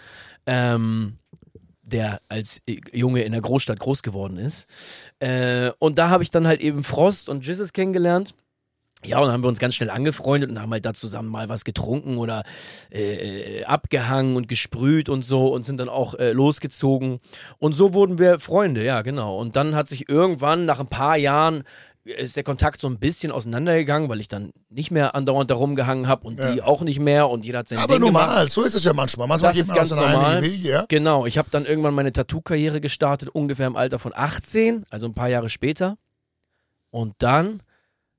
Ähm, 0.45 1.17
der 1.91 2.21
als 2.29 2.61
äh, 2.67 2.79
Junge 2.93 3.23
in 3.23 3.31
der 3.31 3.41
Großstadt 3.41 3.79
groß 3.79 4.03
geworden 4.03 4.37
ist. 4.37 4.67
Äh, 5.19 5.71
und 5.79 5.97
da 5.97 6.09
habe 6.09 6.23
ich 6.23 6.31
dann 6.31 6.47
halt 6.47 6.61
eben 6.61 6.83
Frost 6.83 7.29
und 7.29 7.45
Jizzes 7.45 7.73
kennengelernt. 7.73 8.33
Ja, 9.03 9.17
und 9.17 9.25
dann 9.25 9.33
haben 9.33 9.43
wir 9.43 9.47
uns 9.47 9.57
ganz 9.57 9.73
schnell 9.73 9.89
angefreundet 9.89 10.51
und 10.51 10.61
haben 10.61 10.71
halt 10.71 10.85
da 10.85 10.93
zusammen 10.93 11.29
mal 11.29 11.49
was 11.49 11.63
getrunken 11.65 12.17
oder 12.17 12.43
äh, 12.91 13.63
abgehangen 13.63 14.35
und 14.35 14.47
gesprüht 14.47 15.09
und 15.09 15.25
so 15.25 15.51
und 15.51 15.65
sind 15.65 15.79
dann 15.79 15.89
auch 15.89 16.13
äh, 16.13 16.33
losgezogen. 16.33 17.19
Und 17.57 17.73
so 17.73 17.95
wurden 17.95 18.19
wir 18.19 18.39
Freunde, 18.39 18.85
ja, 18.85 19.01
genau. 19.01 19.39
Und 19.39 19.55
dann 19.55 19.73
hat 19.73 19.87
sich 19.87 20.07
irgendwann 20.07 20.65
nach 20.65 20.79
ein 20.79 20.87
paar 20.87 21.17
Jahren 21.17 21.63
ist 22.03 22.35
der 22.35 22.43
Kontakt 22.43 22.81
so 22.81 22.87
ein 22.87 22.97
bisschen 22.97 23.31
auseinandergegangen, 23.31 24.09
weil 24.09 24.19
ich 24.19 24.27
dann 24.27 24.53
nicht 24.69 24.89
mehr 24.89 25.13
andauernd 25.13 25.51
da 25.51 25.55
rumgehangen 25.55 26.07
habe 26.07 26.25
und 26.27 26.39
die 26.39 26.61
auch 26.61 26.81
nicht 26.81 26.99
mehr 26.99 27.29
und 27.29 27.45
jeder 27.45 27.59
hat 27.59 27.67
sein 27.67 27.77
Aber 27.77 27.93
Ding 27.95 28.05
gemacht. 28.05 28.27
normal, 28.27 28.49
so 28.49 28.63
ist 28.63 28.73
es 28.73 28.83
ja 28.83 28.93
manchmal. 28.93 29.27
Manchmal 29.27 29.51
Das 29.51 29.55
geht 29.57 29.61
ist 29.63 29.67
man 29.67 29.77
ganz 29.77 29.91
normal. 29.91 30.41
Wege, 30.41 30.67
ja. 30.67 30.85
Genau, 30.89 31.25
ich 31.25 31.37
habe 31.37 31.49
dann 31.51 31.65
irgendwann 31.65 31.93
meine 31.93 32.11
Tattoo-Karriere 32.11 32.81
gestartet, 32.81 33.29
ungefähr 33.29 33.67
im 33.67 33.75
Alter 33.75 33.99
von 33.99 34.13
18, 34.15 34.85
also 34.89 35.07
ein 35.07 35.13
paar 35.13 35.29
Jahre 35.29 35.49
später. 35.49 35.97
Und 36.89 37.13
dann 37.19 37.61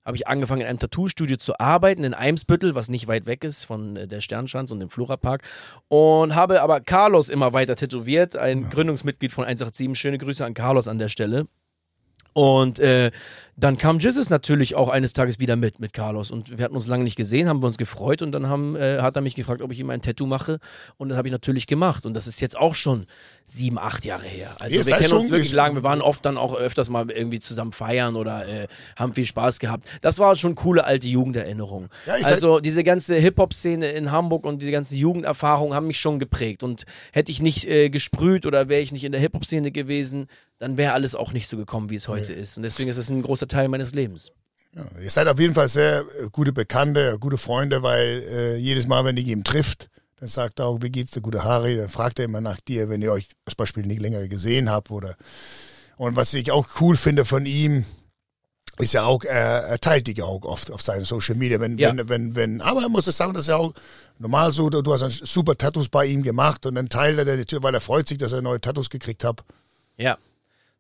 habe 0.05 0.17
ich 0.17 0.27
angefangen, 0.27 0.63
in 0.63 0.67
einem 0.67 0.79
Tattoo-Studio 0.79 1.37
zu 1.37 1.59
arbeiten 1.61 2.05
in 2.05 2.15
Eimsbüttel, 2.15 2.75
was 2.75 2.89
nicht 2.89 3.07
weit 3.07 3.27
weg 3.27 3.45
ist 3.45 3.65
von 3.65 3.97
äh, 3.97 4.09
der 4.09 4.21
Sternschanze 4.21 4.75
und 4.75 4.81
dem 4.81 4.91
Florapark. 4.91 5.43
Und 5.89 6.35
habe 6.35 6.63
aber 6.63 6.81
Carlos 6.81 7.29
immer 7.29 7.53
weiter 7.53 7.77
tätowiert, 7.77 8.37
ein 8.37 8.69
Gründungsmitglied 8.71 9.33
von 9.33 9.45
187. 9.45 9.99
Schöne 9.99 10.19
Grüße 10.19 10.45
an 10.45 10.55
Carlos 10.55 10.89
an 10.89 10.99
der 10.99 11.09
Stelle. 11.09 11.47
Und 12.33 12.79
äh, 12.79 13.11
dann 13.57 13.77
kam 13.77 13.99
Jizzes 13.99 14.31
natürlich 14.31 14.75
auch 14.75 14.89
eines 14.89 15.13
Tages 15.13 15.39
wieder 15.39 15.57
mit, 15.57 15.79
mit 15.79 15.93
Carlos. 15.93 16.31
Und 16.31 16.57
wir 16.57 16.65
hatten 16.65 16.75
uns 16.75 16.87
lange 16.87 17.05
nicht 17.05 17.17
gesehen, 17.17 17.49
haben 17.49 17.63
wir 17.63 17.67
uns 17.67 17.77
gefreut 17.77 18.23
und 18.23 18.33
dann 18.33 18.49
haben, 18.49 18.77
äh, 18.77 19.01
hat 19.01 19.17
er 19.17 19.23
mich 19.23 19.35
gefragt, 19.35 19.61
ob 19.61 19.71
ich 19.73 19.79
ihm 19.79 19.91
ein 19.91 20.01
Tattoo 20.01 20.27
mache. 20.27 20.59
Und 20.97 21.11
das 21.11 21.19
habe 21.19 21.29
ich 21.29 21.33
natürlich 21.33 21.67
gemacht. 21.67 22.07
Und 22.07 22.15
das 22.15 22.27
ist 22.27 22.41
jetzt 22.41 22.57
auch 22.57 22.75
schon 22.75 23.07
sieben, 23.45 23.79
acht 23.79 24.07
Jahre 24.07 24.25
her. 24.25 24.57
Also 24.59 24.77
Ihr 24.77 24.87
wir 24.87 24.97
kennen 24.97 25.13
uns 25.13 25.31
wirklich 25.31 25.53
lange. 25.53 25.77
Wir 25.77 25.83
waren 25.83 26.01
oft 26.01 26.25
dann 26.25 26.39
auch 26.39 26.55
öfters 26.55 26.89
mal 26.89 27.11
irgendwie 27.11 27.41
zusammen 27.41 27.73
feiern 27.73 28.17
oder 28.17 28.49
äh, 28.49 28.69
haben 28.97 29.15
viel 29.15 29.27
Spaß 29.27 29.59
gehabt. 29.59 29.85
Das 30.01 30.19
war 30.19 30.35
schon 30.37 30.55
coole 30.55 30.85
alte 30.85 31.07
Jugenderinnerung. 31.07 31.89
Ja, 32.07 32.15
also 32.25 32.61
diese 32.61 32.83
ganze 32.85 33.17
Hip-Hop-Szene 33.17 33.91
in 33.91 34.11
Hamburg 34.11 34.47
und 34.47 34.63
diese 34.63 34.73
ganze 34.73 34.97
Jugenderfahrung 34.97 35.75
haben 35.75 35.89
mich 35.89 36.01
schon 36.01 36.19
geprägt. 36.19 36.63
Und 36.63 36.85
hätte 37.13 37.31
ich 37.31 37.43
nicht 37.43 37.69
äh, 37.69 37.91
gesprüht 37.91 38.47
oder 38.47 38.71
wäre 38.71 38.81
ich 38.81 38.93
nicht 38.93 39.05
in 39.05 39.13
der 39.13 39.21
Hip-Hop-Szene 39.21 39.73
gewesen, 39.73 40.29
dann 40.63 40.77
wäre 40.77 40.93
alles 40.93 41.17
auch 41.17 41.33
nicht 41.33 41.49
so 41.49 41.57
gekommen, 41.57 41.91
wie 41.91 41.97
es 41.97 42.07
heute 42.07 42.33
ist. 42.33 42.57
Und 42.57 42.63
deswegen 42.63 42.89
ist 42.89 42.97
es 42.97 43.11
ein 43.11 43.21
großer 43.23 43.49
Teil 43.53 43.69
meines 43.69 43.93
Lebens. 43.95 44.31
Ja, 44.75 44.87
ihr 45.01 45.11
seid 45.11 45.29
auf 45.29 45.39
jeden 45.39 45.55
Fall 45.55 45.69
sehr 45.69 46.01
äh, 46.01 46.29
gute 46.33 46.53
Bekannte, 46.53 47.19
gute 47.19 47.37
Freunde, 47.39 47.83
weil 47.83 48.25
äh, 48.29 48.57
jedes 48.57 48.87
Mal, 48.87 49.05
wenn 49.05 49.17
ihr 49.17 49.27
ihn 49.27 49.45
trifft, 49.45 49.91
dann 50.19 50.29
sagt 50.29 50.61
er 50.61 50.67
auch, 50.67 50.81
wie 50.81 50.91
geht's 50.91 51.13
der 51.13 51.23
gute 51.23 51.45
Harry? 51.45 51.77
Dann 51.77 51.89
fragt 51.89 52.19
er 52.19 52.25
immer 52.25 52.41
nach 52.41 52.61
dir, 52.61 52.89
wenn 52.89 53.03
ihr 53.03 53.13
euch 53.13 53.29
als 53.45 53.55
Beispiel 53.55 53.85
nicht 53.85 54.01
länger 54.01 54.27
gesehen 54.29 54.71
habt 54.71 54.91
oder 54.91 55.15
und 55.97 56.17
was 56.17 56.33
ich 56.35 56.51
auch 56.51 56.67
cool 56.81 56.97
finde 56.97 57.25
von 57.25 57.45
ihm, 57.47 57.85
ist 58.79 58.95
ja 58.95 59.05
auch, 59.05 59.23
er, 59.25 59.65
er 59.65 59.79
teilt 59.79 60.07
dich 60.07 60.23
auch 60.23 60.43
oft 60.43 60.71
auf 60.71 60.81
seinen 60.81 61.05
Social 61.05 61.35
Media, 61.35 61.61
wenn, 61.61 61.77
Ja. 61.79 61.91
wenn, 61.91 62.09
wenn, 62.09 62.35
wenn, 62.35 62.61
aber 62.63 62.83
er 62.83 62.89
muss 62.89 63.07
es 63.07 63.17
sagen, 63.17 63.35
das 63.35 63.43
ist 63.43 63.49
ja 63.49 63.57
auch 63.57 63.75
normal 64.19 64.53
so, 64.53 64.71
du, 64.71 64.93
hast 64.93 65.03
ein 65.03 65.11
super 65.11 65.57
Tattoos 65.57 65.89
bei 65.89 66.07
ihm 66.07 66.23
gemacht 66.23 66.65
und 66.67 66.75
dann 66.77 66.89
teilt 66.89 67.19
er 67.19 67.25
natürlich, 67.25 67.63
weil 67.63 67.75
er 67.75 67.81
freut 67.81 68.09
sich, 68.09 68.19
dass 68.19 68.33
er 68.33 68.41
neue 68.43 68.61
Tattoos 68.61 68.89
gekriegt 68.89 69.23
hat. 69.23 69.45
Ja. 69.99 70.17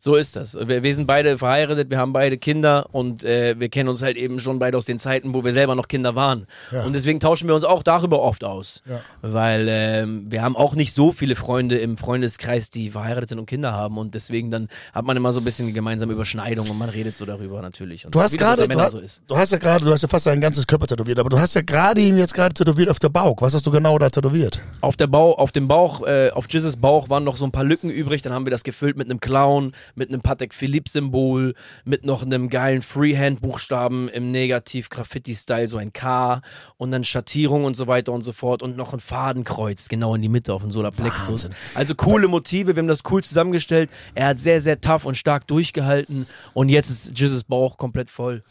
So 0.04 0.16
ist 0.16 0.34
das. 0.34 0.58
Wir, 0.66 0.82
wir 0.82 0.94
sind 0.96 1.06
beide 1.06 1.38
verheiratet, 1.38 1.88
wir 1.88 1.98
haben 1.98 2.12
beide 2.12 2.36
Kinder 2.36 2.88
und 2.90 3.22
äh, 3.22 3.54
wir 3.60 3.68
kennen 3.68 3.88
uns 3.88 4.02
halt 4.02 4.16
eben 4.16 4.40
schon 4.40 4.58
beide 4.58 4.76
aus 4.76 4.84
den 4.84 4.98
Zeiten, 4.98 5.32
wo 5.32 5.44
wir 5.44 5.52
selber 5.52 5.76
noch 5.76 5.86
Kinder 5.86 6.16
waren. 6.16 6.48
Ja. 6.72 6.82
Und 6.82 6.92
deswegen 6.92 7.20
tauschen 7.20 7.46
wir 7.46 7.54
uns 7.54 7.62
auch 7.62 7.84
darüber 7.84 8.20
oft 8.20 8.42
aus. 8.42 8.82
Ja. 8.84 9.00
Weil 9.20 9.68
ähm, 9.70 10.26
wir 10.28 10.42
haben 10.42 10.56
auch 10.56 10.74
nicht 10.74 10.92
so 10.92 11.12
viele 11.12 11.36
Freunde 11.36 11.78
im 11.78 11.96
Freundeskreis, 11.96 12.68
die 12.68 12.90
verheiratet 12.90 13.28
sind 13.28 13.38
und 13.38 13.46
Kinder 13.46 13.74
haben. 13.74 13.96
Und 13.96 14.16
deswegen 14.16 14.50
dann 14.50 14.66
hat 14.92 15.04
man 15.04 15.16
immer 15.16 15.32
so 15.32 15.40
ein 15.40 15.44
bisschen 15.44 15.72
gemeinsame 15.72 16.14
Überschneidung 16.14 16.68
und 16.68 16.78
man 16.78 16.88
redet 16.88 17.16
so 17.16 17.24
darüber 17.24 17.62
natürlich. 17.62 18.04
Und 18.04 18.12
Du 18.12 18.20
hast 18.20 18.36
gerade, 18.36 18.66
du, 18.66 18.90
so 18.90 19.00
du 19.28 19.36
hast 19.36 19.52
ja 19.52 19.58
gerade, 19.58 19.84
du 19.84 19.92
hast 19.92 20.02
ja 20.02 20.08
fast 20.08 20.26
dein 20.26 20.40
ganzes 20.40 20.66
Körper 20.66 20.88
tätowiert, 20.88 21.20
aber 21.20 21.28
du 21.30 21.38
hast 21.38 21.54
ja 21.54 21.60
gerade 21.60 22.00
ihn 22.00 22.18
jetzt 22.18 22.34
gerade 22.34 22.52
tätowiert 22.52 22.88
auf 22.88 22.98
der 22.98 23.10
Bauch. 23.10 23.36
Was 23.38 23.54
hast 23.54 23.68
du 23.68 23.70
genau 23.70 23.96
da 23.98 24.10
tätowiert? 24.10 24.62
Auf, 24.80 24.96
der 24.96 25.06
Bau, 25.06 25.38
auf 25.38 25.52
dem 25.52 25.68
Bauch, 25.68 26.04
äh, 26.04 26.30
auf 26.30 26.46
Jizzes 26.50 26.78
Bauch 26.78 27.08
waren 27.08 27.22
noch 27.22 27.36
so 27.36 27.44
ein 27.44 27.52
paar 27.52 27.62
Lücken 27.62 27.88
übrig. 27.88 28.22
Dann 28.22 28.32
haben 28.32 28.46
wir 28.46 28.50
das 28.50 28.64
gefüllt 28.64 28.96
mit 28.96 29.08
einem 29.08 29.20
Clown, 29.20 29.74
mit 29.94 30.08
einem 30.08 30.20
Patek 30.20 30.54
Philippe-Symbol, 30.54 31.54
mit 31.84 32.04
noch 32.04 32.22
einem 32.22 32.48
geilen 32.48 32.82
Freehand-Buchstaben 32.82 34.08
im 34.08 34.30
Negativ-Graffiti-Style, 34.30 35.68
so 35.68 35.76
ein 35.76 35.92
K 35.92 36.42
und 36.76 36.90
dann 36.90 37.04
Schattierung 37.04 37.64
und 37.64 37.76
so 37.76 37.86
weiter 37.86 38.12
und 38.12 38.22
so 38.22 38.32
fort 38.32 38.62
und 38.62 38.76
noch 38.76 38.92
ein 38.92 39.00
Fadenkreuz 39.00 39.88
genau 39.88 40.14
in 40.14 40.22
die 40.22 40.28
Mitte 40.28 40.54
auf 40.54 40.62
den 40.62 40.70
Solarplexus. 40.70 41.50
Also 41.74 41.94
coole 41.94 42.28
Motive, 42.28 42.76
wir 42.76 42.80
haben 42.80 42.88
das 42.88 43.02
cool 43.10 43.22
zusammengestellt. 43.22 43.90
Er 44.14 44.28
hat 44.28 44.40
sehr, 44.40 44.60
sehr 44.60 44.80
tough 44.80 45.04
und 45.04 45.16
stark 45.16 45.46
durchgehalten 45.46 46.26
und 46.54 46.68
jetzt 46.68 46.90
ist 46.90 47.18
Jizzes 47.18 47.44
Bauch 47.44 47.76
komplett 47.76 48.10
voll. 48.10 48.42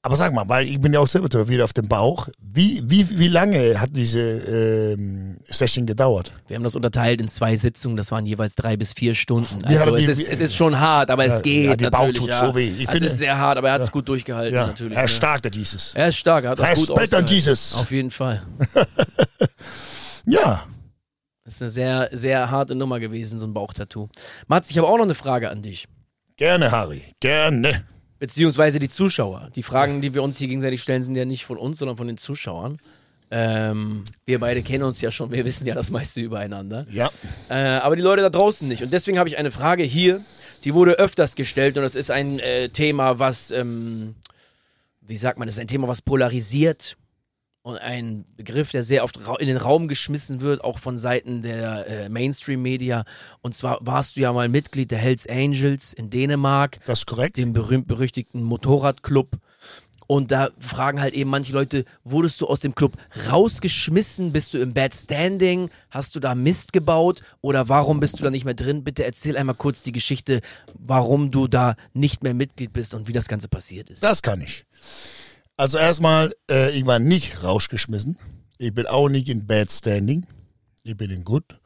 Aber 0.00 0.16
sag 0.16 0.32
mal, 0.32 0.48
weil 0.48 0.66
ich 0.68 0.80
bin 0.80 0.92
ja 0.92 1.00
auch 1.00 1.08
selber 1.08 1.28
tätowiert 1.28 1.60
auf 1.60 1.72
dem 1.72 1.88
Bauch. 1.88 2.28
Wie, 2.40 2.80
wie, 2.84 3.18
wie 3.18 3.26
lange 3.26 3.80
hat 3.80 3.90
diese 3.92 4.20
ähm, 4.20 5.38
Session 5.48 5.86
gedauert? 5.86 6.32
Wir 6.46 6.54
haben 6.56 6.62
das 6.62 6.76
unterteilt 6.76 7.20
in 7.20 7.26
zwei 7.26 7.56
Sitzungen, 7.56 7.96
das 7.96 8.12
waren 8.12 8.24
jeweils 8.24 8.54
drei 8.54 8.76
bis 8.76 8.92
vier 8.92 9.14
Stunden. 9.16 9.64
Also 9.64 9.76
er 9.76 9.92
es, 10.08 10.16
die- 10.16 10.22
ist, 10.22 10.28
es 10.32 10.40
ist 10.40 10.54
schon 10.54 10.78
hart, 10.78 11.10
aber 11.10 11.26
Ja, 11.26 11.36
es 11.36 11.42
geht 11.42 11.64
ja, 11.66 11.76
die 11.76 11.90
Bauch 11.90 12.12
tut 12.12 12.28
ja. 12.28 12.46
so 12.46 12.54
weh. 12.54 12.68
Ich 12.68 12.80
also 12.80 12.92
finde- 12.92 13.06
es 13.06 13.12
ist 13.14 13.18
sehr 13.18 13.36
hart, 13.38 13.58
aber 13.58 13.68
er 13.68 13.74
hat 13.74 13.82
es 13.82 13.90
gut 13.90 14.08
durchgehalten 14.08 14.54
Ja, 14.54 14.68
natürlich. 14.68 14.96
er 14.96 15.04
ist 15.04 15.14
stark, 15.16 15.42
der 15.42 15.50
Jesus. 15.50 15.92
Er 15.94 16.08
ist 16.08 16.16
stark, 16.16 16.44
er 16.44 16.50
hat 16.50 16.60
auch 16.60 16.74
gut 16.74 16.90
Respekt 16.90 17.14
an. 17.14 17.26
Jesus. 17.26 17.74
Auf 17.74 17.90
jeden 17.90 18.10
Fall. 18.12 18.42
Ja, 20.26 20.64
Das 21.44 21.54
ist 21.54 21.62
eine 21.62 21.70
sehr, 21.70 22.08
sehr 22.12 22.50
harte 22.50 22.74
Nummer 22.74 23.00
gewesen, 23.00 23.38
so 23.38 23.46
ein 23.46 23.54
Bauchtattoo. 23.54 24.08
Mats, 24.46 24.70
ich 24.70 24.76
habe 24.78 24.86
auch 24.86 24.96
noch 24.98 25.04
eine 25.04 25.14
Frage 25.14 25.50
an 25.50 25.62
dich. 25.62 25.88
gerne, 26.36 26.70
Harry, 26.70 27.02
gerne. 27.20 27.84
Beziehungsweise 28.18 28.78
die 28.78 28.88
Zuschauer. 28.88 29.50
Die 29.54 29.62
Fragen, 29.62 30.00
die 30.02 30.14
wir 30.14 30.22
uns 30.22 30.38
hier 30.38 30.48
gegenseitig 30.48 30.82
stellen, 30.82 31.02
sind 31.02 31.14
ja 31.14 31.24
nicht 31.24 31.44
von 31.44 31.56
uns, 31.56 31.78
sondern 31.78 31.96
von 31.96 32.06
den 32.06 32.16
Zuschauern. 32.16 32.78
Ähm, 33.30 34.04
wir 34.24 34.40
beide 34.40 34.62
kennen 34.62 34.84
uns 34.84 35.00
ja 35.00 35.10
schon, 35.10 35.30
wir 35.30 35.44
wissen 35.44 35.66
ja 35.66 35.74
das 35.74 35.90
meiste 35.90 36.20
übereinander. 36.20 36.86
Ja. 36.90 37.10
Äh, 37.48 37.54
aber 37.54 37.94
die 37.94 38.02
Leute 38.02 38.22
da 38.22 38.30
draußen 38.30 38.66
nicht. 38.66 38.82
Und 38.82 38.92
deswegen 38.92 39.18
habe 39.18 39.28
ich 39.28 39.36
eine 39.38 39.50
Frage 39.50 39.82
hier, 39.82 40.24
die 40.64 40.74
wurde 40.74 40.92
öfters 40.92 41.36
gestellt 41.36 41.76
und 41.76 41.82
das 41.82 41.94
ist 41.94 42.10
ein 42.10 42.38
äh, 42.38 42.70
Thema, 42.70 43.18
was, 43.18 43.50
ähm, 43.50 44.14
wie 45.02 45.16
sagt 45.16 45.38
man, 45.38 45.46
das 45.46 45.56
ist 45.56 45.60
ein 45.60 45.68
Thema, 45.68 45.88
was 45.88 46.02
polarisiert 46.02 46.96
und 47.68 47.76
ein 47.76 48.24
Begriff, 48.38 48.70
der 48.70 48.82
sehr 48.82 49.04
oft 49.04 49.20
in 49.40 49.46
den 49.46 49.58
Raum 49.58 49.88
geschmissen 49.88 50.40
wird, 50.40 50.64
auch 50.64 50.78
von 50.78 50.96
Seiten 50.96 51.42
der 51.42 51.86
äh, 51.86 52.08
Mainstream-Media. 52.08 53.04
Und 53.42 53.54
zwar 53.54 53.76
warst 53.82 54.16
du 54.16 54.20
ja 54.20 54.32
mal 54.32 54.48
Mitglied 54.48 54.90
der 54.90 54.96
Hells 54.98 55.26
Angels 55.28 55.92
in 55.92 56.08
Dänemark, 56.08 56.78
Das 56.86 57.00
ist 57.00 57.06
korrekt. 57.06 57.36
dem 57.36 57.52
berühmt-berüchtigten 57.52 58.42
Motorradclub. 58.42 59.36
Und 60.06 60.32
da 60.32 60.48
fragen 60.58 61.02
halt 61.02 61.12
eben 61.12 61.28
manche 61.28 61.52
Leute, 61.52 61.84
wurdest 62.04 62.40
du 62.40 62.46
aus 62.46 62.60
dem 62.60 62.74
Club 62.74 62.94
rausgeschmissen? 63.30 64.32
Bist 64.32 64.54
du 64.54 64.58
im 64.58 64.72
Bad 64.72 64.94
Standing? 64.94 65.68
Hast 65.90 66.16
du 66.16 66.20
da 66.20 66.34
Mist 66.34 66.72
gebaut? 66.72 67.20
Oder 67.42 67.68
warum 67.68 68.00
bist 68.00 68.18
du 68.18 68.24
da 68.24 68.30
nicht 68.30 68.46
mehr 68.46 68.54
drin? 68.54 68.82
Bitte 68.84 69.04
erzähl 69.04 69.36
einmal 69.36 69.56
kurz 69.56 69.82
die 69.82 69.92
Geschichte, 69.92 70.40
warum 70.72 71.30
du 71.30 71.46
da 71.48 71.76
nicht 71.92 72.22
mehr 72.22 72.32
Mitglied 72.32 72.72
bist 72.72 72.94
und 72.94 73.06
wie 73.08 73.12
das 73.12 73.28
Ganze 73.28 73.48
passiert 73.48 73.90
ist. 73.90 74.02
Das 74.02 74.22
kann 74.22 74.40
ich. 74.40 74.64
Also 75.58 75.76
erstmal, 75.76 76.32
äh, 76.48 76.70
ich 76.70 76.86
war 76.86 77.00
nicht 77.00 77.42
rausgeschmissen. 77.42 78.16
Ich 78.58 78.72
bin 78.72 78.86
auch 78.86 79.08
nicht 79.08 79.28
in 79.28 79.44
Bad 79.44 79.72
Standing. 79.72 80.24
Ich 80.84 80.96
bin 80.96 81.10
in 81.10 81.24
Good. 81.24 81.58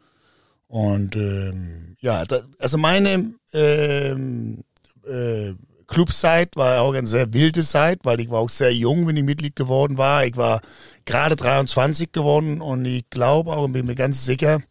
Und 0.67 1.15
ähm, 1.15 1.97
ja, 2.01 2.25
da, 2.25 2.41
also 2.59 2.79
meine 2.79 3.35
ähm, 3.53 4.65
äh, 5.07 5.53
Clubzeit 5.87 6.57
war 6.57 6.81
auch 6.81 6.95
eine 6.95 7.07
sehr 7.07 7.35
wilde 7.35 7.63
Zeit, 7.63 8.01
weil 8.05 8.19
ich 8.21 8.31
war 8.31 8.41
auch 8.41 8.49
sehr 8.49 8.75
jung, 8.75 9.07
wenn 9.07 9.19
ich 9.19 9.25
Mitglied 9.25 9.57
geworden 9.57 9.99
war. 9.99 10.25
Ich 10.25 10.39
war 10.39 10.63
gerade 11.05 11.37
23 11.37 12.13
geworden 12.13 12.63
und 12.63 12.87
ich 12.87 13.11
glaube 13.11 13.53
auch 13.53 13.65
und 13.65 13.75
bin 13.75 13.85
mir 13.85 13.95
ganz 13.95 14.25
sicher, 14.25 14.63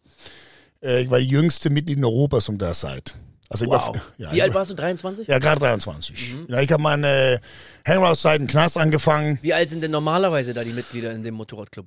äh, 0.82 1.04
ich 1.04 1.12
war 1.12 1.20
die 1.20 1.28
jüngste 1.28 1.70
Mitglied 1.70 2.00
in 2.00 2.06
Europas 2.06 2.50
um 2.50 2.58
der 2.58 2.72
Zeit. 2.72 3.14
Also 3.52 3.66
ich 3.66 3.72
Wow. 3.72 3.88
war, 3.88 4.02
ja, 4.18 4.32
wie 4.32 4.42
alt 4.42 4.54
war, 4.54 4.62
warst 4.62 4.72
du? 4.72 4.76
23? 4.76 5.28
Ja, 5.28 5.38
gerade 5.38 5.60
23. 5.60 6.36
Ja, 6.48 6.62
ich 6.62 6.72
habe 6.72 6.82
meine 6.82 7.40
Hangout-Zeit 7.86 8.40
im 8.40 8.48
Knast 8.48 8.78
angefangen. 8.78 9.40
Wie 9.42 9.54
alt 9.54 9.70
sind 9.70 9.84
denn 9.84 9.92
normalerweise 9.92 10.54
da 10.54 10.64
die 10.64 10.72
Mitglieder 10.72 11.12
in 11.12 11.24
dem 11.24 11.34
Motorradclub? 11.36 11.86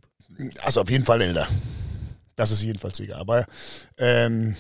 Also 0.63 0.83
auf 0.83 0.91
jeden 0.91 1.05
Fall 1.05 1.23
älter. 1.23 1.49
Das 2.37 2.51
ist 2.51 2.63
jedenfalls 2.63 2.99
sicher. 2.99 3.17
Aber 3.17 3.47
ähm, 3.97 4.57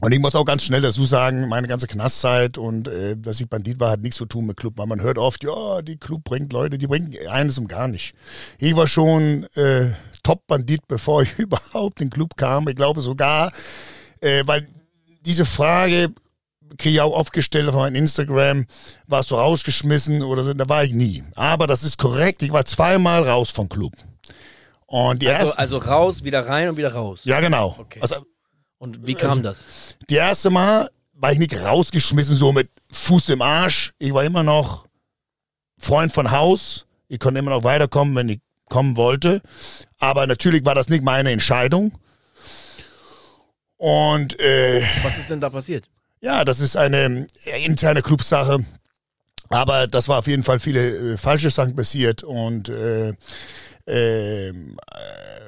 und 0.00 0.12
ich 0.12 0.18
muss 0.18 0.34
auch 0.34 0.44
ganz 0.44 0.62
schnell 0.64 0.80
dazu 0.80 1.04
sagen, 1.04 1.48
meine 1.48 1.68
ganze 1.68 1.86
Knastzeit 1.86 2.58
und 2.58 2.88
äh, 2.88 3.16
dass 3.16 3.40
ich 3.40 3.48
Bandit 3.48 3.78
war, 3.78 3.90
hat 3.92 4.00
nichts 4.00 4.16
zu 4.16 4.26
tun 4.26 4.46
mit 4.46 4.56
Club. 4.56 4.74
Weil 4.76 4.86
man 4.86 5.00
hört 5.00 5.18
oft, 5.18 5.44
ja, 5.44 5.82
die 5.82 5.98
Club 5.98 6.24
bringt 6.24 6.52
Leute, 6.52 6.78
die 6.78 6.86
bringen 6.88 7.14
eines 7.28 7.58
und 7.58 7.68
gar 7.68 7.86
nicht. 7.86 8.14
Ich 8.58 8.74
war 8.74 8.88
schon 8.88 9.44
äh, 9.54 9.92
Top-Bandit, 10.24 10.82
bevor 10.88 11.22
ich 11.22 11.32
überhaupt 11.38 12.00
in 12.00 12.06
den 12.08 12.12
Club 12.12 12.36
kam. 12.36 12.66
Ich 12.68 12.74
glaube 12.76 13.02
sogar, 13.02 13.52
äh, 14.20 14.42
weil 14.46 14.68
diese 15.20 15.44
Frage 15.44 16.08
kriege 16.76 16.96
ich 16.96 17.00
auch 17.00 17.12
oft 17.12 17.32
gestellt 17.32 17.68
auf 17.68 17.74
meinem 17.74 17.94
Instagram, 17.94 18.66
warst 19.06 19.30
du 19.30 19.36
rausgeschmissen 19.36 20.22
oder 20.22 20.42
so, 20.44 20.52
da 20.54 20.68
war 20.68 20.84
ich 20.84 20.92
nie. 20.92 21.24
Aber 21.34 21.66
das 21.66 21.82
ist 21.82 21.96
korrekt, 21.98 22.42
ich 22.42 22.52
war 22.52 22.64
zweimal 22.64 23.22
raus 23.26 23.50
vom 23.50 23.68
Club. 23.68 23.92
Und 24.86 25.22
die 25.22 25.28
Also, 25.28 25.46
erste, 25.46 25.58
also 25.58 25.78
raus, 25.78 26.24
wieder 26.24 26.46
rein 26.46 26.68
und 26.70 26.76
wieder 26.76 26.92
raus. 26.92 27.20
ja 27.24 27.40
genau. 27.40 27.74
Okay. 27.78 28.00
Also 28.00 28.16
Und 28.78 29.06
wie 29.06 29.14
kam 29.14 29.42
das? 29.42 29.66
die 30.08 30.14
erste 30.16 30.50
Mal 30.50 30.90
war 31.14 31.32
ich 31.32 31.38
nicht 31.38 31.56
rausgeschmissen, 31.58 32.36
so 32.36 32.52
mit 32.52 32.68
Fuß 32.92 33.30
im 33.30 33.42
Arsch. 33.42 33.92
Ich 33.98 34.12
war 34.14 34.24
immer 34.24 34.42
noch 34.44 34.86
Freund 35.78 36.12
von 36.12 36.30
Haus. 36.30 36.86
Ich 37.08 37.18
konnte 37.18 37.38
immer 37.40 37.50
noch 37.50 37.64
weiterkommen, 37.64 38.14
wenn 38.14 38.28
ich 38.28 38.40
kommen 38.68 38.96
wollte. 38.96 39.40
Aber 39.98 40.26
natürlich 40.26 40.64
war 40.64 40.74
das 40.74 40.88
nicht 40.88 41.02
meine 41.02 41.30
Entscheidung. 41.32 41.92
Und 43.78 44.38
äh, 44.40 44.82
Was 45.02 45.18
ist 45.18 45.30
denn 45.30 45.40
da 45.40 45.48
passiert? 45.50 45.88
ja, 46.20 46.44
das 46.44 46.58
ist 46.60 46.76
eine 46.76 47.26
äh, 47.44 47.64
interne 47.64 48.02
Clubsache. 48.02 48.64
Aber 49.50 49.86
das 49.86 50.08
war 50.08 50.18
auf 50.18 50.26
jeden 50.26 50.42
Fall 50.42 50.58
viele 50.58 51.14
äh, 51.14 51.16
falsche 51.16 51.48
Sachen 51.50 51.74
passiert 51.74 52.22
und 52.22 52.68
äh, 52.68 53.14
ähm, 53.86 54.76
äh, 54.92 55.46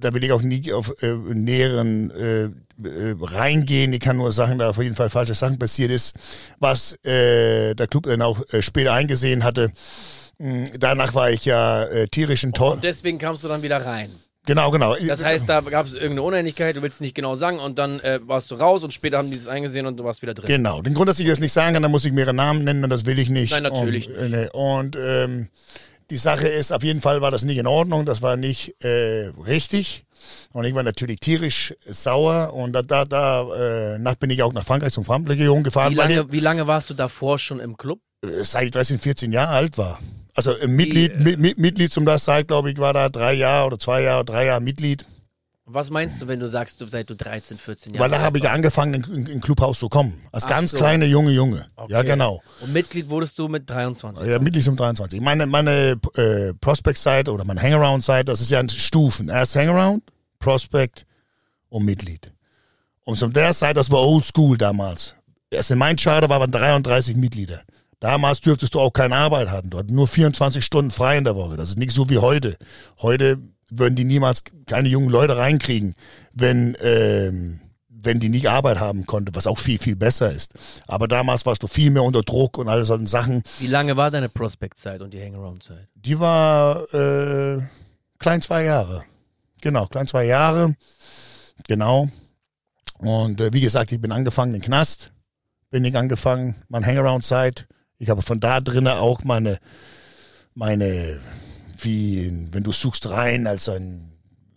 da 0.00 0.12
will 0.12 0.24
ich 0.24 0.32
auch 0.32 0.42
nie 0.42 0.72
auf 0.72 0.92
äh, 1.02 1.12
näheren 1.12 2.10
äh, 2.10 2.44
äh, 2.44 3.14
reingehen. 3.20 3.92
Ich 3.92 4.00
kann 4.00 4.16
nur 4.16 4.32
sagen, 4.32 4.58
da 4.58 4.70
auf 4.70 4.78
jeden 4.78 4.96
Fall 4.96 5.10
falsche 5.10 5.34
Sachen 5.34 5.58
passiert 5.58 5.90
ist, 5.92 6.16
was 6.58 6.94
äh, 7.04 7.74
der 7.74 7.86
Club 7.86 8.04
dann 8.04 8.20
auch 8.22 8.42
äh, 8.52 8.62
später 8.62 8.92
eingesehen 8.94 9.44
hatte. 9.44 9.70
Mm, 10.38 10.64
Danach 10.78 11.14
war 11.14 11.30
ich 11.30 11.44
ja 11.44 11.84
äh, 11.84 12.08
tierisch 12.08 12.42
enttäuscht. 12.42 12.74
Und 12.76 12.84
deswegen 12.84 13.18
kamst 13.18 13.44
du 13.44 13.48
dann 13.48 13.62
wieder 13.62 13.84
rein. 13.86 14.10
Genau, 14.46 14.70
genau. 14.70 14.94
Das 14.96 15.24
heißt, 15.24 15.48
da 15.48 15.60
gab 15.62 15.86
es 15.86 15.94
irgendeine 15.94 16.22
Uneinigkeit, 16.22 16.76
du 16.76 16.82
willst 16.82 17.00
nicht 17.00 17.14
genau 17.14 17.34
sagen 17.34 17.58
und 17.58 17.78
dann 17.78 18.00
äh, 18.00 18.20
warst 18.22 18.50
du 18.50 18.56
raus 18.56 18.84
und 18.84 18.92
später 18.92 19.18
haben 19.18 19.30
die 19.30 19.36
es 19.36 19.48
eingesehen 19.48 19.86
und 19.86 19.96
du 19.96 20.04
warst 20.04 20.20
wieder 20.20 20.34
drin. 20.34 20.46
Genau. 20.46 20.82
Den 20.82 20.94
Grund, 20.94 21.08
dass 21.08 21.18
ich 21.18 21.26
das 21.26 21.40
nicht 21.40 21.52
sagen 21.52 21.74
kann, 21.74 21.82
da 21.82 21.88
muss 21.88 22.04
ich 22.04 22.12
mehrere 22.12 22.34
Namen 22.34 22.64
nennen 22.64 22.84
und 22.84 22.90
das 22.90 23.06
will 23.06 23.18
ich 23.18 23.30
nicht. 23.30 23.52
Nein, 23.52 23.62
natürlich 23.62 24.08
und, 24.10 24.16
äh, 24.16 24.28
nee. 24.28 24.48
Und 24.52 24.96
ähm, 24.96 25.48
die 26.10 26.18
Sache 26.18 26.46
ist, 26.46 26.72
auf 26.72 26.82
jeden 26.82 27.00
Fall 27.00 27.22
war 27.22 27.30
das 27.30 27.44
nicht 27.44 27.56
in 27.56 27.66
Ordnung, 27.66 28.04
das 28.04 28.20
war 28.20 28.36
nicht 28.36 28.74
äh, 28.84 29.30
richtig. 29.46 30.04
Und 30.52 30.64
ich 30.64 30.74
war 30.74 30.82
natürlich 30.82 31.20
tierisch 31.20 31.74
sauer 31.86 32.52
und 32.54 32.72
da, 32.72 32.82
da, 32.82 33.04
da 33.04 33.94
äh, 33.94 33.98
nach 33.98 34.14
bin 34.14 34.30
ich 34.30 34.42
auch 34.42 34.52
nach 34.52 34.64
Frankreich 34.64 34.92
zum 34.92 35.04
Farmlegion 35.04 35.62
gefahren, 35.62 35.92
Wie 35.92 35.96
lange, 35.96 36.32
wie 36.32 36.40
lange 36.40 36.66
warst 36.66 36.90
du 36.90 36.94
davor 36.94 37.38
schon 37.38 37.60
im 37.60 37.76
Club? 37.76 38.00
äh, 38.24 38.42
seit 38.42 38.64
ich 38.66 38.70
13, 38.72 38.98
14 38.98 39.32
Jahre 39.32 39.52
alt 39.52 39.78
war. 39.78 39.98
Also 40.34 40.52
äh, 40.52 40.66
Mitglied, 40.66 41.20
mit, 41.20 41.38
mit, 41.38 41.58
Mitglied 41.58 41.92
zum 41.92 42.04
das 42.04 42.24
Zeit, 42.24 42.48
glaube 42.48 42.70
ich, 42.70 42.78
war 42.78 42.92
da 42.92 43.08
drei 43.08 43.34
Jahre 43.34 43.66
oder 43.66 43.78
zwei 43.78 44.02
Jahre, 44.02 44.24
drei 44.24 44.46
Jahre 44.46 44.60
Mitglied. 44.60 45.06
Was 45.66 45.88
meinst 45.88 46.20
du, 46.20 46.28
wenn 46.28 46.40
du 46.40 46.46
sagst, 46.46 46.80
du, 46.80 46.86
seit 46.86 47.08
du 47.08 47.16
13, 47.16 47.56
14 47.56 47.94
Jahre 47.94 48.04
Weil 48.04 48.10
da 48.10 48.22
habe 48.22 48.36
ich 48.36 48.44
ja 48.44 48.52
angefangen, 48.52 49.02
in, 49.02 49.26
in, 49.26 49.40
Clubhaus 49.40 49.78
zu 49.78 49.88
kommen. 49.88 50.20
Als 50.30 50.44
Ach 50.44 50.50
ganz 50.50 50.72
so. 50.72 50.76
kleiner 50.76 51.06
junge 51.06 51.30
Junge. 51.30 51.66
Okay. 51.76 51.92
Ja, 51.92 52.02
genau. 52.02 52.42
Und 52.60 52.72
Mitglied 52.74 53.08
wurdest 53.08 53.38
du 53.38 53.48
mit 53.48 53.70
23. 53.70 54.26
Ja, 54.26 54.38
Mitglied 54.38 54.68
um 54.68 54.76
23. 54.76 55.22
Meine, 55.22 55.46
meine 55.46 55.98
äh, 56.16 56.52
Prospect-Site 56.60 57.32
oder 57.32 57.44
meine 57.46 57.62
Hangaround-Site, 57.62 58.26
das 58.26 58.42
ist 58.42 58.50
ja 58.50 58.60
in 58.60 58.68
Stufen. 58.68 59.30
Erst 59.30 59.56
Hangaround, 59.56 60.02
Prospect 60.38 61.06
und 61.70 61.86
Mitglied. 61.86 62.30
Und 63.04 63.18
zum 63.18 63.32
der 63.32 63.54
Zeit, 63.54 63.78
das 63.78 63.90
war 63.90 64.00
Old 64.00 64.24
School 64.26 64.58
damals. 64.58 65.14
Erst 65.50 65.70
in 65.70 65.78
mein 65.78 65.96
Charter 65.96 66.28
waren 66.28 66.50
33 66.50 67.16
Mitglieder. 67.16 67.62
Damals 68.04 68.42
dürftest 68.42 68.74
du 68.74 68.80
auch 68.80 68.92
keine 68.92 69.16
Arbeit 69.16 69.48
haben. 69.48 69.70
Du 69.70 69.78
hattest 69.78 69.94
nur 69.94 70.06
24 70.06 70.62
Stunden 70.62 70.90
frei 70.90 71.16
in 71.16 71.24
der 71.24 71.36
Woche. 71.36 71.56
Das 71.56 71.70
ist 71.70 71.78
nicht 71.78 71.92
so 71.92 72.10
wie 72.10 72.18
heute. 72.18 72.58
Heute 73.00 73.38
würden 73.70 73.96
die 73.96 74.04
niemals 74.04 74.44
keine 74.66 74.90
jungen 74.90 75.08
Leute 75.08 75.38
reinkriegen, 75.38 75.94
wenn, 76.34 76.76
ähm, 76.82 77.62
wenn 77.88 78.20
die 78.20 78.28
nicht 78.28 78.50
Arbeit 78.50 78.78
haben 78.78 79.06
konnte, 79.06 79.34
was 79.34 79.46
auch 79.46 79.56
viel, 79.56 79.78
viel 79.78 79.96
besser 79.96 80.30
ist. 80.30 80.52
Aber 80.86 81.08
damals 81.08 81.46
warst 81.46 81.62
du 81.62 81.66
viel 81.66 81.88
mehr 81.88 82.02
unter 82.02 82.20
Druck 82.20 82.58
und 82.58 82.68
alle 82.68 82.84
solchen 82.84 83.06
Sachen. 83.06 83.42
Wie 83.58 83.68
lange 83.68 83.96
war 83.96 84.10
deine 84.10 84.28
Prospect-Zeit 84.28 85.00
und 85.00 85.14
die 85.14 85.22
Hangaround-Zeit? 85.22 85.88
Die 85.94 86.20
war 86.20 86.82
äh, 86.92 87.62
klein 88.18 88.42
zwei 88.42 88.64
Jahre. 88.64 89.04
Genau, 89.62 89.86
klein 89.86 90.06
zwei 90.06 90.26
Jahre. 90.26 90.76
Genau. 91.68 92.10
Und 92.98 93.40
äh, 93.40 93.50
wie 93.54 93.62
gesagt, 93.62 93.92
ich 93.92 94.00
bin 94.02 94.12
angefangen 94.12 94.54
im 94.54 94.60
Knast. 94.60 95.10
Bin 95.70 95.86
ich 95.86 95.96
angefangen, 95.96 96.56
mein 96.68 96.84
Hangaround-Zeit. 96.84 97.66
Ich 97.98 98.08
habe 98.10 98.22
von 98.22 98.40
da 98.40 98.60
drinnen 98.60 98.88
auch 98.88 99.24
meine, 99.24 99.58
meine, 100.54 101.20
wie, 101.80 102.48
wenn 102.52 102.62
du 102.62 102.72
suchst 102.72 103.08
rein 103.08 103.46
als 103.46 103.68
ein, 103.68 104.10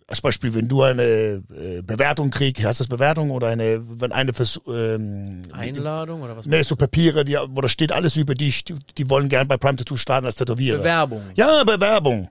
als 0.06 0.22
Beispiel, 0.22 0.54
wenn 0.54 0.68
du 0.68 0.82
eine 0.82 1.02
äh, 1.02 1.82
Bewertung 1.82 2.30
kriegst, 2.30 2.64
hast 2.64 2.80
du 2.80 2.84
das 2.84 2.88
Bewertung 2.88 3.30
oder 3.30 3.48
eine, 3.48 3.82
wenn 4.00 4.10
eine 4.10 4.32
Vers 4.32 4.58
ähm, 4.66 5.42
Einladung 5.52 6.22
oder 6.22 6.36
was? 6.36 6.46
Nee, 6.46 6.62
so 6.62 6.76
Papiere, 6.76 7.24
die, 7.24 7.36
wo 7.50 7.60
da 7.60 7.68
steht 7.68 7.92
alles 7.92 8.16
über 8.16 8.34
dich, 8.34 8.64
die, 8.64 8.74
die 8.96 9.10
wollen 9.10 9.28
gern 9.28 9.46
bei 9.46 9.58
Prime 9.58 9.76
Tattoo 9.76 9.96
starten 9.96 10.26
als 10.26 10.36
Tätowierer. 10.36 10.78
Bewerbung. 10.78 11.22
Ja, 11.34 11.62
Bewerbung. 11.64 12.28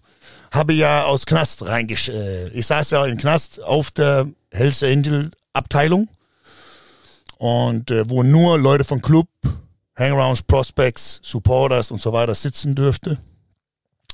Habe 0.52 0.74
ja 0.74 1.04
aus 1.04 1.26
Knast 1.26 1.66
reingesch... 1.68 2.10
Äh, 2.10 2.50
ich 2.50 2.66
saß 2.66 2.90
ja 2.92 3.06
im 3.06 3.18
Knast 3.18 3.64
auf 3.64 3.92
der 3.92 4.28
Hells 4.52 4.82
Angel 4.82 5.32
Abteilung 5.54 6.08
und 7.38 7.92
äh, 7.92 8.10
wo 8.10 8.24
nur 8.24 8.58
Leute 8.58 8.84
von 8.84 9.02
Club, 9.02 9.28
Hangarounds, 9.98 10.44
Prospects, 10.44 11.20
Supporters 11.24 11.92
und 11.92 12.02
so 12.02 12.14
weiter 12.14 12.36
sitzen 12.36 12.76
dürfte. 12.76 13.18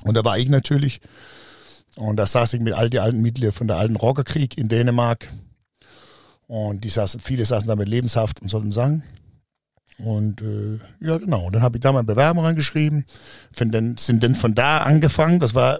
Und 0.02 0.14
da 0.14 0.24
war 0.24 0.38
ich 0.38 0.48
natürlich. 0.48 1.00
Und 1.96 2.16
da 2.16 2.26
saß 2.26 2.54
ich 2.54 2.60
mit 2.60 2.74
all 2.74 2.90
die 2.90 2.98
alten 2.98 3.20
Mitglieder 3.20 3.52
von 3.52 3.68
der 3.68 3.76
alten 3.76 3.96
Rockerkrieg 3.96 4.58
in 4.58 4.68
Dänemark. 4.68 5.32
Und 6.46 6.84
die 6.84 6.88
saßen, 6.88 7.20
viele 7.20 7.44
saßen 7.44 7.68
da 7.68 7.76
mit 7.76 7.88
Lebenshaft 7.88 8.40
und 8.40 8.48
sollten 8.48 8.72
sagen. 8.72 9.04
Und 9.98 10.40
äh, 10.42 10.78
ja, 11.00 11.18
genau. 11.18 11.46
Und 11.46 11.54
dann 11.54 11.62
habe 11.62 11.76
ich 11.76 11.82
da 11.82 11.92
meine 11.92 12.04
Bewerbung 12.04 12.44
reingeschrieben. 12.44 13.04
Den, 13.58 13.96
sind 13.96 14.22
dann 14.22 14.34
von 14.34 14.54
da 14.54 14.78
angefangen. 14.78 15.38
Das 15.38 15.54
war 15.54 15.78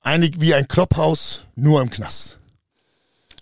einig 0.00 0.40
wie 0.40 0.54
ein 0.54 0.68
Clubhaus, 0.68 1.44
nur 1.54 1.82
im 1.82 1.90
Knast. 1.90 2.38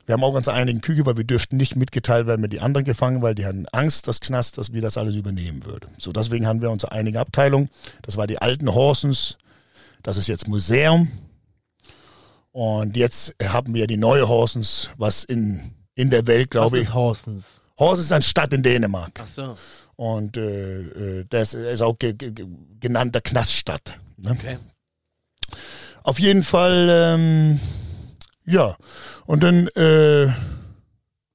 Wir 0.07 0.15
haben 0.15 0.25
auch 0.25 0.35
ganz 0.35 0.49
einigen 0.49 0.81
Küche, 0.81 1.07
weil 1.07 1.17
wir 1.17 1.25
dürften 1.25 1.57
nicht 1.57 1.77
mitgeteilt 1.77 2.27
werden 2.27 2.41
mit 2.41 2.53
die 2.53 2.61
anderen 2.61 2.85
Gefangen, 2.85 3.23
weil 3.23 3.35
die 3.35 3.47
hatten 3.47 3.67
Angst, 3.73 4.09
das 4.09 4.21
Knast, 4.21 4.59
dass 4.59 4.73
wir 4.73 4.83
das 4.83 4.97
alles 4.99 5.15
übernehmen 5.15 5.65
würden. 5.65 5.91
So, 5.99 6.12
deswegen 6.12 6.47
haben 6.47 6.61
wir 6.61 6.71
unsere 6.71 6.93
einige 6.93 7.21
Abteilung. 7.21 7.69
Das 8.03 8.17
war 8.17 8.27
die 8.27 8.38
alten 8.43 8.73
Horsens. 8.75 9.38
Das 10.03 10.17
ist 10.17 10.27
jetzt 10.27 10.49
Museum. 10.49 11.09
Und 12.51 12.97
jetzt 12.97 13.35
haben 13.43 13.75
wir 13.75 13.87
die 13.87 13.97
neue 13.97 14.29
Horsens, 14.29 14.91
was 14.99 15.25
in, 15.25 15.73
in 15.95 16.11
der 16.11 16.27
Welt, 16.27 16.49
Was 16.49 16.51
glaube 16.51 16.79
ich. 16.79 16.85
ist 16.85 16.95
Horsens? 16.95 17.62
Horsens 17.79 18.07
ist 18.07 18.12
eine 18.12 18.23
Stadt 18.23 18.53
in 18.53 18.62
Dänemark. 18.62 19.21
Ach 19.23 19.27
so, 19.27 19.57
Und 19.97 20.37
äh, 20.37 20.81
äh, 21.21 21.25
das 21.29 21.55
ist 21.55 21.81
auch 21.81 21.99
ge 21.99 22.12
ge 22.12 22.33
genannter 22.81 23.21
Knaststadt. 23.21 23.95
Ne? 24.19 24.33
okay. 24.33 24.59
Auf 26.03 26.19
jeden 26.19 26.42
Fall, 26.42 26.88
ähm, 26.90 27.61
ja. 28.45 28.77
Und 29.27 29.43
dann 29.43 29.69
äh, 29.69 30.33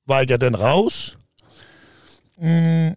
war 0.05 0.24
ich 0.24 0.30
ja 0.30 0.38
dann 0.38 0.55
raus. 0.55 1.18
Mm, 2.38 2.91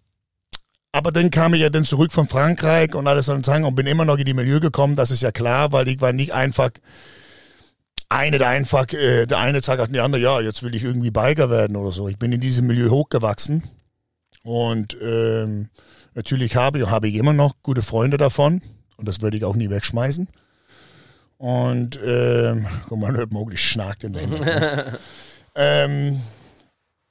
aber 0.92 1.12
dann 1.12 1.30
kam 1.30 1.54
ich 1.54 1.60
ja 1.60 1.70
dann 1.70 1.84
zurück 1.84 2.12
von 2.12 2.26
Frankreich 2.26 2.94
und 2.94 3.06
alles 3.06 3.26
sozusagen 3.26 3.64
und 3.64 3.74
bin 3.74 3.86
immer 3.86 4.04
noch 4.04 4.18
in 4.18 4.24
die 4.24 4.34
Milieu 4.34 4.60
gekommen. 4.60 4.96
Das 4.96 5.10
ist 5.10 5.22
ja 5.22 5.30
klar, 5.30 5.72
weil 5.72 5.88
ich 5.88 6.00
war 6.00 6.12
nicht 6.12 6.32
einfach 6.32 6.70
eine, 8.08 8.38
der 8.38 8.48
einfach, 8.48 8.92
äh, 8.92 9.26
der 9.26 9.38
eine 9.38 9.62
sagt 9.62 9.94
der 9.94 10.04
andere, 10.04 10.20
ja, 10.20 10.40
jetzt 10.40 10.62
will 10.62 10.74
ich 10.74 10.82
irgendwie 10.82 11.12
Biker 11.12 11.48
werden 11.48 11.76
oder 11.76 11.92
so. 11.92 12.08
Ich 12.08 12.18
bin 12.18 12.32
in 12.32 12.40
diesem 12.40 12.66
Milieu 12.66 12.90
hochgewachsen 12.90 13.62
und 14.42 14.96
ähm, 15.00 15.70
natürlich 16.14 16.56
habe 16.56 16.80
ich, 16.80 16.86
habe 16.86 17.08
ich 17.08 17.14
immer 17.14 17.32
noch 17.32 17.54
gute 17.62 17.82
Freunde 17.82 18.16
davon 18.16 18.62
und 18.96 19.06
das 19.06 19.20
würde 19.22 19.36
ich 19.36 19.44
auch 19.44 19.54
nie 19.54 19.70
wegschmeißen. 19.70 20.28
Und 21.40 21.98
ähm, 22.04 22.66
guck 22.86 22.98
mal, 22.98 23.06
man 23.06 23.16
hört 23.16 23.32
Mowgli 23.32 23.56
schnarkt 23.56 24.04
in 24.04 24.12
der 24.12 24.20
Hintergrund. 24.20 24.98
ähm, 25.54 26.20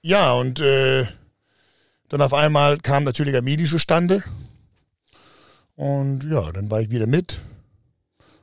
ja, 0.03 0.34
und 0.34 0.59
äh, 0.59 1.07
dann 2.09 2.21
auf 2.21 2.36
einmal 2.36 2.77
kam 2.77 3.05
natürlich 3.05 3.36
ein 3.36 3.43
Midi 3.43 3.63
zustande. 3.63 4.23
Und 5.75 6.25
ja, 6.25 6.51
dann 6.51 6.69
war 6.69 6.80
ich 6.80 6.91
wieder 6.91 7.07
mit. 7.07 7.39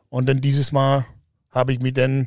Und 0.09 0.27
dann 0.27 0.41
dieses 0.41 0.73
Mal 0.73 1.07
habe 1.53 1.73
ich 1.73 1.79
mir 1.79 1.93
dann 1.93 2.27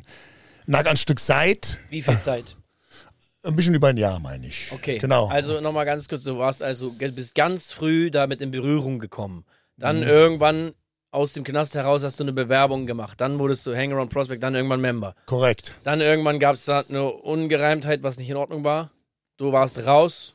nach 0.64 0.86
ein 0.86 0.96
Stück 0.96 1.20
Zeit, 1.20 1.80
Wie 1.90 2.00
viel 2.00 2.18
Zeit? 2.18 2.56
ein 3.42 3.56
bisschen 3.56 3.74
über 3.74 3.88
ein 3.88 3.98
Jahr, 3.98 4.20
meine 4.20 4.46
ich. 4.46 4.72
Okay. 4.72 4.96
Genau. 4.96 5.28
Also 5.28 5.60
nochmal 5.60 5.84
ganz 5.84 6.08
kurz, 6.08 6.22
du 6.22 6.38
warst 6.38 6.62
also 6.62 6.92
bist 6.92 7.34
ganz 7.34 7.74
früh 7.74 8.10
damit 8.10 8.40
in 8.40 8.52
Berührung 8.52 9.00
gekommen. 9.00 9.44
Dann 9.76 9.98
Mhm. 9.98 10.04
irgendwann 10.04 10.72
aus 11.10 11.32
dem 11.32 11.44
Knast 11.44 11.74
heraus 11.74 12.04
hast 12.04 12.20
du 12.20 12.24
eine 12.24 12.32
Bewerbung 12.32 12.86
gemacht. 12.86 13.20
Dann 13.20 13.38
wurdest 13.38 13.66
du 13.66 13.74
Hangaround 13.74 14.12
Prospect, 14.12 14.42
dann 14.42 14.54
irgendwann 14.54 14.80
Member. 14.80 15.14
Korrekt. 15.26 15.74
Dann 15.84 16.00
irgendwann 16.00 16.38
gab 16.38 16.54
es 16.54 16.64
da 16.64 16.84
eine 16.88 17.04
Ungereimtheit, 17.04 18.02
was 18.02 18.18
nicht 18.18 18.30
in 18.30 18.36
Ordnung 18.36 18.64
war. 18.64 18.90
Du 19.36 19.52
warst 19.52 19.84
raus 19.86 20.34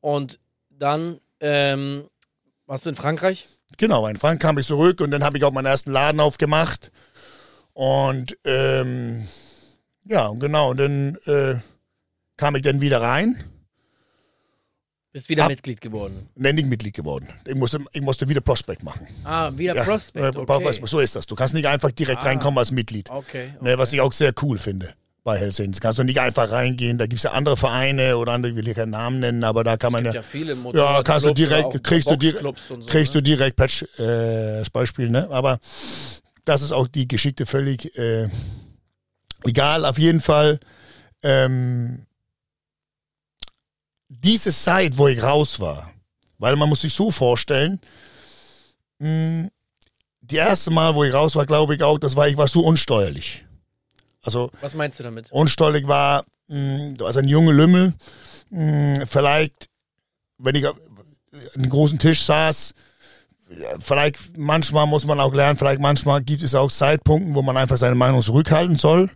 und 0.00 0.38
dann 0.70 1.20
ähm, 1.40 2.04
warst 2.66 2.86
du 2.86 2.90
in 2.90 2.96
Frankreich. 2.96 3.48
Genau, 3.76 4.06
in 4.06 4.16
Frankreich 4.16 4.40
kam 4.40 4.58
ich 4.58 4.66
zurück 4.66 5.00
und 5.00 5.10
dann 5.10 5.24
habe 5.24 5.36
ich 5.38 5.44
auch 5.44 5.52
meinen 5.52 5.66
ersten 5.66 5.92
Laden 5.92 6.20
aufgemacht. 6.20 6.90
Und 7.74 8.38
ähm, 8.44 9.28
ja, 10.04 10.32
genau, 10.38 10.70
und 10.70 10.78
dann 10.78 11.18
äh, 11.26 11.56
kam 12.36 12.56
ich 12.56 12.62
dann 12.62 12.80
wieder 12.80 13.02
rein, 13.02 13.44
Bist 15.12 15.28
wieder 15.30 15.44
Ab- 15.44 15.48
Mitglied 15.50 15.80
geworden. 15.80 16.28
nenne 16.34 16.60
ich 16.60 16.66
Mitglied 16.66 16.94
geworden. 16.94 17.28
Ich 17.46 17.54
musste, 17.54 17.78
ich 17.92 18.02
musste 18.02 18.28
wieder 18.28 18.42
Prospect 18.42 18.82
machen. 18.82 19.06
Ah, 19.24 19.50
wieder 19.56 19.74
Ja, 19.74 19.84
Prospect. 19.84 20.36
äh, 20.36 20.38
Okay. 20.38 20.80
So 20.84 21.00
ist 21.00 21.16
das. 21.16 21.26
Du 21.26 21.34
kannst 21.34 21.54
nicht 21.54 21.66
einfach 21.66 21.90
direkt 21.92 22.22
Ah. 22.22 22.26
reinkommen 22.26 22.58
als 22.58 22.70
Mitglied. 22.72 23.08
Okay. 23.10 23.54
Ne, 23.62 23.78
was 23.78 23.92
ich 23.92 24.00
auch 24.02 24.12
sehr 24.12 24.32
cool 24.42 24.58
finde 24.58 24.92
bei 25.24 25.40
Angels. 25.42 25.80
Kannst 25.80 25.98
du 25.98 26.02
nicht 26.04 26.20
einfach 26.20 26.50
reingehen. 26.50 26.98
Da 26.98 27.06
gibt 27.06 27.18
es 27.18 27.22
ja 27.22 27.32
andere 27.32 27.56
Vereine 27.56 28.18
oder 28.18 28.32
andere, 28.32 28.50
ich 28.52 28.56
will 28.56 28.64
hier 28.64 28.74
keinen 28.74 28.90
Namen 28.90 29.20
nennen, 29.20 29.44
aber 29.44 29.64
da 29.64 29.76
kann 29.78 29.92
man 29.92 30.04
gibt 30.04 30.14
ja, 30.14 30.20
ja 30.20 30.26
viele 30.26 30.56
ja, 30.74 31.02
kannst 31.02 31.24
du 31.26 31.32
direkt, 31.32 31.82
kriegst 31.84 32.10
du 32.10 32.16
direkt, 32.16 32.58
so, 32.60 32.78
kriegst 32.78 33.14
ne? 33.14 33.22
du 33.22 33.22
direkt 33.22 33.56
Patch 33.56 33.84
äh, 33.98 34.02
als 34.58 34.68
Beispiel, 34.70 35.08
ne? 35.10 35.28
Aber 35.30 35.58
das 36.44 36.60
ist 36.62 36.72
auch 36.72 36.86
die 36.86 37.08
Geschichte 37.08 37.46
völlig 37.46 37.96
äh, 37.98 38.28
egal. 39.44 39.84
Auf 39.86 39.98
jeden 39.98 40.20
Fall 40.20 40.60
ähm, 41.22 42.06
diese 44.08 44.52
Zeit, 44.52 44.96
wo 44.98 45.08
ich 45.08 45.22
raus 45.22 45.60
war, 45.60 45.90
weil 46.38 46.56
man 46.56 46.68
muss 46.68 46.80
sich 46.82 46.94
so 46.94 47.10
vorstellen, 47.10 47.80
mh, 48.98 49.48
die 50.20 50.36
erste 50.36 50.70
Mal, 50.70 50.94
wo 50.94 51.04
ich 51.04 51.12
raus 51.14 51.36
war, 51.36 51.46
glaube 51.46 51.74
ich 51.74 51.82
auch, 51.82 51.98
das 51.98 52.16
war 52.16 52.28
ich 52.28 52.36
war 52.36 52.48
so 52.48 52.62
unsteuerlich. 52.64 53.44
Also 54.22 54.50
Was 54.60 54.74
meinst 54.74 54.98
du 54.98 55.04
damit? 55.04 55.30
unstollig 55.32 55.86
war, 55.86 56.24
mh, 56.48 56.94
du 56.96 57.04
warst 57.04 57.18
ein 57.18 57.28
junger 57.28 57.52
Lümmel, 57.52 57.94
mh, 58.50 59.06
vielleicht, 59.06 59.68
wenn 60.38 60.54
ich 60.54 60.66
auf 60.66 60.76
einem 61.54 61.70
großen 61.70 61.98
Tisch 61.98 62.22
saß, 62.24 62.74
vielleicht 63.78 64.36
manchmal 64.36 64.86
muss 64.86 65.04
man 65.04 65.20
auch 65.20 65.32
lernen, 65.34 65.58
vielleicht 65.58 65.80
manchmal 65.80 66.22
gibt 66.22 66.42
es 66.42 66.54
auch 66.54 66.70
Zeitpunkte, 66.70 67.34
wo 67.34 67.42
man 67.42 67.56
einfach 67.56 67.76
seine 67.78 67.94
Meinung 67.94 68.22
zurückhalten 68.22 68.76
soll. 68.76 69.10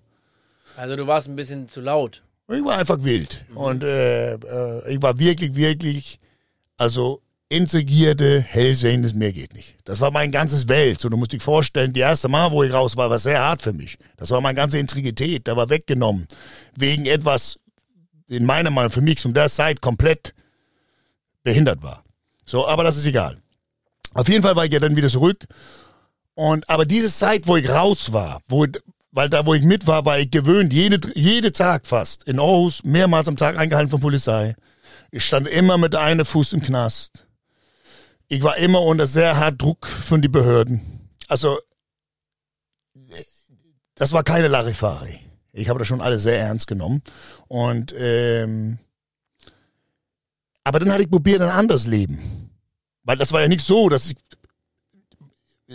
Also 0.76 0.96
du 0.96 1.06
warst 1.06 1.28
ein 1.28 1.36
bisschen 1.36 1.68
zu 1.68 1.80
laut. 1.82 2.22
Ich 2.52 2.64
war 2.64 2.78
einfach 2.78 3.02
wild 3.02 3.44
und 3.54 3.82
äh, 3.82 4.34
äh, 4.34 4.94
ich 4.94 5.00
war 5.00 5.18
wirklich, 5.18 5.54
wirklich, 5.54 6.20
also 6.76 7.22
intrigierte, 7.48 8.40
hellsehendes 8.40 9.14
Meer 9.14 9.32
geht 9.32 9.54
nicht. 9.54 9.76
Das 9.84 10.00
war 10.00 10.10
mein 10.10 10.32
ganzes 10.32 10.68
Welt. 10.68 11.00
So, 11.00 11.08
du 11.08 11.16
musst 11.16 11.32
dich 11.32 11.42
vorstellen, 11.42 11.92
die 11.92 12.00
erste 12.00 12.28
Mal, 12.28 12.50
wo 12.50 12.62
ich 12.62 12.72
raus 12.72 12.96
war, 12.96 13.10
war 13.10 13.18
sehr 13.18 13.40
hart 13.40 13.60
für 13.60 13.72
mich. 13.72 13.98
Das 14.16 14.30
war 14.30 14.40
meine 14.40 14.56
ganze 14.56 14.78
Integrität, 14.78 15.46
da 15.46 15.56
war 15.56 15.68
weggenommen. 15.68 16.26
Wegen 16.76 17.06
etwas, 17.06 17.58
in 18.28 18.46
meiner 18.46 18.70
Meinung, 18.70 18.90
für 18.90 19.02
mich 19.02 19.24
um 19.26 19.34
der 19.34 19.50
Zeit 19.50 19.82
komplett 19.82 20.34
behindert 21.42 21.82
war. 21.82 22.04
So, 22.46 22.66
aber 22.66 22.84
das 22.84 22.96
ist 22.96 23.04
egal. 23.04 23.38
Auf 24.14 24.28
jeden 24.28 24.42
Fall 24.42 24.56
war 24.56 24.64
ich 24.64 24.72
ja 24.72 24.80
dann 24.80 24.96
wieder 24.96 25.08
zurück. 25.08 25.46
Und, 26.34 26.68
aber 26.70 26.86
diese 26.86 27.12
Zeit, 27.12 27.46
wo 27.46 27.56
ich 27.56 27.68
raus 27.68 28.12
war, 28.12 28.40
wo, 28.48 28.66
weil 29.12 29.28
da, 29.28 29.44
wo 29.46 29.54
ich 29.54 29.62
mit 29.62 29.86
war, 29.86 30.04
war 30.06 30.18
ich 30.18 30.30
gewöhnt, 30.30 30.72
jede, 30.72 30.98
jede 31.14 31.52
Tag 31.52 31.86
fast, 31.86 32.24
in 32.24 32.40
Aarhus, 32.40 32.82
mehrmals 32.82 33.28
am 33.28 33.36
Tag 33.36 33.58
eingehalten 33.58 33.90
von 33.90 34.00
Polizei. 34.00 34.56
Ich 35.10 35.24
stand 35.24 35.46
immer 35.46 35.76
mit 35.76 35.94
einem 35.94 36.24
Fuß 36.24 36.54
im 36.54 36.62
Knast. 36.62 37.26
Ich 38.28 38.42
war 38.42 38.56
immer 38.56 38.80
unter 38.80 39.06
sehr 39.06 39.38
hart 39.38 39.60
Druck 39.60 39.86
von 39.86 40.22
den 40.22 40.32
Behörden. 40.32 41.10
Also, 41.28 41.58
das 43.94 44.12
war 44.14 44.24
keine 44.24 44.48
Larifari. 44.48 45.20
Ich 45.52 45.68
habe 45.68 45.78
das 45.78 45.88
schon 45.88 46.00
alles 46.00 46.22
sehr 46.22 46.40
ernst 46.40 46.66
genommen. 46.66 47.02
Und, 47.46 47.94
ähm, 47.98 48.78
aber 50.64 50.78
dann 50.78 50.90
hatte 50.90 51.02
ich 51.02 51.10
probiert, 51.10 51.42
ein 51.42 51.50
anderes 51.50 51.86
Leben. 51.86 52.50
Weil 53.04 53.18
das 53.18 53.32
war 53.32 53.42
ja 53.42 53.48
nicht 53.48 53.64
so, 53.64 53.90
dass 53.90 54.10
ich 54.10 54.16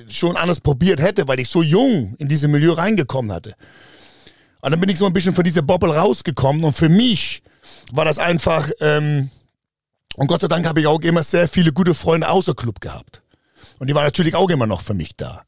schon 0.10 0.38
anders 0.38 0.60
probiert 0.60 1.02
hätte, 1.02 1.28
weil 1.28 1.40
ich 1.40 1.50
so 1.50 1.62
jung 1.62 2.16
in 2.18 2.28
dieses 2.28 2.50
Milieu 2.50 2.74
reingekommen 2.74 3.32
hatte. 3.32 3.56
Und 4.62 4.72
dann 4.72 4.80
bin 4.80 4.90
ich 4.90 4.98
so 4.98 5.06
ein 5.06 5.14
bisschen 5.14 5.36
von 5.36 5.44
dieser 5.44 5.62
Bobble 5.62 5.96
rausgekommen 5.96 6.64
und 6.64 6.74
für 6.74 6.90
mich 6.90 7.42
war 7.92 8.06
das 8.06 8.20
einfach, 8.20 8.70
ähm, 8.80 9.30
und 10.16 10.28
Gott 10.28 10.42
sei 10.42 10.48
Dank 10.48 10.66
habe 10.68 10.82
ich 10.82 10.88
auch 10.88 11.02
immer 11.02 11.24
sehr 11.24 11.48
viele 11.48 11.72
gute 11.72 11.94
Freunde 11.94 12.30
außer 12.30 12.56
Club 12.56 12.82
gehabt. 12.82 13.22
Und 13.80 13.90
die 13.90 13.96
waren 13.96 14.06
natürlich 14.06 14.36
auch 14.36 14.50
immer 14.50 14.66
noch 14.66 14.82
für 14.82 14.94
mich 14.96 15.16
da. 15.16 15.44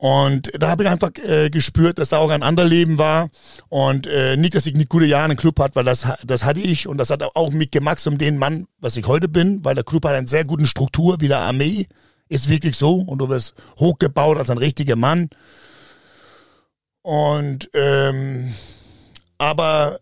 Und 0.00 0.50
da 0.58 0.68
habe 0.68 0.84
ich 0.84 0.88
einfach 0.88 1.10
äh, 1.26 1.50
gespürt, 1.50 1.98
dass 1.98 2.08
da 2.08 2.18
auch 2.18 2.30
ein 2.30 2.42
anderes 2.42 2.70
Leben 2.70 2.96
war. 2.96 3.28
Und 3.68 4.06
äh, 4.06 4.36
nicht, 4.36 4.54
dass 4.54 4.64
ich 4.64 4.74
nicht 4.74 4.88
gute 4.88 5.04
Jahre 5.04 5.24
einen 5.24 5.36
Club 5.36 5.58
hatte, 5.60 5.74
weil 5.76 5.84
das, 5.84 6.06
das 6.24 6.44
hatte 6.44 6.60
ich. 6.60 6.86
Und 6.86 6.96
das 6.96 7.10
hat 7.10 7.22
auch 7.22 7.50
mich 7.50 7.70
gemacht 7.70 8.06
um 8.06 8.16
den 8.16 8.38
Mann, 8.38 8.66
was 8.78 8.96
ich 8.96 9.06
heute 9.06 9.28
bin, 9.28 9.62
weil 9.62 9.74
der 9.74 9.84
Club 9.84 10.06
hat 10.06 10.14
eine 10.14 10.26
sehr 10.26 10.46
gute 10.46 10.66
Struktur 10.66 11.20
wie 11.20 11.28
der 11.28 11.40
Armee. 11.40 11.86
Ist 12.30 12.48
wirklich 12.48 12.76
so. 12.76 12.94
Und 12.94 13.18
du 13.18 13.28
wirst 13.28 13.52
hochgebaut 13.78 14.38
als 14.38 14.48
ein 14.48 14.56
richtiger 14.58 14.96
Mann. 14.96 15.28
Und 17.02 17.68
ähm, 17.74 18.54
aber 19.38 19.98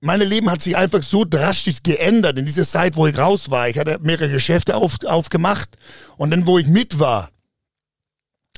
meine 0.00 0.24
Leben 0.24 0.50
hat 0.50 0.62
sich 0.62 0.76
einfach 0.76 1.02
so 1.02 1.24
drastisch 1.24 1.82
geändert 1.82 2.38
in 2.38 2.46
dieser 2.46 2.64
Zeit, 2.64 2.96
wo 2.96 3.06
ich 3.06 3.16
raus 3.18 3.50
war. 3.50 3.68
Ich 3.68 3.78
hatte 3.78 3.98
mehrere 4.02 4.30
Geschäfte 4.30 4.76
auf, 4.76 4.96
aufgemacht 5.04 5.76
und 6.16 6.30
dann, 6.30 6.46
wo 6.46 6.58
ich 6.58 6.66
mit 6.66 6.98
war, 6.98 7.30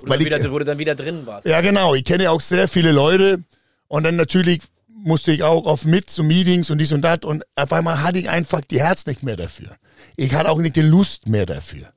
Wo 0.00 0.04
du, 0.06 0.10
Weil 0.10 0.18
dann 0.18 0.26
ich- 0.26 0.34
wieder, 0.40 0.52
wo 0.52 0.58
du 0.58 0.64
dann 0.64 0.78
wieder 0.78 0.94
drin 0.94 1.26
warst. 1.26 1.46
ja, 1.46 1.60
genau. 1.60 1.94
Ich 1.94 2.04
kenne 2.04 2.30
auch 2.30 2.40
sehr 2.40 2.68
viele 2.68 2.92
Leute. 2.92 3.42
Und 3.88 4.04
dann 4.04 4.16
natürlich 4.16 4.60
musste 4.88 5.32
ich 5.32 5.42
auch 5.42 5.64
oft 5.66 5.84
mit 5.84 6.08
zu 6.10 6.24
Meetings 6.24 6.70
und 6.70 6.78
dies 6.78 6.92
und 6.92 7.02
das. 7.02 7.18
Und 7.24 7.44
auf 7.56 7.72
einmal 7.72 8.02
hatte 8.02 8.18
ich 8.18 8.28
einfach 8.30 8.60
die 8.62 8.80
Herz 8.80 9.04
nicht 9.06 9.22
mehr 9.22 9.36
dafür. 9.36 9.76
Ich 10.16 10.34
hatte 10.34 10.50
auch 10.50 10.58
nicht 10.58 10.76
die 10.76 10.82
Lust 10.82 11.28
mehr 11.28 11.46
dafür. 11.46 11.92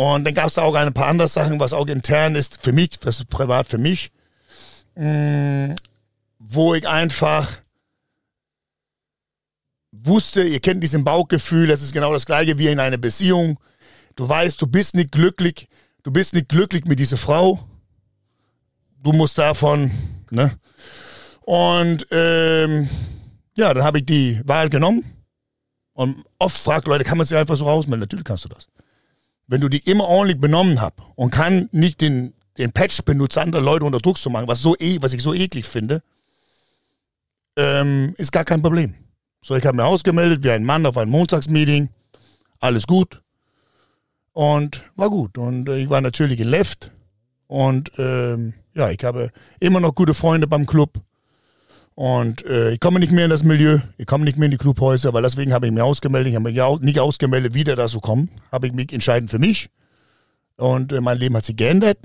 Und 0.00 0.24
dann 0.24 0.32
gab 0.32 0.46
es 0.46 0.56
auch 0.56 0.74
ein 0.74 0.94
paar 0.94 1.08
andere 1.08 1.28
Sachen, 1.28 1.60
was 1.60 1.74
auch 1.74 1.86
intern 1.86 2.34
ist 2.34 2.62
für 2.62 2.72
mich, 2.72 2.98
das 3.00 3.20
ist 3.20 3.28
privat 3.28 3.66
für 3.68 3.76
mich, 3.76 4.10
mh, 4.94 5.76
wo 6.38 6.74
ich 6.74 6.88
einfach 6.88 7.58
wusste, 9.92 10.42
ihr 10.42 10.60
kennt 10.60 10.82
diesen 10.82 11.04
Bauchgefühl, 11.04 11.66
das 11.66 11.82
ist 11.82 11.92
genau 11.92 12.14
das 12.14 12.24
gleiche 12.24 12.56
wie 12.56 12.68
in 12.68 12.80
einer 12.80 12.96
Beziehung. 12.96 13.60
Du 14.16 14.26
weißt, 14.26 14.62
du 14.62 14.66
bist 14.66 14.94
nicht 14.94 15.12
glücklich, 15.12 15.68
du 16.02 16.10
bist 16.10 16.32
nicht 16.32 16.48
glücklich 16.48 16.86
mit 16.86 16.98
dieser 16.98 17.18
Frau. 17.18 17.62
Du 19.02 19.12
musst 19.12 19.36
davon, 19.36 19.90
ne? 20.30 20.58
Und 21.42 22.06
ähm, 22.10 22.88
ja, 23.54 23.74
dann 23.74 23.84
habe 23.84 23.98
ich 23.98 24.06
die 24.06 24.40
Wahl 24.46 24.70
genommen. 24.70 25.04
Und 25.92 26.24
oft 26.38 26.56
fragt 26.56 26.88
Leute, 26.88 27.04
kann 27.04 27.18
man 27.18 27.26
sich 27.26 27.36
einfach 27.36 27.58
so 27.58 27.66
rausmelden? 27.66 28.00
Natürlich 28.00 28.24
kannst 28.24 28.46
du 28.46 28.48
das. 28.48 28.66
Wenn 29.50 29.60
du 29.60 29.68
dich 29.68 29.88
immer 29.88 30.04
ordentlich 30.04 30.40
benommen 30.40 30.80
hast 30.80 30.94
und 31.16 31.32
kann 31.32 31.68
nicht 31.72 32.00
den, 32.00 32.34
den 32.56 32.70
Patch 32.70 33.02
benutze, 33.02 33.40
andere 33.40 33.60
Leute 33.60 33.84
unter 33.84 33.98
Druck 33.98 34.16
zu 34.16 34.30
machen, 34.30 34.46
was, 34.46 34.62
so 34.62 34.76
e 34.78 34.98
was 35.00 35.12
ich 35.12 35.22
so 35.22 35.34
eklig 35.34 35.66
finde, 35.66 36.02
ähm, 37.56 38.14
ist 38.16 38.30
gar 38.30 38.44
kein 38.44 38.62
Problem. 38.62 38.94
So, 39.42 39.56
ich 39.56 39.66
habe 39.66 39.76
mir 39.76 39.86
ausgemeldet 39.86 40.44
wie 40.44 40.52
ein 40.52 40.62
Mann 40.62 40.86
auf 40.86 40.96
ein 40.96 41.10
Montagsmeeting. 41.10 41.88
Alles 42.60 42.86
gut. 42.86 43.22
Und 44.32 44.84
war 44.94 45.10
gut. 45.10 45.36
Und 45.36 45.68
äh, 45.68 45.78
ich 45.78 45.90
war 45.90 46.00
natürlich 46.00 46.38
in 46.38 46.46
Left. 46.46 46.92
Und 47.48 47.90
ähm, 47.98 48.54
ja, 48.74 48.90
ich 48.90 49.02
habe 49.02 49.30
immer 49.58 49.80
noch 49.80 49.96
gute 49.96 50.14
Freunde 50.14 50.46
beim 50.46 50.64
Club. 50.64 51.00
Und 52.00 52.46
äh, 52.46 52.70
ich 52.70 52.80
komme 52.80 52.98
nicht 52.98 53.12
mehr 53.12 53.24
in 53.26 53.30
das 53.30 53.44
Milieu, 53.44 53.78
ich 53.98 54.06
komme 54.06 54.24
nicht 54.24 54.38
mehr 54.38 54.46
in 54.46 54.52
die 54.52 54.56
Clubhäuser, 54.56 55.12
weil 55.12 55.22
deswegen 55.22 55.52
habe 55.52 55.66
ich 55.66 55.72
mich 55.72 55.82
ausgemeldet. 55.82 56.30
Ich 56.30 56.34
habe 56.34 56.44
mich 56.44 56.56
ja 56.56 56.74
nicht 56.80 56.98
ausgemeldet, 56.98 57.52
wieder 57.52 57.76
da 57.76 57.88
zu 57.88 58.00
kommen. 58.00 58.30
Habe 58.50 58.68
ich 58.68 58.72
mich 58.72 58.90
entschieden 58.94 59.28
für 59.28 59.38
mich. 59.38 59.68
Und 60.56 60.94
äh, 60.94 61.02
mein 61.02 61.18
Leben 61.18 61.36
hat 61.36 61.44
sich 61.44 61.56
geändert. 61.56 61.98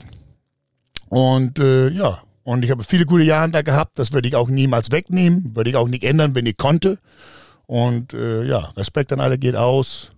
Und 1.07 1.59
äh, 1.59 1.87
ja, 1.87 2.21
und 2.43 2.65
ich 2.65 2.71
habe 2.71 2.83
viele 2.83 3.05
gute 3.05 3.23
Jahre 3.23 3.49
da 3.51 3.61
gehabt. 3.61 3.97
Das 3.97 4.11
würde 4.11 4.27
ich 4.27 4.35
auch 4.35 4.49
niemals 4.49 4.91
wegnehmen. 4.91 5.55
Würde 5.55 5.69
ich 5.69 5.77
auch 5.77 5.87
nicht 5.87 6.03
ändern, 6.03 6.35
wenn 6.35 6.45
ich 6.45 6.57
konnte. 6.57 6.99
Und 7.65 8.13
äh, 8.13 8.43
ja, 8.43 8.71
Respekt 8.75 9.13
an 9.13 9.21
alle 9.21 9.37
geht 9.37 9.55
aus. 9.55 10.11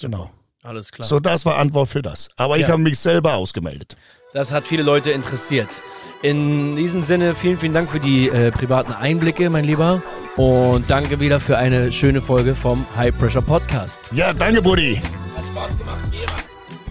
Genau. 0.00 0.30
Alles 0.62 0.92
klar. 0.92 1.06
So, 1.06 1.20
das 1.20 1.44
war 1.44 1.58
Antwort 1.58 1.90
für 1.90 2.00
das. 2.00 2.30
Aber 2.36 2.56
ich 2.56 2.62
Ja. 2.62 2.68
habe 2.70 2.80
mich 2.82 2.98
selber 2.98 3.34
ausgemeldet. 3.34 3.98
Das 4.32 4.52
hat 4.52 4.64
viele 4.64 4.84
Leute 4.84 5.10
interessiert. 5.10 5.82
In 6.22 6.76
diesem 6.76 7.02
Sinne, 7.02 7.34
vielen, 7.34 7.58
vielen 7.58 7.74
Dank 7.74 7.90
für 7.90 7.98
die 7.98 8.28
äh, 8.28 8.52
privaten 8.52 8.92
Einblicke, 8.92 9.50
mein 9.50 9.64
Lieber. 9.64 10.02
Und 10.36 10.88
danke 10.88 11.18
wieder 11.18 11.40
für 11.40 11.58
eine 11.58 11.90
schöne 11.90 12.22
Folge 12.22 12.54
vom 12.54 12.86
High 12.96 13.16
Pressure 13.18 13.42
Podcast. 13.42 14.08
Ja, 14.12 14.32
danke, 14.32 14.62
Buddy. 14.62 14.96
Hat 14.96 15.44
Spaß 15.52 15.78
gemacht, 15.78 15.98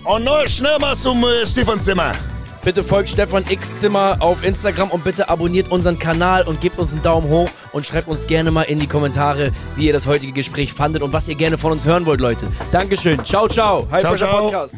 Und 0.03 0.25
noch 0.25 0.45
schnell 0.47 0.77
mal 0.79 0.97
zum 0.97 1.23
äh, 1.23 1.45
Stefanszimmer. 1.45 2.13
Bitte 2.61 2.83
folgt 2.83 3.09
Stefan 3.09 3.45
X 3.47 3.79
Zimmer 3.79 4.17
auf 4.19 4.43
Instagram 4.43 4.91
und 4.91 5.05
bitte 5.05 5.29
abonniert 5.29 5.71
unseren 5.71 5.97
Kanal 5.97 6.43
und 6.43 6.59
gebt 6.59 6.77
uns 6.77 6.91
einen 6.91 7.01
Daumen 7.03 7.29
hoch 7.29 7.49
und 7.71 7.85
schreibt 7.85 8.09
uns 8.09 8.27
gerne 8.27 8.51
mal 8.51 8.63
in 8.63 8.79
die 8.79 8.87
Kommentare, 8.87 9.53
wie 9.77 9.87
ihr 9.87 9.93
das 9.93 10.07
heutige 10.07 10.33
Gespräch 10.33 10.73
fandet 10.73 11.01
und 11.01 11.13
was 11.13 11.29
ihr 11.29 11.35
gerne 11.35 11.57
von 11.57 11.71
uns 11.71 11.85
hören 11.85 12.05
wollt, 12.05 12.19
Leute. 12.19 12.47
Dankeschön. 12.73 13.23
Ciao, 13.23 13.47
ciao. 13.47 13.87
High 13.89 14.01
Ciao, 14.01 14.11
Pressure 14.11 14.27
ciao. 14.27 14.41
Podcast. 14.43 14.75